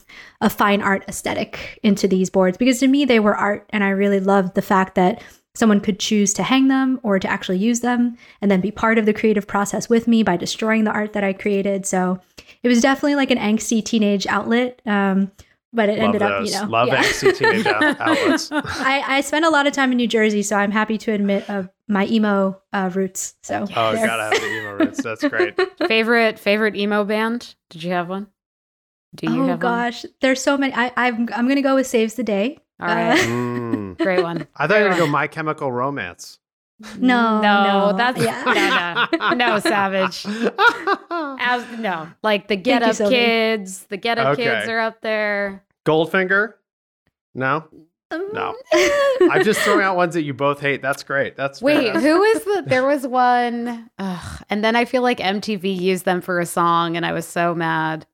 a 0.43 0.51
fine 0.51 0.83
art 0.83 1.05
aesthetic 1.09 1.81
into 1.83 2.07
these 2.07 2.29
boards 2.29 2.59
because 2.59 2.79
to 2.81 2.87
me 2.89 3.07
they 3.07 3.19
were 3.21 3.35
art, 3.35 3.65
and 3.71 3.83
I 3.83 3.89
really 3.91 4.21
loved 4.21 4.55
the 4.55 4.61
fact 4.63 4.95
that 4.97 5.23
someone 5.55 5.81
could 5.81 5.99
choose 6.01 6.33
to 6.35 6.43
hang 6.43 6.69
them 6.69 6.99
or 7.03 7.19
to 7.19 7.29
actually 7.29 7.59
use 7.59 7.81
them 7.81 8.17
and 8.41 8.51
then 8.51 8.61
be 8.61 8.71
part 8.71 8.97
of 8.99 9.05
the 9.07 9.13
creative 9.13 9.47
process 9.47 9.89
with 9.89 10.09
me 10.09 10.23
by 10.23 10.37
destroying 10.37 10.85
the 10.85 10.91
art 10.91 11.13
that 11.13 11.23
I 11.25 11.33
created. 11.33 11.85
So 11.87 12.19
it 12.63 12.69
was 12.69 12.81
definitely 12.81 13.17
like 13.17 13.31
an 13.31 13.39
angsty 13.39 13.85
teenage 13.85 14.27
outlet. 14.27 14.81
Um, 14.87 15.31
but 15.75 15.89
it 15.89 15.99
ended 15.99 16.21
Love 16.23 16.31
up, 16.33 16.47
you 16.47 16.53
know, 16.53 16.65
Love 16.65 16.89
yeah. 16.89 17.03
angsty 17.03 17.37
teenage 17.37 17.67
out- 17.77 18.01
outlets. 18.01 18.51
I, 18.53 19.03
I 19.07 19.21
spent 19.21 19.45
a 19.45 19.51
lot 19.51 19.67
of 19.67 19.73
time 19.75 19.91
in 19.93 19.97
New 19.99 20.09
Jersey, 20.09 20.43
so 20.43 20.57
I'm 20.57 20.71
happy 20.71 20.97
to 20.99 21.13
admit 21.13 21.49
of 21.51 21.69
my 21.89 22.07
emo 22.07 22.61
uh, 22.73 22.91
roots. 22.95 23.35
So 23.43 23.67
Oh, 23.77 23.93
there. 23.93 24.07
gotta 24.07 24.23
have 24.25 24.33
the 24.41 24.59
emo 24.59 24.75
roots. 24.77 25.03
That's 25.03 25.23
great. 25.29 25.59
favorite 25.87 26.39
favorite 26.39 26.77
emo 26.77 27.05
band? 27.05 27.55
Did 27.71 27.83
you 27.85 27.93
have 27.93 28.09
one? 28.09 28.27
Do 29.15 29.27
you 29.33 29.43
oh 29.43 29.47
have 29.47 29.49
one? 29.49 29.59
gosh, 29.59 30.05
there's 30.21 30.43
so 30.43 30.57
many. 30.57 30.73
I, 30.75 30.93
I'm 30.97 31.29
I'm 31.35 31.47
gonna 31.49 31.63
go 31.63 31.75
with 31.75 31.87
Saves 31.87 32.15
the 32.15 32.23
Day. 32.25 32.59
All 32.81 32.89
right, 32.89 33.19
Uh, 33.19 33.23
Mm. 33.23 33.99
great 34.03 34.23
one. 34.23 34.47
I 34.57 34.67
thought 34.67 34.79
you 34.79 34.85
were 34.85 34.89
Great 34.91 34.99
gonna 34.99 35.07
go. 35.07 35.13
My 35.13 35.27
Chemical 35.27 35.71
Romance. 35.73 36.39
No, 36.99 37.41
no, 37.41 37.91
no, 37.91 37.97
that's 37.97 38.21
yeah. 38.21 39.09
no, 39.21 39.29
no, 39.29 39.35
no, 39.55 39.59
Savage. 39.61 40.27
As 41.11 41.79
no, 41.79 42.09
like 42.23 42.49
the 42.49 42.57
Get 42.57 42.83
you, 42.83 42.89
Up 42.89 42.95
Sylvie. 42.97 43.15
Kids, 43.15 43.85
the 43.85 43.97
Get 43.97 44.19
Up 44.19 44.29
Okay. 44.33 44.45
Kids 44.45 44.69
are 44.69 44.81
up 44.81 45.01
there. 45.01 45.63
Goldfinger? 45.85 46.55
No, 47.35 47.65
Um, 48.11 48.29
No. 48.33 48.55
I'm 49.31 49.45
just 49.45 49.61
throwing 49.61 49.83
out 49.83 49.97
ones 49.97 50.15
that 50.15 50.23
you 50.23 50.35
both 50.35 50.61
hate. 50.61 50.83
That's 50.83 51.03
great. 51.03 51.37
That's 51.37 51.63
Wait, 51.63 51.85
fantastic. 51.93 52.03
who 52.11 52.23
is 52.25 52.45
the? 52.45 52.65
There 52.67 52.85
was 52.87 53.07
one, 53.07 53.89
ugh, 53.99 54.43
and 54.51 54.65
then 54.65 54.75
I 54.77 54.85
feel 54.85 55.03
like 55.03 55.19
MTV 55.19 55.79
used 55.79 56.05
them 56.05 56.21
for 56.21 56.41
a 56.41 56.47
song, 56.47 56.97
and 56.97 57.07
I 57.07 57.13
was 57.13 57.27
so 57.27 57.55
mad. 57.55 58.07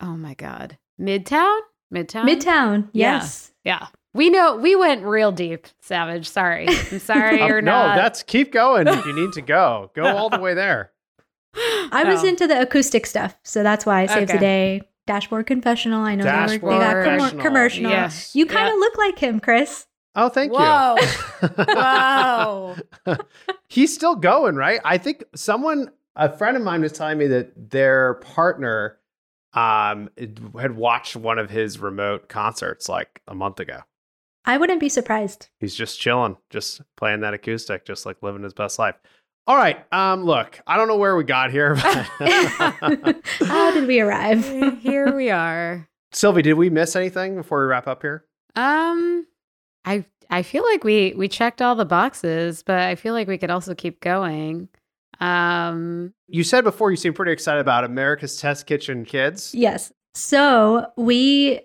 Oh 0.00 0.16
my 0.16 0.34
god, 0.34 0.78
Midtown, 1.00 1.58
Midtown, 1.92 2.24
Midtown. 2.28 2.88
Yes. 2.92 3.52
Yeah, 3.64 3.86
we 4.14 4.30
know 4.30 4.56
we 4.56 4.76
went 4.76 5.04
real 5.04 5.32
deep. 5.32 5.66
Savage, 5.80 6.28
sorry, 6.28 6.68
I'm 6.68 6.98
sorry 6.98 7.40
Oh, 7.42 7.46
you're 7.46 7.62
no, 7.62 7.72
not. 7.72 7.96
that's 7.96 8.22
keep 8.22 8.52
going 8.52 8.86
if 8.88 9.04
you 9.06 9.12
need 9.14 9.32
to 9.32 9.42
go. 9.42 9.90
Go 9.96 10.04
all 10.16 10.30
the 10.30 10.38
way 10.40 10.54
there. 10.54 10.92
I 11.56 12.04
was 12.06 12.22
No. 12.22 12.28
into 12.28 12.46
the 12.46 12.60
acoustic 12.60 13.06
stuff, 13.06 13.36
so 13.42 13.62
that's 13.62 13.86
why 13.86 14.06
Saves 14.06 14.30
the 14.30 14.36
Okay. 14.36 14.38
Day, 14.38 14.82
Dashboard 15.06 15.46
Confessional. 15.46 16.02
I 16.02 16.14
know 16.14 16.24
they, 16.24 16.58
were, 16.58 16.72
they 16.72 16.78
got 16.78 16.94
Dashboard 16.94 17.00
commer- 17.00 17.18
Confessional. 17.30 17.42
commercial. 17.42 17.82
Yes. 17.90 18.34
You 18.34 18.44
kind 18.46 18.68
of 18.68 18.74
Yeah. 18.74 18.80
look 18.80 18.98
like 18.98 19.18
him, 19.18 19.40
Chris. 19.40 19.86
Oh, 20.14 20.28
thank 20.28 20.52
Whoa. 20.52 20.96
you. 21.00 21.06
Whoa. 21.46 21.64
Wow. 21.74 22.76
He's 23.68 23.94
still 23.94 24.16
going, 24.16 24.56
right? 24.56 24.80
I 24.84 24.98
think 24.98 25.24
someone, 25.34 25.90
a 26.14 26.34
friend 26.34 26.56
of 26.56 26.62
mine 26.62 26.80
was 26.82 26.92
telling 26.92 27.18
me 27.18 27.26
that 27.28 27.70
their 27.70 28.14
partner 28.14 28.98
um 29.56 30.10
had 30.60 30.76
watched 30.76 31.16
one 31.16 31.38
of 31.38 31.50
his 31.50 31.78
remote 31.78 32.28
concerts 32.28 32.88
like 32.88 33.22
a 33.26 33.34
month 33.34 33.58
ago. 33.60 33.80
I 34.44 34.58
wouldn't 34.58 34.80
be 34.80 34.88
surprised. 34.88 35.48
He's 35.58 35.74
just 35.74 35.98
chilling, 35.98 36.36
just 36.50 36.80
playing 36.96 37.20
that 37.20 37.34
acoustic, 37.34 37.84
just 37.84 38.06
like 38.06 38.22
living 38.22 38.44
his 38.44 38.54
best 38.54 38.78
life. 38.78 38.94
All 39.48 39.56
right. 39.56 39.84
Um, 39.92 40.24
look, 40.24 40.60
I 40.66 40.76
don't 40.76 40.88
know 40.88 40.96
where 40.96 41.16
we 41.16 41.24
got 41.24 41.50
here, 41.50 41.74
but 41.74 42.06
How 43.46 43.72
did 43.72 43.86
we 43.86 44.00
arrive? 44.00 44.44
Here 44.80 45.14
we 45.14 45.30
are. 45.30 45.88
Sylvie, 46.12 46.42
did 46.42 46.54
we 46.54 46.70
miss 46.70 46.96
anything 46.96 47.36
before 47.36 47.60
we 47.60 47.66
wrap 47.66 47.86
up 47.86 48.02
here? 48.02 48.24
Um, 48.54 49.26
I 49.84 50.04
I 50.30 50.42
feel 50.42 50.64
like 50.64 50.82
we 50.82 51.12
we 51.16 51.28
checked 51.28 51.60
all 51.60 51.74
the 51.74 51.84
boxes, 51.84 52.62
but 52.62 52.80
I 52.80 52.94
feel 52.94 53.12
like 53.12 53.28
we 53.28 53.38
could 53.38 53.50
also 53.50 53.74
keep 53.74 54.00
going. 54.00 54.68
Um, 55.20 56.12
You 56.28 56.44
said 56.44 56.64
before 56.64 56.90
you 56.90 56.96
seem 56.96 57.14
pretty 57.14 57.32
excited 57.32 57.60
about 57.60 57.84
America's 57.84 58.38
Test 58.40 58.66
Kitchen 58.66 59.04
Kids. 59.04 59.54
Yes. 59.54 59.92
So 60.14 60.86
we 60.96 61.60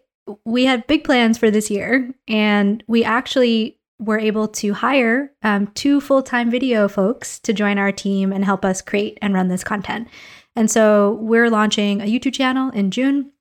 we 0.45 0.65
had 0.65 0.87
big 0.87 1.03
plans 1.03 1.37
for 1.37 1.49
this 1.49 1.69
year, 1.69 2.13
and 2.27 2.83
we 2.87 3.03
actually 3.03 3.79
were 3.99 4.19
able 4.19 4.47
to 4.47 4.73
hire 4.73 5.31
um, 5.43 5.67
two 5.67 6.01
full 6.01 6.23
time 6.23 6.49
video 6.49 6.87
folks 6.87 7.39
to 7.39 7.53
join 7.53 7.77
our 7.77 7.91
team 7.91 8.31
and 8.31 8.43
help 8.43 8.65
us 8.65 8.81
create 8.81 9.17
and 9.21 9.33
run 9.33 9.47
this 9.47 9.63
content. 9.63 10.07
And 10.55 10.69
so 10.69 11.17
we're 11.21 11.49
launching 11.49 12.01
a 12.01 12.05
YouTube 12.05 12.33
channel 12.33 12.71
in 12.71 12.91
June, 12.91 13.31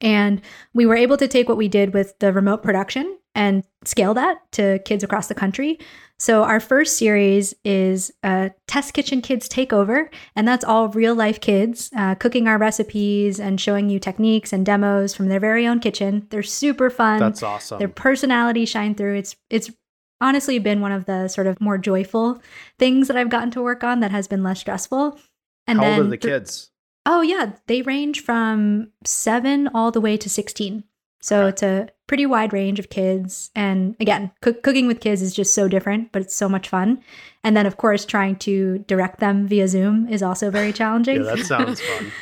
and 0.00 0.40
we 0.72 0.86
were 0.86 0.96
able 0.96 1.16
to 1.16 1.28
take 1.28 1.48
what 1.48 1.58
we 1.58 1.68
did 1.68 1.94
with 1.94 2.18
the 2.18 2.32
remote 2.32 2.62
production 2.62 3.18
and 3.34 3.64
scale 3.84 4.14
that 4.14 4.38
to 4.52 4.78
kids 4.80 5.02
across 5.02 5.26
the 5.26 5.34
country. 5.34 5.78
So 6.18 6.44
our 6.44 6.60
first 6.60 6.96
series 6.96 7.54
is 7.64 8.12
uh, 8.22 8.50
Test 8.66 8.94
Kitchen 8.94 9.20
Kids 9.20 9.48
Takeover, 9.48 10.08
and 10.36 10.46
that's 10.46 10.64
all 10.64 10.88
real 10.88 11.14
life 11.14 11.40
kids 11.40 11.90
uh, 11.96 12.14
cooking 12.14 12.46
our 12.46 12.56
recipes 12.56 13.40
and 13.40 13.60
showing 13.60 13.90
you 13.90 13.98
techniques 13.98 14.52
and 14.52 14.64
demos 14.64 15.14
from 15.14 15.28
their 15.28 15.40
very 15.40 15.66
own 15.66 15.80
kitchen. 15.80 16.26
They're 16.30 16.42
super 16.42 16.88
fun. 16.88 17.18
That's 17.18 17.42
awesome. 17.42 17.78
Their 17.78 17.88
personality 17.88 18.64
shine 18.64 18.94
through. 18.94 19.16
It's 19.16 19.36
it's 19.50 19.70
honestly 20.20 20.58
been 20.58 20.80
one 20.80 20.92
of 20.92 21.06
the 21.06 21.28
sort 21.28 21.46
of 21.48 21.60
more 21.60 21.78
joyful 21.78 22.40
things 22.78 23.08
that 23.08 23.16
I've 23.16 23.28
gotten 23.28 23.50
to 23.52 23.62
work 23.62 23.82
on 23.82 24.00
that 24.00 24.12
has 24.12 24.28
been 24.28 24.42
less 24.42 24.60
stressful. 24.60 25.18
And 25.66 25.78
How 25.78 25.84
then 25.84 25.98
old 25.98 26.06
are 26.06 26.10
the 26.10 26.16
th- 26.16 26.32
kids? 26.32 26.70
Oh 27.06 27.22
yeah, 27.22 27.52
they 27.66 27.82
range 27.82 28.22
from 28.22 28.92
seven 29.04 29.68
all 29.74 29.90
the 29.90 30.00
way 30.00 30.16
to 30.16 30.30
sixteen. 30.30 30.84
So 31.24 31.46
it's 31.46 31.62
a 31.62 31.88
pretty 32.06 32.26
wide 32.26 32.52
range 32.52 32.78
of 32.78 32.90
kids. 32.90 33.50
And 33.54 33.96
again, 33.98 34.30
cook 34.42 34.62
cooking 34.62 34.86
with 34.86 35.00
kids 35.00 35.22
is 35.22 35.34
just 35.34 35.54
so 35.54 35.68
different, 35.68 36.12
but 36.12 36.20
it's 36.20 36.36
so 36.36 36.50
much 36.50 36.68
fun. 36.68 37.02
And 37.42 37.56
then 37.56 37.64
of 37.64 37.78
course, 37.78 38.04
trying 38.04 38.36
to 38.40 38.84
direct 38.86 39.20
them 39.20 39.48
via 39.48 39.66
Zoom 39.66 40.06
is 40.06 40.22
also 40.22 40.50
very 40.50 40.70
challenging. 40.80 41.24
Yeah, 41.24 41.34
that 41.34 41.46
sounds 41.46 41.80
fun. 41.80 42.12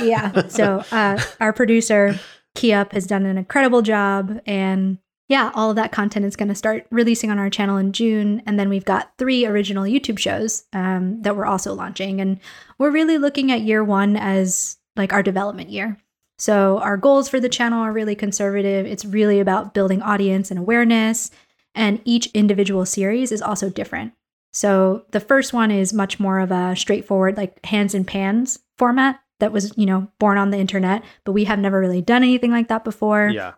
yeah. 0.00 0.46
So 0.46 0.84
uh, 0.92 1.20
our 1.40 1.52
producer 1.52 2.20
Kiup 2.54 2.92
has 2.92 3.04
done 3.04 3.26
an 3.26 3.36
incredible 3.36 3.82
job, 3.82 4.40
and 4.46 4.98
yeah, 5.26 5.50
all 5.54 5.70
of 5.70 5.76
that 5.76 5.90
content 5.90 6.24
is 6.24 6.36
going 6.36 6.50
to 6.50 6.54
start 6.54 6.86
releasing 6.92 7.32
on 7.32 7.40
our 7.40 7.50
channel 7.50 7.78
in 7.78 7.92
June. 7.92 8.42
And 8.46 8.60
then 8.60 8.68
we've 8.68 8.84
got 8.84 9.12
three 9.18 9.44
original 9.44 9.84
YouTube 9.84 10.20
shows 10.20 10.64
um, 10.72 11.20
that 11.22 11.36
we're 11.36 11.46
also 11.46 11.74
launching. 11.74 12.20
And 12.20 12.38
we're 12.78 12.90
really 12.92 13.18
looking 13.18 13.50
at 13.50 13.62
year 13.62 13.82
one 13.82 14.16
as 14.16 14.76
like 14.94 15.12
our 15.12 15.22
development 15.22 15.70
year. 15.70 15.96
So 16.38 16.78
our 16.78 16.96
goals 16.96 17.28
for 17.28 17.40
the 17.40 17.48
channel 17.48 17.80
are 17.80 17.92
really 17.92 18.14
conservative. 18.14 18.86
It's 18.86 19.04
really 19.04 19.40
about 19.40 19.74
building 19.74 20.02
audience 20.02 20.50
and 20.50 20.58
awareness. 20.58 21.30
And 21.74 22.00
each 22.04 22.26
individual 22.34 22.84
series 22.84 23.32
is 23.32 23.40
also 23.42 23.70
different. 23.70 24.12
So 24.52 25.06
the 25.12 25.20
first 25.20 25.52
one 25.52 25.70
is 25.70 25.92
much 25.92 26.20
more 26.20 26.40
of 26.40 26.50
a 26.50 26.76
straightforward, 26.76 27.36
like 27.36 27.64
hands 27.64 27.94
and 27.94 28.06
pans 28.06 28.58
format 28.76 29.20
that 29.40 29.52
was, 29.52 29.72
you 29.76 29.86
know, 29.86 30.08
born 30.18 30.36
on 30.36 30.50
the 30.50 30.58
internet, 30.58 31.02
but 31.24 31.32
we 31.32 31.44
have 31.44 31.58
never 31.58 31.80
really 31.80 32.02
done 32.02 32.22
anything 32.22 32.50
like 32.50 32.68
that 32.68 32.84
before. 32.84 33.28
Yeah. 33.28 33.52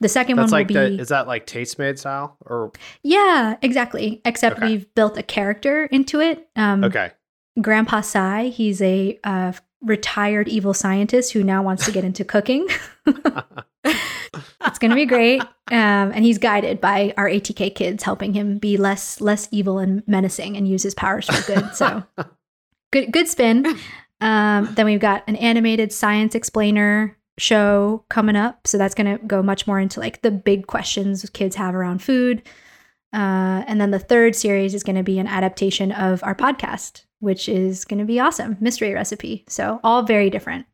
The 0.00 0.08
second 0.08 0.36
That's 0.36 0.50
one 0.50 0.60
like 0.60 0.68
will 0.68 0.88
be 0.88 0.96
the, 0.96 1.02
is 1.02 1.08
that 1.10 1.28
like 1.28 1.46
Tastemade 1.46 1.98
style 1.98 2.36
or 2.44 2.72
Yeah, 3.04 3.56
exactly. 3.62 4.20
Except 4.24 4.56
Okay. 4.56 4.66
we've 4.66 4.94
built 4.94 5.16
a 5.16 5.22
character 5.22 5.84
into 5.86 6.20
it. 6.20 6.48
Um 6.56 6.82
okay. 6.82 7.12
Grandpa 7.60 8.00
Sai, 8.00 8.48
he's 8.48 8.82
a 8.82 9.20
uh, 9.22 9.52
retired 9.82 10.48
evil 10.48 10.74
scientist 10.74 11.32
who 11.32 11.42
now 11.42 11.62
wants 11.62 11.84
to 11.84 11.92
get 11.92 12.04
into 12.04 12.24
cooking. 12.24 12.66
it's 13.06 14.78
going 14.78 14.90
to 14.90 14.94
be 14.94 15.06
great. 15.06 15.42
Um, 15.42 16.12
and 16.12 16.24
he's 16.24 16.38
guided 16.38 16.80
by 16.80 17.14
our 17.16 17.28
ATK 17.28 17.74
kids 17.74 18.02
helping 18.02 18.32
him 18.32 18.58
be 18.58 18.76
less 18.76 19.20
less 19.20 19.48
evil 19.50 19.78
and 19.78 20.02
menacing 20.06 20.56
and 20.56 20.68
use 20.68 20.82
his 20.82 20.94
powers 20.94 21.26
for 21.26 21.52
good. 21.52 21.74
So 21.74 22.02
good 22.92 23.12
good 23.12 23.28
spin. 23.28 23.66
Um, 24.20 24.72
then 24.74 24.86
we've 24.86 25.00
got 25.00 25.24
an 25.26 25.36
animated 25.36 25.92
science 25.92 26.34
explainer 26.34 27.18
show 27.38 28.04
coming 28.08 28.36
up. 28.36 28.66
So 28.66 28.78
that's 28.78 28.94
going 28.94 29.18
to 29.18 29.24
go 29.24 29.42
much 29.42 29.66
more 29.66 29.80
into 29.80 30.00
like 30.00 30.22
the 30.22 30.30
big 30.30 30.66
questions 30.66 31.28
kids 31.30 31.56
have 31.56 31.74
around 31.74 32.02
food. 32.02 32.42
Uh, 33.12 33.62
and 33.66 33.80
then 33.80 33.90
the 33.90 33.98
third 33.98 34.34
series 34.34 34.74
is 34.74 34.82
going 34.82 34.96
to 34.96 35.02
be 35.02 35.18
an 35.18 35.26
adaptation 35.26 35.92
of 35.92 36.22
our 36.22 36.34
podcast, 36.34 37.04
which 37.22 37.48
is 37.48 37.84
going 37.84 38.00
to 38.00 38.04
be 38.04 38.18
awesome. 38.20 38.56
Mystery 38.60 38.92
recipe. 38.92 39.44
So 39.48 39.80
all 39.84 40.02
very 40.02 40.28
different. 40.28 40.66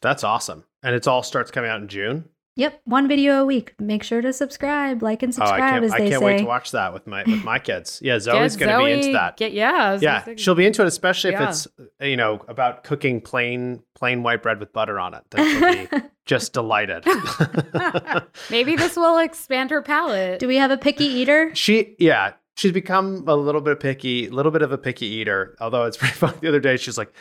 That's 0.00 0.24
awesome. 0.24 0.64
And 0.82 0.94
it's 0.94 1.06
all 1.06 1.22
starts 1.22 1.50
coming 1.50 1.68
out 1.70 1.82
in 1.82 1.88
June. 1.88 2.24
Yep, 2.56 2.80
one 2.84 3.08
video 3.08 3.40
a 3.42 3.46
week. 3.46 3.74
Make 3.78 4.02
sure 4.02 4.20
to 4.20 4.32
subscribe, 4.32 5.02
like 5.02 5.22
and 5.22 5.32
Oh, 5.38 5.42
I 5.42 5.46
subscribe, 5.46 5.70
can't 5.72 5.84
as 5.84 5.92
I 5.92 5.98
can't 5.98 6.10
say. 6.14 6.18
wait 6.18 6.38
to 6.38 6.44
watch 6.44 6.72
that 6.72 6.92
with 6.92 7.06
my 7.06 7.22
with 7.22 7.42
my 7.44 7.58
kids. 7.68 8.00
Yeah, 8.02 8.18
Zoe's 8.18 8.56
going 8.56 8.70
to 8.76 8.84
be 8.84 8.90
into 8.92 9.12
that. 9.12 9.36
Get, 9.36 9.52
yeah. 9.52 9.70
I 9.72 9.92
was 9.92 10.02
gonna 10.02 10.12
yeah, 10.18 10.24
say- 10.24 10.36
she'll 10.36 10.54
be 10.56 10.66
into 10.66 10.82
it, 10.82 10.86
especially 10.88 11.32
if 11.32 11.40
it's 11.40 11.68
you 12.00 12.16
know 12.16 12.44
about 12.48 12.82
cooking 12.84 13.20
plain 13.20 13.82
plain 13.94 14.22
white 14.22 14.42
bread 14.42 14.58
with 14.60 14.72
butter 14.72 14.98
on 14.98 15.14
it. 15.14 15.22
Then 15.30 15.86
she'll 15.88 16.00
be 16.00 16.06
just 16.26 16.52
delighted. 16.52 17.04
Maybe 18.50 18.76
this 18.76 18.96
will 18.96 19.18
expand 19.18 19.70
her 19.70 19.80
palate. 19.82 20.40
Do 20.40 20.48
we 20.48 20.56
have 20.56 20.70
a 20.70 20.76
picky 20.76 21.04
eater? 21.06 21.54
she 21.54 21.94
yeah, 21.98 22.32
she's 22.60 22.72
become 22.72 23.24
a 23.26 23.34
little 23.34 23.62
bit 23.62 23.80
picky, 23.80 24.26
a 24.26 24.30
little 24.30 24.52
bit 24.52 24.62
of 24.62 24.70
a 24.70 24.78
picky 24.78 25.06
eater. 25.06 25.56
Although 25.60 25.84
it's 25.84 25.96
pretty 25.96 26.14
funny. 26.14 26.36
The 26.40 26.48
other 26.48 26.60
day, 26.60 26.76
she's 26.76 26.98
like, 26.98 27.12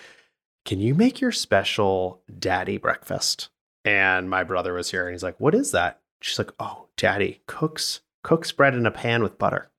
"Can 0.66 0.80
you 0.80 0.94
make 0.94 1.22
your 1.22 1.32
special 1.32 2.22
daddy 2.38 2.78
breakfast?" 2.78 3.50
And 3.86 4.30
my 4.30 4.44
brother 4.44 4.74
was 4.74 4.92
here, 4.92 5.08
and 5.08 5.14
he's 5.14 5.24
like, 5.24 5.40
"What 5.40 5.56
is 5.56 5.72
that?" 5.72 6.02
She's 6.22 6.38
like, 6.38 6.52
"Oh, 6.60 6.88
daddy 6.98 7.42
cooks 7.48 8.02
cooks 8.24 8.52
bread 8.52 8.76
in 8.76 8.86
a 8.86 8.92
pan 8.92 9.24
with 9.24 9.38
butter." 9.40 9.70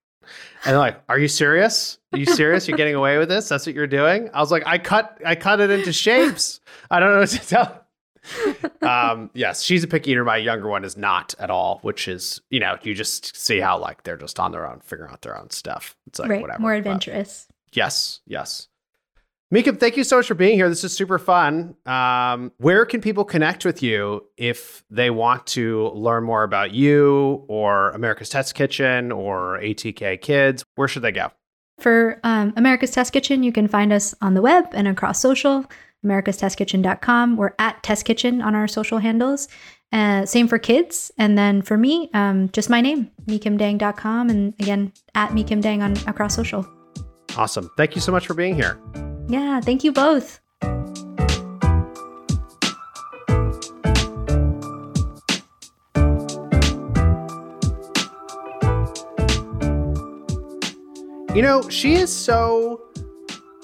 And 0.64 0.72
they're 0.72 0.78
like, 0.78 1.00
"Are 1.08 1.18
you 1.18 1.28
serious? 1.28 1.98
Are 2.12 2.18
you 2.18 2.26
serious? 2.26 2.66
You're 2.66 2.78
getting 2.78 2.94
away 2.94 3.18
with 3.18 3.28
this? 3.28 3.48
That's 3.48 3.66
what 3.66 3.74
you're 3.74 3.86
doing?" 3.86 4.30
I 4.32 4.40
was 4.40 4.50
like, 4.50 4.66
"I 4.66 4.78
cut 4.78 5.20
I 5.24 5.34
cut 5.34 5.60
it 5.60 5.70
into 5.70 5.92
shapes. 5.92 6.60
I 6.90 7.00
don't 7.00 7.12
know 7.12 7.20
what 7.20 7.28
to 7.28 7.46
tell." 7.46 7.79
um, 8.82 9.30
yes, 9.34 9.62
she's 9.62 9.84
a 9.84 9.88
picky 9.88 10.10
eater. 10.12 10.24
My 10.24 10.36
younger 10.36 10.68
one 10.68 10.84
is 10.84 10.96
not 10.96 11.34
at 11.38 11.50
all, 11.50 11.78
which 11.82 12.08
is 12.08 12.40
you 12.50 12.60
know 12.60 12.76
you 12.82 12.94
just 12.94 13.36
see 13.36 13.60
how 13.60 13.78
like 13.78 14.02
they're 14.04 14.16
just 14.16 14.38
on 14.38 14.52
their 14.52 14.68
own, 14.68 14.80
figuring 14.80 15.10
out 15.12 15.22
their 15.22 15.38
own 15.38 15.50
stuff. 15.50 15.96
It's 16.06 16.18
like 16.18 16.30
right, 16.30 16.40
whatever. 16.42 16.60
more 16.60 16.72
But 16.72 16.78
adventurous. 16.78 17.48
yes, 17.72 18.20
yes. 18.26 18.68
Mika, 19.52 19.72
thank 19.72 19.96
you 19.96 20.04
so 20.04 20.16
much 20.18 20.28
for 20.28 20.34
being 20.34 20.54
here. 20.54 20.68
This 20.68 20.84
is 20.84 20.94
super 20.96 21.18
fun. 21.18 21.74
Um, 21.84 22.52
where 22.58 22.86
can 22.86 23.00
people 23.00 23.24
connect 23.24 23.64
with 23.64 23.82
you 23.82 24.24
if 24.36 24.84
they 24.90 25.10
want 25.10 25.44
to 25.48 25.88
learn 25.88 26.22
more 26.22 26.44
about 26.44 26.72
you 26.72 27.44
or 27.48 27.90
America's 27.90 28.28
Test 28.28 28.54
Kitchen 28.54 29.10
or 29.10 29.58
ATK 29.58 30.20
Kids? 30.20 30.62
Where 30.76 30.86
should 30.86 31.02
they 31.02 31.10
go? 31.10 31.32
For 31.80 32.20
um, 32.22 32.52
America's 32.56 32.92
Test 32.92 33.12
Kitchen, 33.12 33.42
you 33.42 33.50
can 33.50 33.66
find 33.66 33.92
us 33.92 34.14
on 34.20 34.34
the 34.34 34.42
web 34.42 34.66
and 34.72 34.86
across 34.86 35.18
social, 35.18 35.64
americastestkitchen.com. 36.04 37.36
We're 37.36 37.54
at 37.58 37.82
Test 37.82 38.04
Kitchen 38.04 38.42
on 38.42 38.54
our 38.54 38.68
social 38.68 38.98
handles. 38.98 39.48
Uh, 39.92 40.24
same 40.24 40.46
for 40.46 40.58
kids. 40.58 41.10
And 41.18 41.36
then 41.36 41.62
for 41.62 41.76
me, 41.76 42.10
um, 42.14 42.48
just 42.50 42.70
my 42.70 42.80
name, 42.80 43.10
mykimdang.com. 43.26 44.30
And 44.30 44.54
again, 44.60 44.92
at 45.14 45.30
mykimdang 45.30 45.82
on 45.82 45.96
across 46.08 46.34
social. 46.34 46.66
Awesome. 47.36 47.70
Thank 47.76 47.94
you 47.94 48.00
so 48.00 48.12
much 48.12 48.26
for 48.26 48.34
being 48.34 48.54
here. 48.54 48.80
Yeah, 49.28 49.60
thank 49.60 49.84
you 49.84 49.92
both. 49.92 50.40
You 61.32 61.42
know, 61.42 61.68
she 61.68 61.94
is 61.94 62.14
so 62.14 62.89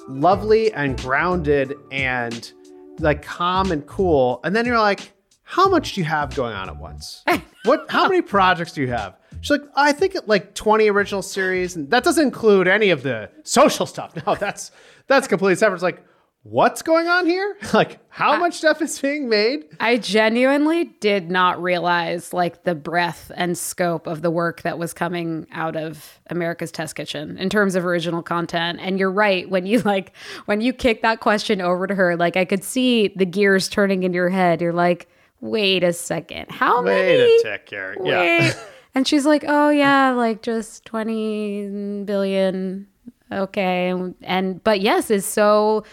lovely 0.08 0.72
and 0.72 1.00
grounded 1.00 1.74
and 1.90 2.52
like 2.98 3.22
calm 3.22 3.72
and 3.72 3.86
cool. 3.86 4.40
And 4.44 4.54
then 4.54 4.66
you're 4.66 4.78
like, 4.78 5.12
how 5.42 5.68
much 5.68 5.94
do 5.94 6.00
you 6.00 6.04
have 6.06 6.34
going 6.34 6.54
on 6.54 6.68
at 6.68 6.76
once? 6.76 7.24
What 7.64 7.86
how 7.90 8.08
many 8.08 8.22
projects 8.22 8.70
do 8.70 8.80
you 8.80 8.88
have? 8.92 9.16
She's 9.40 9.50
like, 9.50 9.62
I 9.74 9.90
think 9.90 10.14
it 10.14 10.28
like 10.28 10.54
20 10.54 10.88
original 10.88 11.20
series, 11.20 11.74
and 11.74 11.90
that 11.90 12.04
doesn't 12.04 12.22
include 12.24 12.68
any 12.68 12.90
of 12.90 13.02
the 13.02 13.28
social 13.42 13.86
stuff. 13.86 14.14
No, 14.24 14.36
that's 14.36 14.70
that's 15.08 15.26
completely 15.26 15.56
separate. 15.56 15.74
It's 15.74 15.82
like, 15.82 16.04
what's 16.50 16.82
going 16.82 17.08
on 17.08 17.26
here? 17.26 17.56
Like, 17.72 17.98
how 18.08 18.38
much 18.38 18.54
stuff 18.54 18.80
is 18.80 18.98
being 18.98 19.28
made? 19.28 19.66
I 19.78 19.98
genuinely 19.98 20.84
did 21.00 21.30
not 21.30 21.62
realize 21.62 22.32
like 22.32 22.64
the 22.64 22.74
breadth 22.74 23.30
and 23.34 23.58
scope 23.58 24.06
of 24.06 24.22
the 24.22 24.30
work 24.30 24.62
that 24.62 24.78
was 24.78 24.94
coming 24.94 25.46
out 25.52 25.76
of 25.76 26.18
America's 26.30 26.72
Test 26.72 26.94
Kitchen 26.94 27.36
in 27.36 27.50
terms 27.50 27.74
of 27.74 27.84
original 27.84 28.22
content. 28.22 28.78
And 28.80 28.98
you're 28.98 29.10
right 29.10 29.50
when 29.50 29.66
you 29.66 29.80
like 29.84 30.16
when 30.46 30.62
you 30.62 30.72
kick 30.72 31.02
that 31.02 31.20
question 31.20 31.60
over 31.60 31.86
to 31.86 31.94
her, 31.94 32.16
like 32.16 32.38
I 32.38 32.46
could 32.46 32.64
see 32.64 33.08
the 33.08 33.26
gears 33.26 33.68
turning 33.68 34.04
in 34.04 34.14
your 34.14 34.30
head. 34.30 34.62
You're 34.62 34.72
like, 34.72 35.08
wait 35.40 35.84
a 35.84 35.92
second, 35.92 36.50
how 36.50 36.82
Wait 36.82 37.18
many? 37.18 37.36
a 37.36 37.42
tick 37.42 37.68
here. 37.68 37.96
Yeah. 38.02 38.54
And 38.94 39.06
she's 39.06 39.26
like, 39.26 39.44
oh 39.46 39.68
yeah, 39.68 40.12
like 40.12 40.40
just 40.40 40.86
twenty 40.86 42.02
billion. 42.06 42.86
Okay, 43.30 43.92
and 44.22 44.64
but 44.64 44.80
yes, 44.80 45.10
is 45.10 45.26
so 45.26 45.84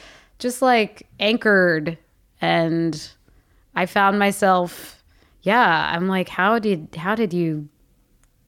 just 0.43 0.61
like 0.61 1.07
anchored 1.19 1.97
and 2.41 3.09
I 3.75 3.85
found 3.87 4.19
myself 4.19 5.03
yeah, 5.41 5.91
I'm 5.95 6.07
like 6.07 6.29
how 6.29 6.59
did 6.59 6.95
how 6.95 7.15
did 7.15 7.33
you 7.33 7.69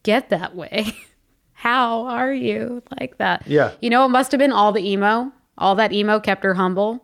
get 0.04 0.30
that 0.30 0.56
way? 0.56 0.93
how 1.54 2.06
are 2.06 2.32
you 2.34 2.84
like 3.00 3.18
that? 3.18 3.48
Yeah. 3.48 3.72
You 3.82 3.89
know, 3.89 4.06
it 4.06 4.10
must 4.10 4.32
have 4.32 4.39
been 4.39 4.52
all 4.52 4.72
the 4.72 4.88
emo. 4.88 5.32
All 5.58 5.76
that 5.76 5.91
emo 5.93 6.20
kept 6.20 6.43
her 6.43 6.54
humble. 6.54 7.04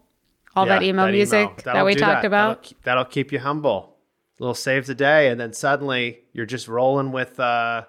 All 0.55 0.65
that 0.65 0.81
Yeah, 0.81 0.89
emo 0.89 1.09
music 1.09 1.63
That'll 1.63 1.73
that 1.79 1.85
we 1.85 1.95
talked 1.95 2.21
that. 2.21 2.27
about. 2.27 2.47
That'll, 2.49 2.63
keep- 2.69 2.83
that'll 2.83 3.05
keep 3.05 3.31
you 3.31 3.39
humble. 3.39 3.95
A 4.39 4.43
little 4.43 4.53
saves 4.53 4.87
the 4.87 4.95
day, 4.95 5.29
and 5.29 5.39
then 5.39 5.53
suddenly 5.53 6.19
you're 6.33 6.45
just 6.45 6.67
rolling 6.67 7.11
with 7.13 7.39
uh, 7.39 7.85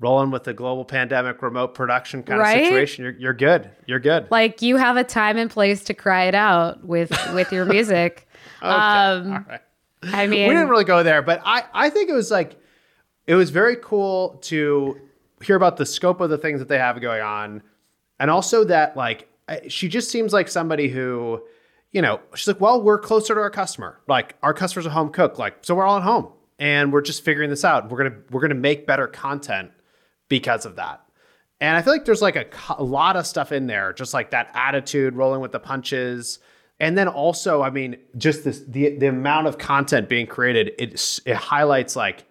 rolling 0.00 0.30
with 0.30 0.44
the 0.44 0.52
global 0.54 0.84
pandemic 0.84 1.42
remote 1.42 1.74
production 1.74 2.22
kind 2.22 2.40
Right? 2.40 2.58
of 2.62 2.66
situation. 2.66 3.04
You're 3.04 3.14
you're 3.14 3.34
good. 3.34 3.70
You're 3.86 4.00
good. 4.00 4.28
Like 4.30 4.62
you 4.62 4.76
have 4.76 4.96
a 4.96 5.04
time 5.04 5.36
and 5.36 5.50
place 5.50 5.84
to 5.84 5.94
cry 5.94 6.24
it 6.24 6.34
out 6.34 6.84
with 6.84 7.10
with 7.34 7.52
your 7.52 7.64
music. 7.76 8.26
Okay. 8.62 8.68
Um, 8.70 9.32
All 9.32 9.38
right. 9.48 9.60
I 10.04 10.26
mean, 10.26 10.48
we 10.48 10.54
didn't 10.54 10.68
really 10.68 10.84
go 10.84 11.02
there, 11.02 11.22
but 11.22 11.40
I 11.44 11.64
I 11.72 11.90
think 11.90 12.10
it 12.10 12.14
was 12.14 12.30
like 12.30 12.56
it 13.26 13.36
was 13.36 13.50
very 13.50 13.76
cool 13.80 14.38
to 14.42 15.00
hear 15.42 15.54
about 15.56 15.76
the 15.76 15.86
scope 15.86 16.20
of 16.20 16.30
the 16.30 16.38
things 16.38 16.58
that 16.58 16.68
they 16.68 16.78
have 16.78 17.00
going 17.00 17.22
on, 17.22 17.62
and 18.18 18.30
also 18.30 18.64
that 18.64 18.96
like 18.96 19.28
she 19.68 19.88
just 19.88 20.10
seems 20.10 20.32
like 20.32 20.48
somebody 20.48 20.88
who, 20.88 21.40
you 21.92 22.00
know, 22.02 22.20
she's 22.34 22.48
like, 22.48 22.60
well, 22.60 22.80
we're 22.82 22.98
closer 22.98 23.34
to 23.34 23.40
our 23.40 23.50
customer. 23.50 24.00
Like 24.08 24.34
our 24.42 24.54
customers 24.54 24.86
are 24.86 24.90
home 24.90 25.10
cook, 25.10 25.38
like 25.38 25.58
so 25.62 25.74
we're 25.76 25.84
all 25.84 25.98
at 25.98 26.02
home 26.02 26.32
and 26.58 26.92
we're 26.92 27.02
just 27.02 27.24
figuring 27.24 27.50
this 27.50 27.64
out. 27.64 27.88
We're 27.88 27.98
gonna 27.98 28.16
we're 28.32 28.40
gonna 28.40 28.54
make 28.56 28.86
better 28.88 29.06
content 29.06 29.70
because 30.32 30.64
of 30.64 30.76
that. 30.76 31.02
And 31.60 31.76
I 31.76 31.82
feel 31.82 31.92
like 31.92 32.06
there's 32.06 32.22
like 32.22 32.36
a, 32.36 32.46
a 32.78 32.82
lot 32.82 33.16
of 33.16 33.26
stuff 33.26 33.52
in 33.52 33.66
there, 33.66 33.92
just 33.92 34.14
like 34.14 34.30
that 34.30 34.50
attitude, 34.54 35.14
rolling 35.14 35.42
with 35.42 35.52
the 35.52 35.60
punches. 35.60 36.38
And 36.80 36.96
then 36.96 37.06
also, 37.06 37.60
I 37.60 37.68
mean, 37.68 37.98
just 38.16 38.44
this 38.44 38.60
the 38.66 38.96
the 38.96 39.08
amount 39.08 39.46
of 39.46 39.58
content 39.58 40.08
being 40.08 40.26
created, 40.26 40.72
it 40.78 41.20
it 41.26 41.36
highlights 41.36 41.96
like 41.96 42.24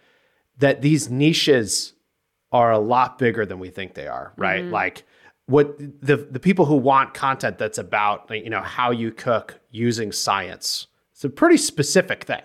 that 0.57 0.81
these 0.81 1.11
niches 1.11 1.93
are 2.51 2.71
a 2.71 2.79
lot 2.79 3.19
bigger 3.19 3.45
than 3.45 3.59
we 3.59 3.69
think 3.69 3.93
they 3.93 4.07
are, 4.07 4.33
right? 4.35 4.63
Mm-hmm. 4.63 4.73
Like 4.73 5.03
what 5.45 5.77
the 5.77 6.17
the 6.17 6.39
people 6.39 6.65
who 6.65 6.75
want 6.75 7.13
content 7.13 7.59
that's 7.59 7.77
about 7.77 8.31
you 8.31 8.49
know 8.49 8.61
how 8.61 8.89
you 8.89 9.11
cook 9.11 9.59
using 9.69 10.11
science. 10.11 10.87
It's 11.11 11.23
a 11.23 11.29
pretty 11.29 11.57
specific 11.57 12.23
thing. 12.23 12.41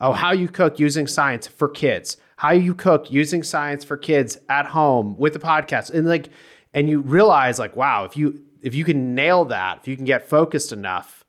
Oh, 0.00 0.12
how 0.12 0.32
you 0.32 0.48
cook 0.48 0.80
using 0.80 1.06
science 1.06 1.46
for 1.46 1.68
kids. 1.68 2.16
How 2.38 2.52
you 2.52 2.72
cook 2.72 3.10
using 3.10 3.42
science 3.42 3.82
for 3.82 3.96
kids 3.96 4.38
at 4.48 4.64
home 4.64 5.16
with 5.18 5.32
the 5.32 5.40
podcast. 5.40 5.92
And 5.92 6.06
like, 6.06 6.28
and 6.72 6.88
you 6.88 7.00
realize 7.00 7.58
like, 7.58 7.74
wow, 7.74 8.04
if 8.04 8.16
you 8.16 8.40
if 8.62 8.76
you 8.76 8.84
can 8.84 9.16
nail 9.16 9.44
that, 9.46 9.78
if 9.80 9.88
you 9.88 9.96
can 9.96 10.04
get 10.04 10.28
focused 10.28 10.72
enough, 10.72 11.24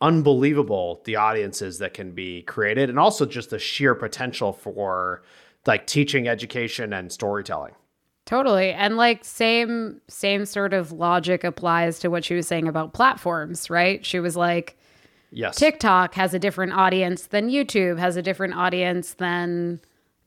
unbelievable 0.00 1.00
the 1.04 1.14
audiences 1.14 1.78
that 1.78 1.94
can 1.94 2.10
be 2.10 2.42
created 2.42 2.90
and 2.90 2.98
also 2.98 3.24
just 3.24 3.50
the 3.50 3.60
sheer 3.60 3.94
potential 3.94 4.52
for 4.52 5.22
like 5.66 5.86
teaching 5.86 6.26
education 6.26 6.92
and 6.92 7.12
storytelling. 7.12 7.74
Totally. 8.26 8.72
And 8.72 8.96
like 8.96 9.24
same 9.24 10.00
same 10.08 10.46
sort 10.46 10.72
of 10.74 10.90
logic 10.90 11.44
applies 11.44 12.00
to 12.00 12.10
what 12.10 12.24
she 12.24 12.34
was 12.34 12.48
saying 12.48 12.66
about 12.66 12.92
platforms, 12.92 13.70
right? 13.70 14.04
She 14.04 14.18
was 14.18 14.36
like 14.36 14.76
Yes. 15.30 15.56
TikTok 15.56 16.14
has 16.14 16.34
a 16.34 16.40
different 16.40 16.72
audience 16.72 17.28
than 17.28 17.50
YouTube 17.50 18.00
has 18.00 18.16
a 18.16 18.22
different 18.22 18.54
audience 18.54 19.14
than 19.14 19.80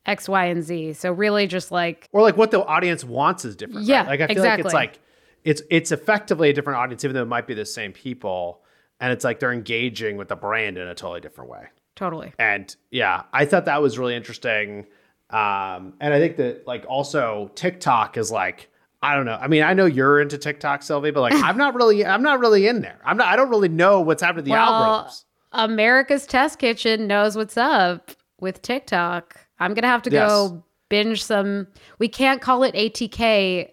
X, 0.07 0.27
Y, 0.27 0.45
and 0.45 0.63
Z. 0.63 0.93
So 0.93 1.11
really 1.11 1.45
just 1.47 1.71
like 1.71 2.07
or 2.11 2.21
like 2.21 2.37
what 2.37 2.51
the 2.51 2.63
audience 2.65 3.03
wants 3.03 3.45
is 3.45 3.55
different. 3.55 3.85
Yeah, 3.85 3.99
right? 3.99 4.07
Like 4.07 4.21
I 4.21 4.27
feel 4.27 4.37
exactly. 4.37 4.63
like 4.63 4.65
it's 4.65 4.73
like 4.73 4.99
it's 5.43 5.61
it's 5.69 5.91
effectively 5.91 6.49
a 6.49 6.53
different 6.53 6.79
audience, 6.79 7.03
even 7.03 7.13
though 7.13 7.21
it 7.23 7.27
might 7.27 7.45
be 7.47 7.53
the 7.53 7.65
same 7.65 7.91
people. 7.93 8.61
And 8.99 9.13
it's 9.13 9.23
like 9.23 9.39
they're 9.39 9.53
engaging 9.53 10.17
with 10.17 10.29
the 10.29 10.35
brand 10.35 10.77
in 10.77 10.87
a 10.87 10.95
totally 10.95 11.19
different 11.21 11.51
way. 11.51 11.67
totally. 11.95 12.33
And 12.39 12.75
yeah, 12.89 13.23
I 13.31 13.45
thought 13.45 13.65
that 13.65 13.81
was 13.81 13.99
really 13.99 14.15
interesting. 14.15 14.87
Um, 15.29 15.93
and 15.99 16.13
I 16.13 16.19
think 16.19 16.37
that 16.37 16.65
like 16.65 16.85
also 16.87 17.51
TikTok 17.53 18.17
is 18.17 18.31
like, 18.31 18.69
I 19.03 19.13
don't 19.15 19.25
know. 19.25 19.37
I 19.39 19.47
mean, 19.47 19.61
I 19.61 19.73
know 19.73 19.85
you're 19.85 20.19
into 20.21 20.37
TikTok, 20.37 20.81
Sylvie, 20.81 21.11
but 21.11 21.21
like 21.21 21.33
I'm 21.43 21.57
not 21.57 21.75
really 21.75 22.05
I'm 22.05 22.23
not 22.23 22.39
really 22.39 22.67
in 22.67 22.81
there. 22.81 22.99
I'm 23.05 23.17
not 23.17 23.27
I 23.27 23.35
don't 23.35 23.49
really 23.49 23.69
know 23.69 24.01
what's 24.01 24.23
happening 24.23 24.45
to 24.45 24.49
the 24.49 24.51
Well, 24.55 25.03
algorithms. 25.05 25.23
America's 25.51 26.25
Test 26.25 26.59
Kitchen 26.59 27.07
knows 27.07 27.35
what's 27.35 27.57
up 27.57 28.11
with 28.39 28.61
TikTok. 28.61 29.46
I'm 29.59 29.73
gonna 29.73 29.87
have 29.87 30.01
to 30.03 30.11
Yes. 30.11 30.29
go 30.29 30.63
binge 30.89 31.23
some. 31.23 31.67
We 31.99 32.07
can't 32.07 32.41
call 32.41 32.63
it 32.63 32.73
ATK, 32.75 33.69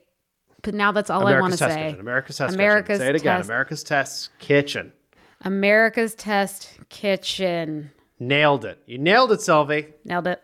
but 0.63 0.75
now 0.75 0.93
that's 0.93 1.11
all 1.11 1.27
I 1.27 1.39
want 1.41 1.53
to 1.53 1.59
say. 1.59 1.69
Kitchen. 1.91 2.01
America's 2.01 2.37
Test 2.39 2.55
America's 2.55 2.99
Kitchen. 2.99 3.01
Say 3.01 3.11
it 3.11 3.17
again. 3.21 3.37
Test- 3.39 3.49
America's 3.49 3.83
Test 3.85 4.31
Kitchen. 4.39 4.93
America's 5.43 6.15
Test 6.15 6.79
Kitchen. 6.89 7.91
Nailed 8.19 8.65
it. 8.65 8.79
You 8.87 8.99
nailed 8.99 9.33
it, 9.33 9.41
Sylvie. 9.41 9.89
Nailed 10.05 10.27
it. 10.27 10.43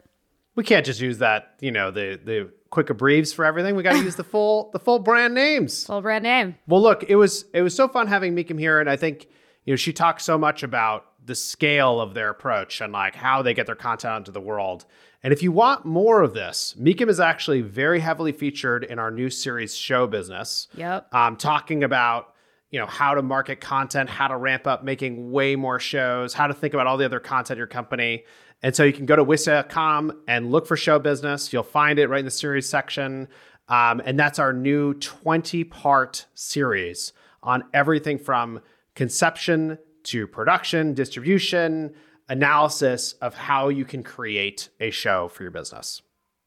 We 0.56 0.64
can't 0.64 0.84
just 0.84 1.00
use 1.00 1.18
that, 1.18 1.54
you 1.60 1.70
know, 1.70 1.90
the 1.90 2.20
the 2.22 2.50
quick 2.70 2.90
abbreves 2.90 3.32
for 3.32 3.44
everything. 3.44 3.76
We 3.76 3.82
got 3.82 3.92
to 3.92 4.02
use 4.02 4.16
the 4.16 4.24
full 4.24 4.70
the 4.72 4.78
full 4.78 4.98
brand 4.98 5.34
names. 5.34 5.84
Full 5.86 6.02
brand 6.02 6.24
name. 6.24 6.56
Well, 6.66 6.82
look, 6.82 7.04
it 7.08 7.16
was 7.16 7.46
it 7.54 7.62
was 7.62 7.74
so 7.74 7.88
fun 7.88 8.06
having 8.08 8.34
Mykim 8.36 8.58
here, 8.58 8.80
and 8.80 8.90
I 8.90 8.96
think 8.96 9.26
you 9.64 9.72
know 9.72 9.76
she 9.76 9.92
talks 9.92 10.24
so 10.24 10.36
much 10.36 10.62
about 10.62 11.06
the 11.24 11.34
scale 11.34 12.00
of 12.00 12.14
their 12.14 12.28
approach 12.30 12.80
and 12.80 12.92
like 12.92 13.14
how 13.14 13.42
they 13.42 13.54
get 13.54 13.66
their 13.66 13.74
content 13.76 14.12
onto 14.14 14.32
the 14.32 14.40
world. 14.40 14.84
And 15.22 15.32
if 15.32 15.42
you 15.42 15.52
want 15.52 15.84
more 15.84 16.22
of 16.22 16.32
this, 16.32 16.74
Mykim 16.78 17.08
is 17.08 17.20
actually 17.20 17.60
very 17.60 18.00
heavily 18.00 18.32
featured 18.32 18.84
in 18.84 18.98
our 18.98 19.10
new 19.10 19.28
series, 19.28 19.74
Show 19.74 20.06
Business. 20.06 20.68
Yep. 20.74 21.12
Um, 21.14 21.36
talking 21.36 21.84
about 21.84 22.34
you 22.70 22.78
know 22.78 22.86
how 22.86 23.14
to 23.14 23.22
market 23.22 23.60
content, 23.60 24.08
how 24.08 24.28
to 24.28 24.36
ramp 24.36 24.66
up 24.66 24.84
making 24.84 25.30
way 25.30 25.56
more 25.56 25.80
shows, 25.80 26.32
how 26.32 26.46
to 26.46 26.54
think 26.54 26.72
about 26.72 26.86
all 26.86 26.96
the 26.96 27.04
other 27.04 27.20
content 27.20 27.56
in 27.56 27.58
your 27.58 27.66
company. 27.66 28.24
And 28.62 28.76
so 28.76 28.84
you 28.84 28.92
can 28.92 29.06
go 29.06 29.16
to 29.16 29.24
Wistia.com 29.24 30.22
and 30.28 30.52
look 30.52 30.66
for 30.66 30.76
Show 30.76 30.98
Business. 30.98 31.52
You'll 31.52 31.62
find 31.62 31.98
it 31.98 32.08
right 32.08 32.20
in 32.20 32.24
the 32.24 32.30
series 32.30 32.68
section. 32.68 33.28
Um, 33.68 34.02
and 34.04 34.18
that's 34.18 34.38
our 34.38 34.52
new 34.52 34.94
20 34.94 35.64
part 35.64 36.26
series 36.34 37.12
on 37.42 37.64
everything 37.72 38.18
from 38.18 38.60
conception 38.94 39.78
to 40.04 40.26
production, 40.26 40.94
distribution, 40.94 41.94
analysis 42.30 43.12
of 43.20 43.34
how 43.34 43.68
you 43.68 43.84
can 43.84 44.02
create 44.02 44.70
a 44.80 44.90
show 44.90 45.28
for 45.28 45.42
your 45.42 45.50
business. 45.52 46.00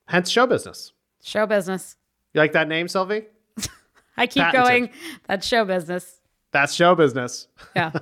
Hence, 0.08 0.30
show 0.30 0.48
business. 0.48 0.94
Show 1.22 1.46
business. 1.46 1.98
You 2.34 2.42
like 2.42 2.54
that 2.54 2.68
name, 2.68 2.88
Sylvie? 2.88 3.26
I 4.18 4.26
keep 4.26 4.44
Patented. 4.44 4.68
going. 4.68 4.90
That's 5.28 5.46
show 5.46 5.66
business. 5.66 6.20
That's 6.52 6.74
show 6.74 6.96
business. 6.96 7.48
Yeah. 7.76 7.92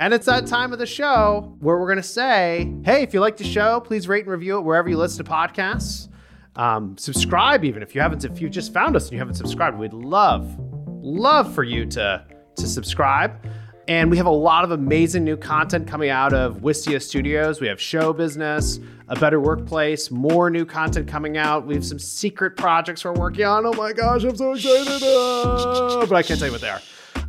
And 0.00 0.14
it's 0.14 0.24
that 0.24 0.46
time 0.46 0.72
of 0.72 0.78
the 0.78 0.86
show 0.86 1.54
where 1.60 1.76
we're 1.76 1.86
going 1.86 1.98
to 1.98 2.02
say, 2.02 2.72
hey, 2.86 3.02
if 3.02 3.12
you 3.12 3.20
like 3.20 3.36
the 3.36 3.44
show, 3.44 3.80
please 3.80 4.08
rate 4.08 4.22
and 4.24 4.32
review 4.32 4.56
it 4.56 4.62
wherever 4.62 4.88
you 4.88 4.96
listen 4.96 5.22
to 5.22 5.30
podcasts. 5.30 6.08
Um, 6.56 6.96
subscribe, 6.96 7.66
even 7.66 7.82
if 7.82 7.94
you 7.94 8.00
haven't, 8.00 8.24
if 8.24 8.40
you 8.40 8.48
just 8.48 8.72
found 8.72 8.96
us 8.96 9.04
and 9.04 9.12
you 9.12 9.18
haven't 9.18 9.34
subscribed, 9.34 9.78
we'd 9.78 9.92
love, 9.92 10.58
love 10.88 11.54
for 11.54 11.64
you 11.64 11.84
to, 11.84 12.24
to 12.56 12.66
subscribe. 12.66 13.46
And 13.90 14.08
we 14.08 14.16
have 14.18 14.26
a 14.26 14.30
lot 14.30 14.62
of 14.62 14.70
amazing 14.70 15.24
new 15.24 15.36
content 15.36 15.88
coming 15.88 16.10
out 16.10 16.32
of 16.32 16.58
Wistia 16.58 17.02
Studios. 17.02 17.60
We 17.60 17.66
have 17.66 17.80
show 17.80 18.12
business, 18.12 18.78
a 19.08 19.18
better 19.18 19.40
workplace, 19.40 20.12
more 20.12 20.48
new 20.48 20.64
content 20.64 21.08
coming 21.08 21.36
out. 21.36 21.66
We 21.66 21.74
have 21.74 21.84
some 21.84 21.98
secret 21.98 22.56
projects 22.56 23.04
we're 23.04 23.14
working 23.14 23.46
on. 23.46 23.66
Oh 23.66 23.72
my 23.72 23.92
gosh, 23.92 24.22
I'm 24.22 24.36
so 24.36 24.52
excited! 24.52 25.02
Ah, 25.04 26.06
but 26.08 26.14
I 26.14 26.22
can't 26.22 26.38
tell 26.38 26.46
you 26.46 26.52
what 26.52 26.60
they 26.60 26.68
are. 26.68 26.80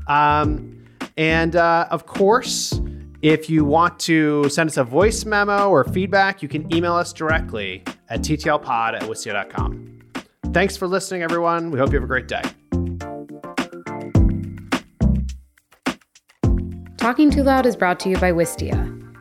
Um, 0.08 0.86
and 1.18 1.56
uh, 1.56 1.88
of 1.90 2.06
course, 2.06 2.80
if 3.24 3.50
you 3.50 3.66
want 3.66 4.00
to 4.02 4.48
send 4.50 4.70
us 4.70 4.78
a 4.78 4.84
voice 4.84 5.26
memo 5.26 5.68
or 5.68 5.84
feedback, 5.86 6.44
you 6.44 6.48
can 6.48 6.72
email 6.72 6.94
us 6.94 7.12
directly 7.12 7.84
at 8.08 8.22
ttlpod 8.22 8.94
at 8.94 9.02
wistia.com. 9.02 10.00
Thanks 10.54 10.78
for 10.78 10.88
listening, 10.88 11.24
everyone. 11.24 11.72
We 11.72 11.80
hope 11.80 11.90
you 11.90 11.96
have 11.96 12.04
a 12.04 12.08
great 12.08 12.28
day. 12.28 12.44
Talking 17.02 17.32
Too 17.32 17.42
Loud 17.42 17.66
is 17.66 17.76
brought 17.76 18.00
to 18.02 18.10
you 18.10 18.18
by 18.18 18.32
Wistia, 18.32 18.78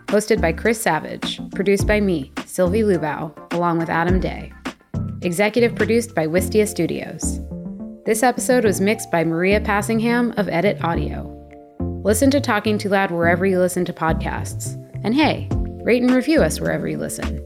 hosted 0.08 0.38
by 0.38 0.52
Chris 0.52 0.78
Savage, 0.78 1.40
produced 1.54 1.86
by 1.86 1.98
me, 1.98 2.30
Sylvie 2.44 2.82
Lubau, 2.82 3.32
along 3.54 3.78
with 3.78 3.88
Adam 3.88 4.20
Day. 4.20 4.52
Executive 5.22 5.74
produced 5.74 6.14
by 6.14 6.26
Wistia 6.26 6.68
Studios. 6.68 7.40
This 8.04 8.22
episode 8.22 8.66
was 8.66 8.82
mixed 8.82 9.10
by 9.10 9.24
Maria 9.24 9.62
Passingham 9.62 10.34
of 10.36 10.46
Edit 10.50 10.84
Audio. 10.84 11.24
Listen 12.04 12.30
to 12.32 12.38
Talking 12.38 12.76
Too 12.76 12.90
Loud 12.90 13.12
wherever 13.12 13.46
you 13.46 13.58
listen 13.58 13.86
to 13.86 13.94
podcasts. 13.94 14.74
And 15.02 15.14
hey, 15.14 15.48
rate 15.82 16.02
and 16.02 16.12
review 16.12 16.42
us 16.42 16.60
wherever 16.60 16.86
you 16.86 16.98
listen. 16.98 17.38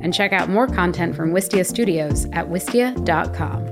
And 0.00 0.14
check 0.14 0.32
out 0.32 0.48
more 0.48 0.68
content 0.68 1.16
from 1.16 1.32
Wistia 1.32 1.66
Studios 1.66 2.26
at 2.26 2.48
wistia.com. 2.48 3.71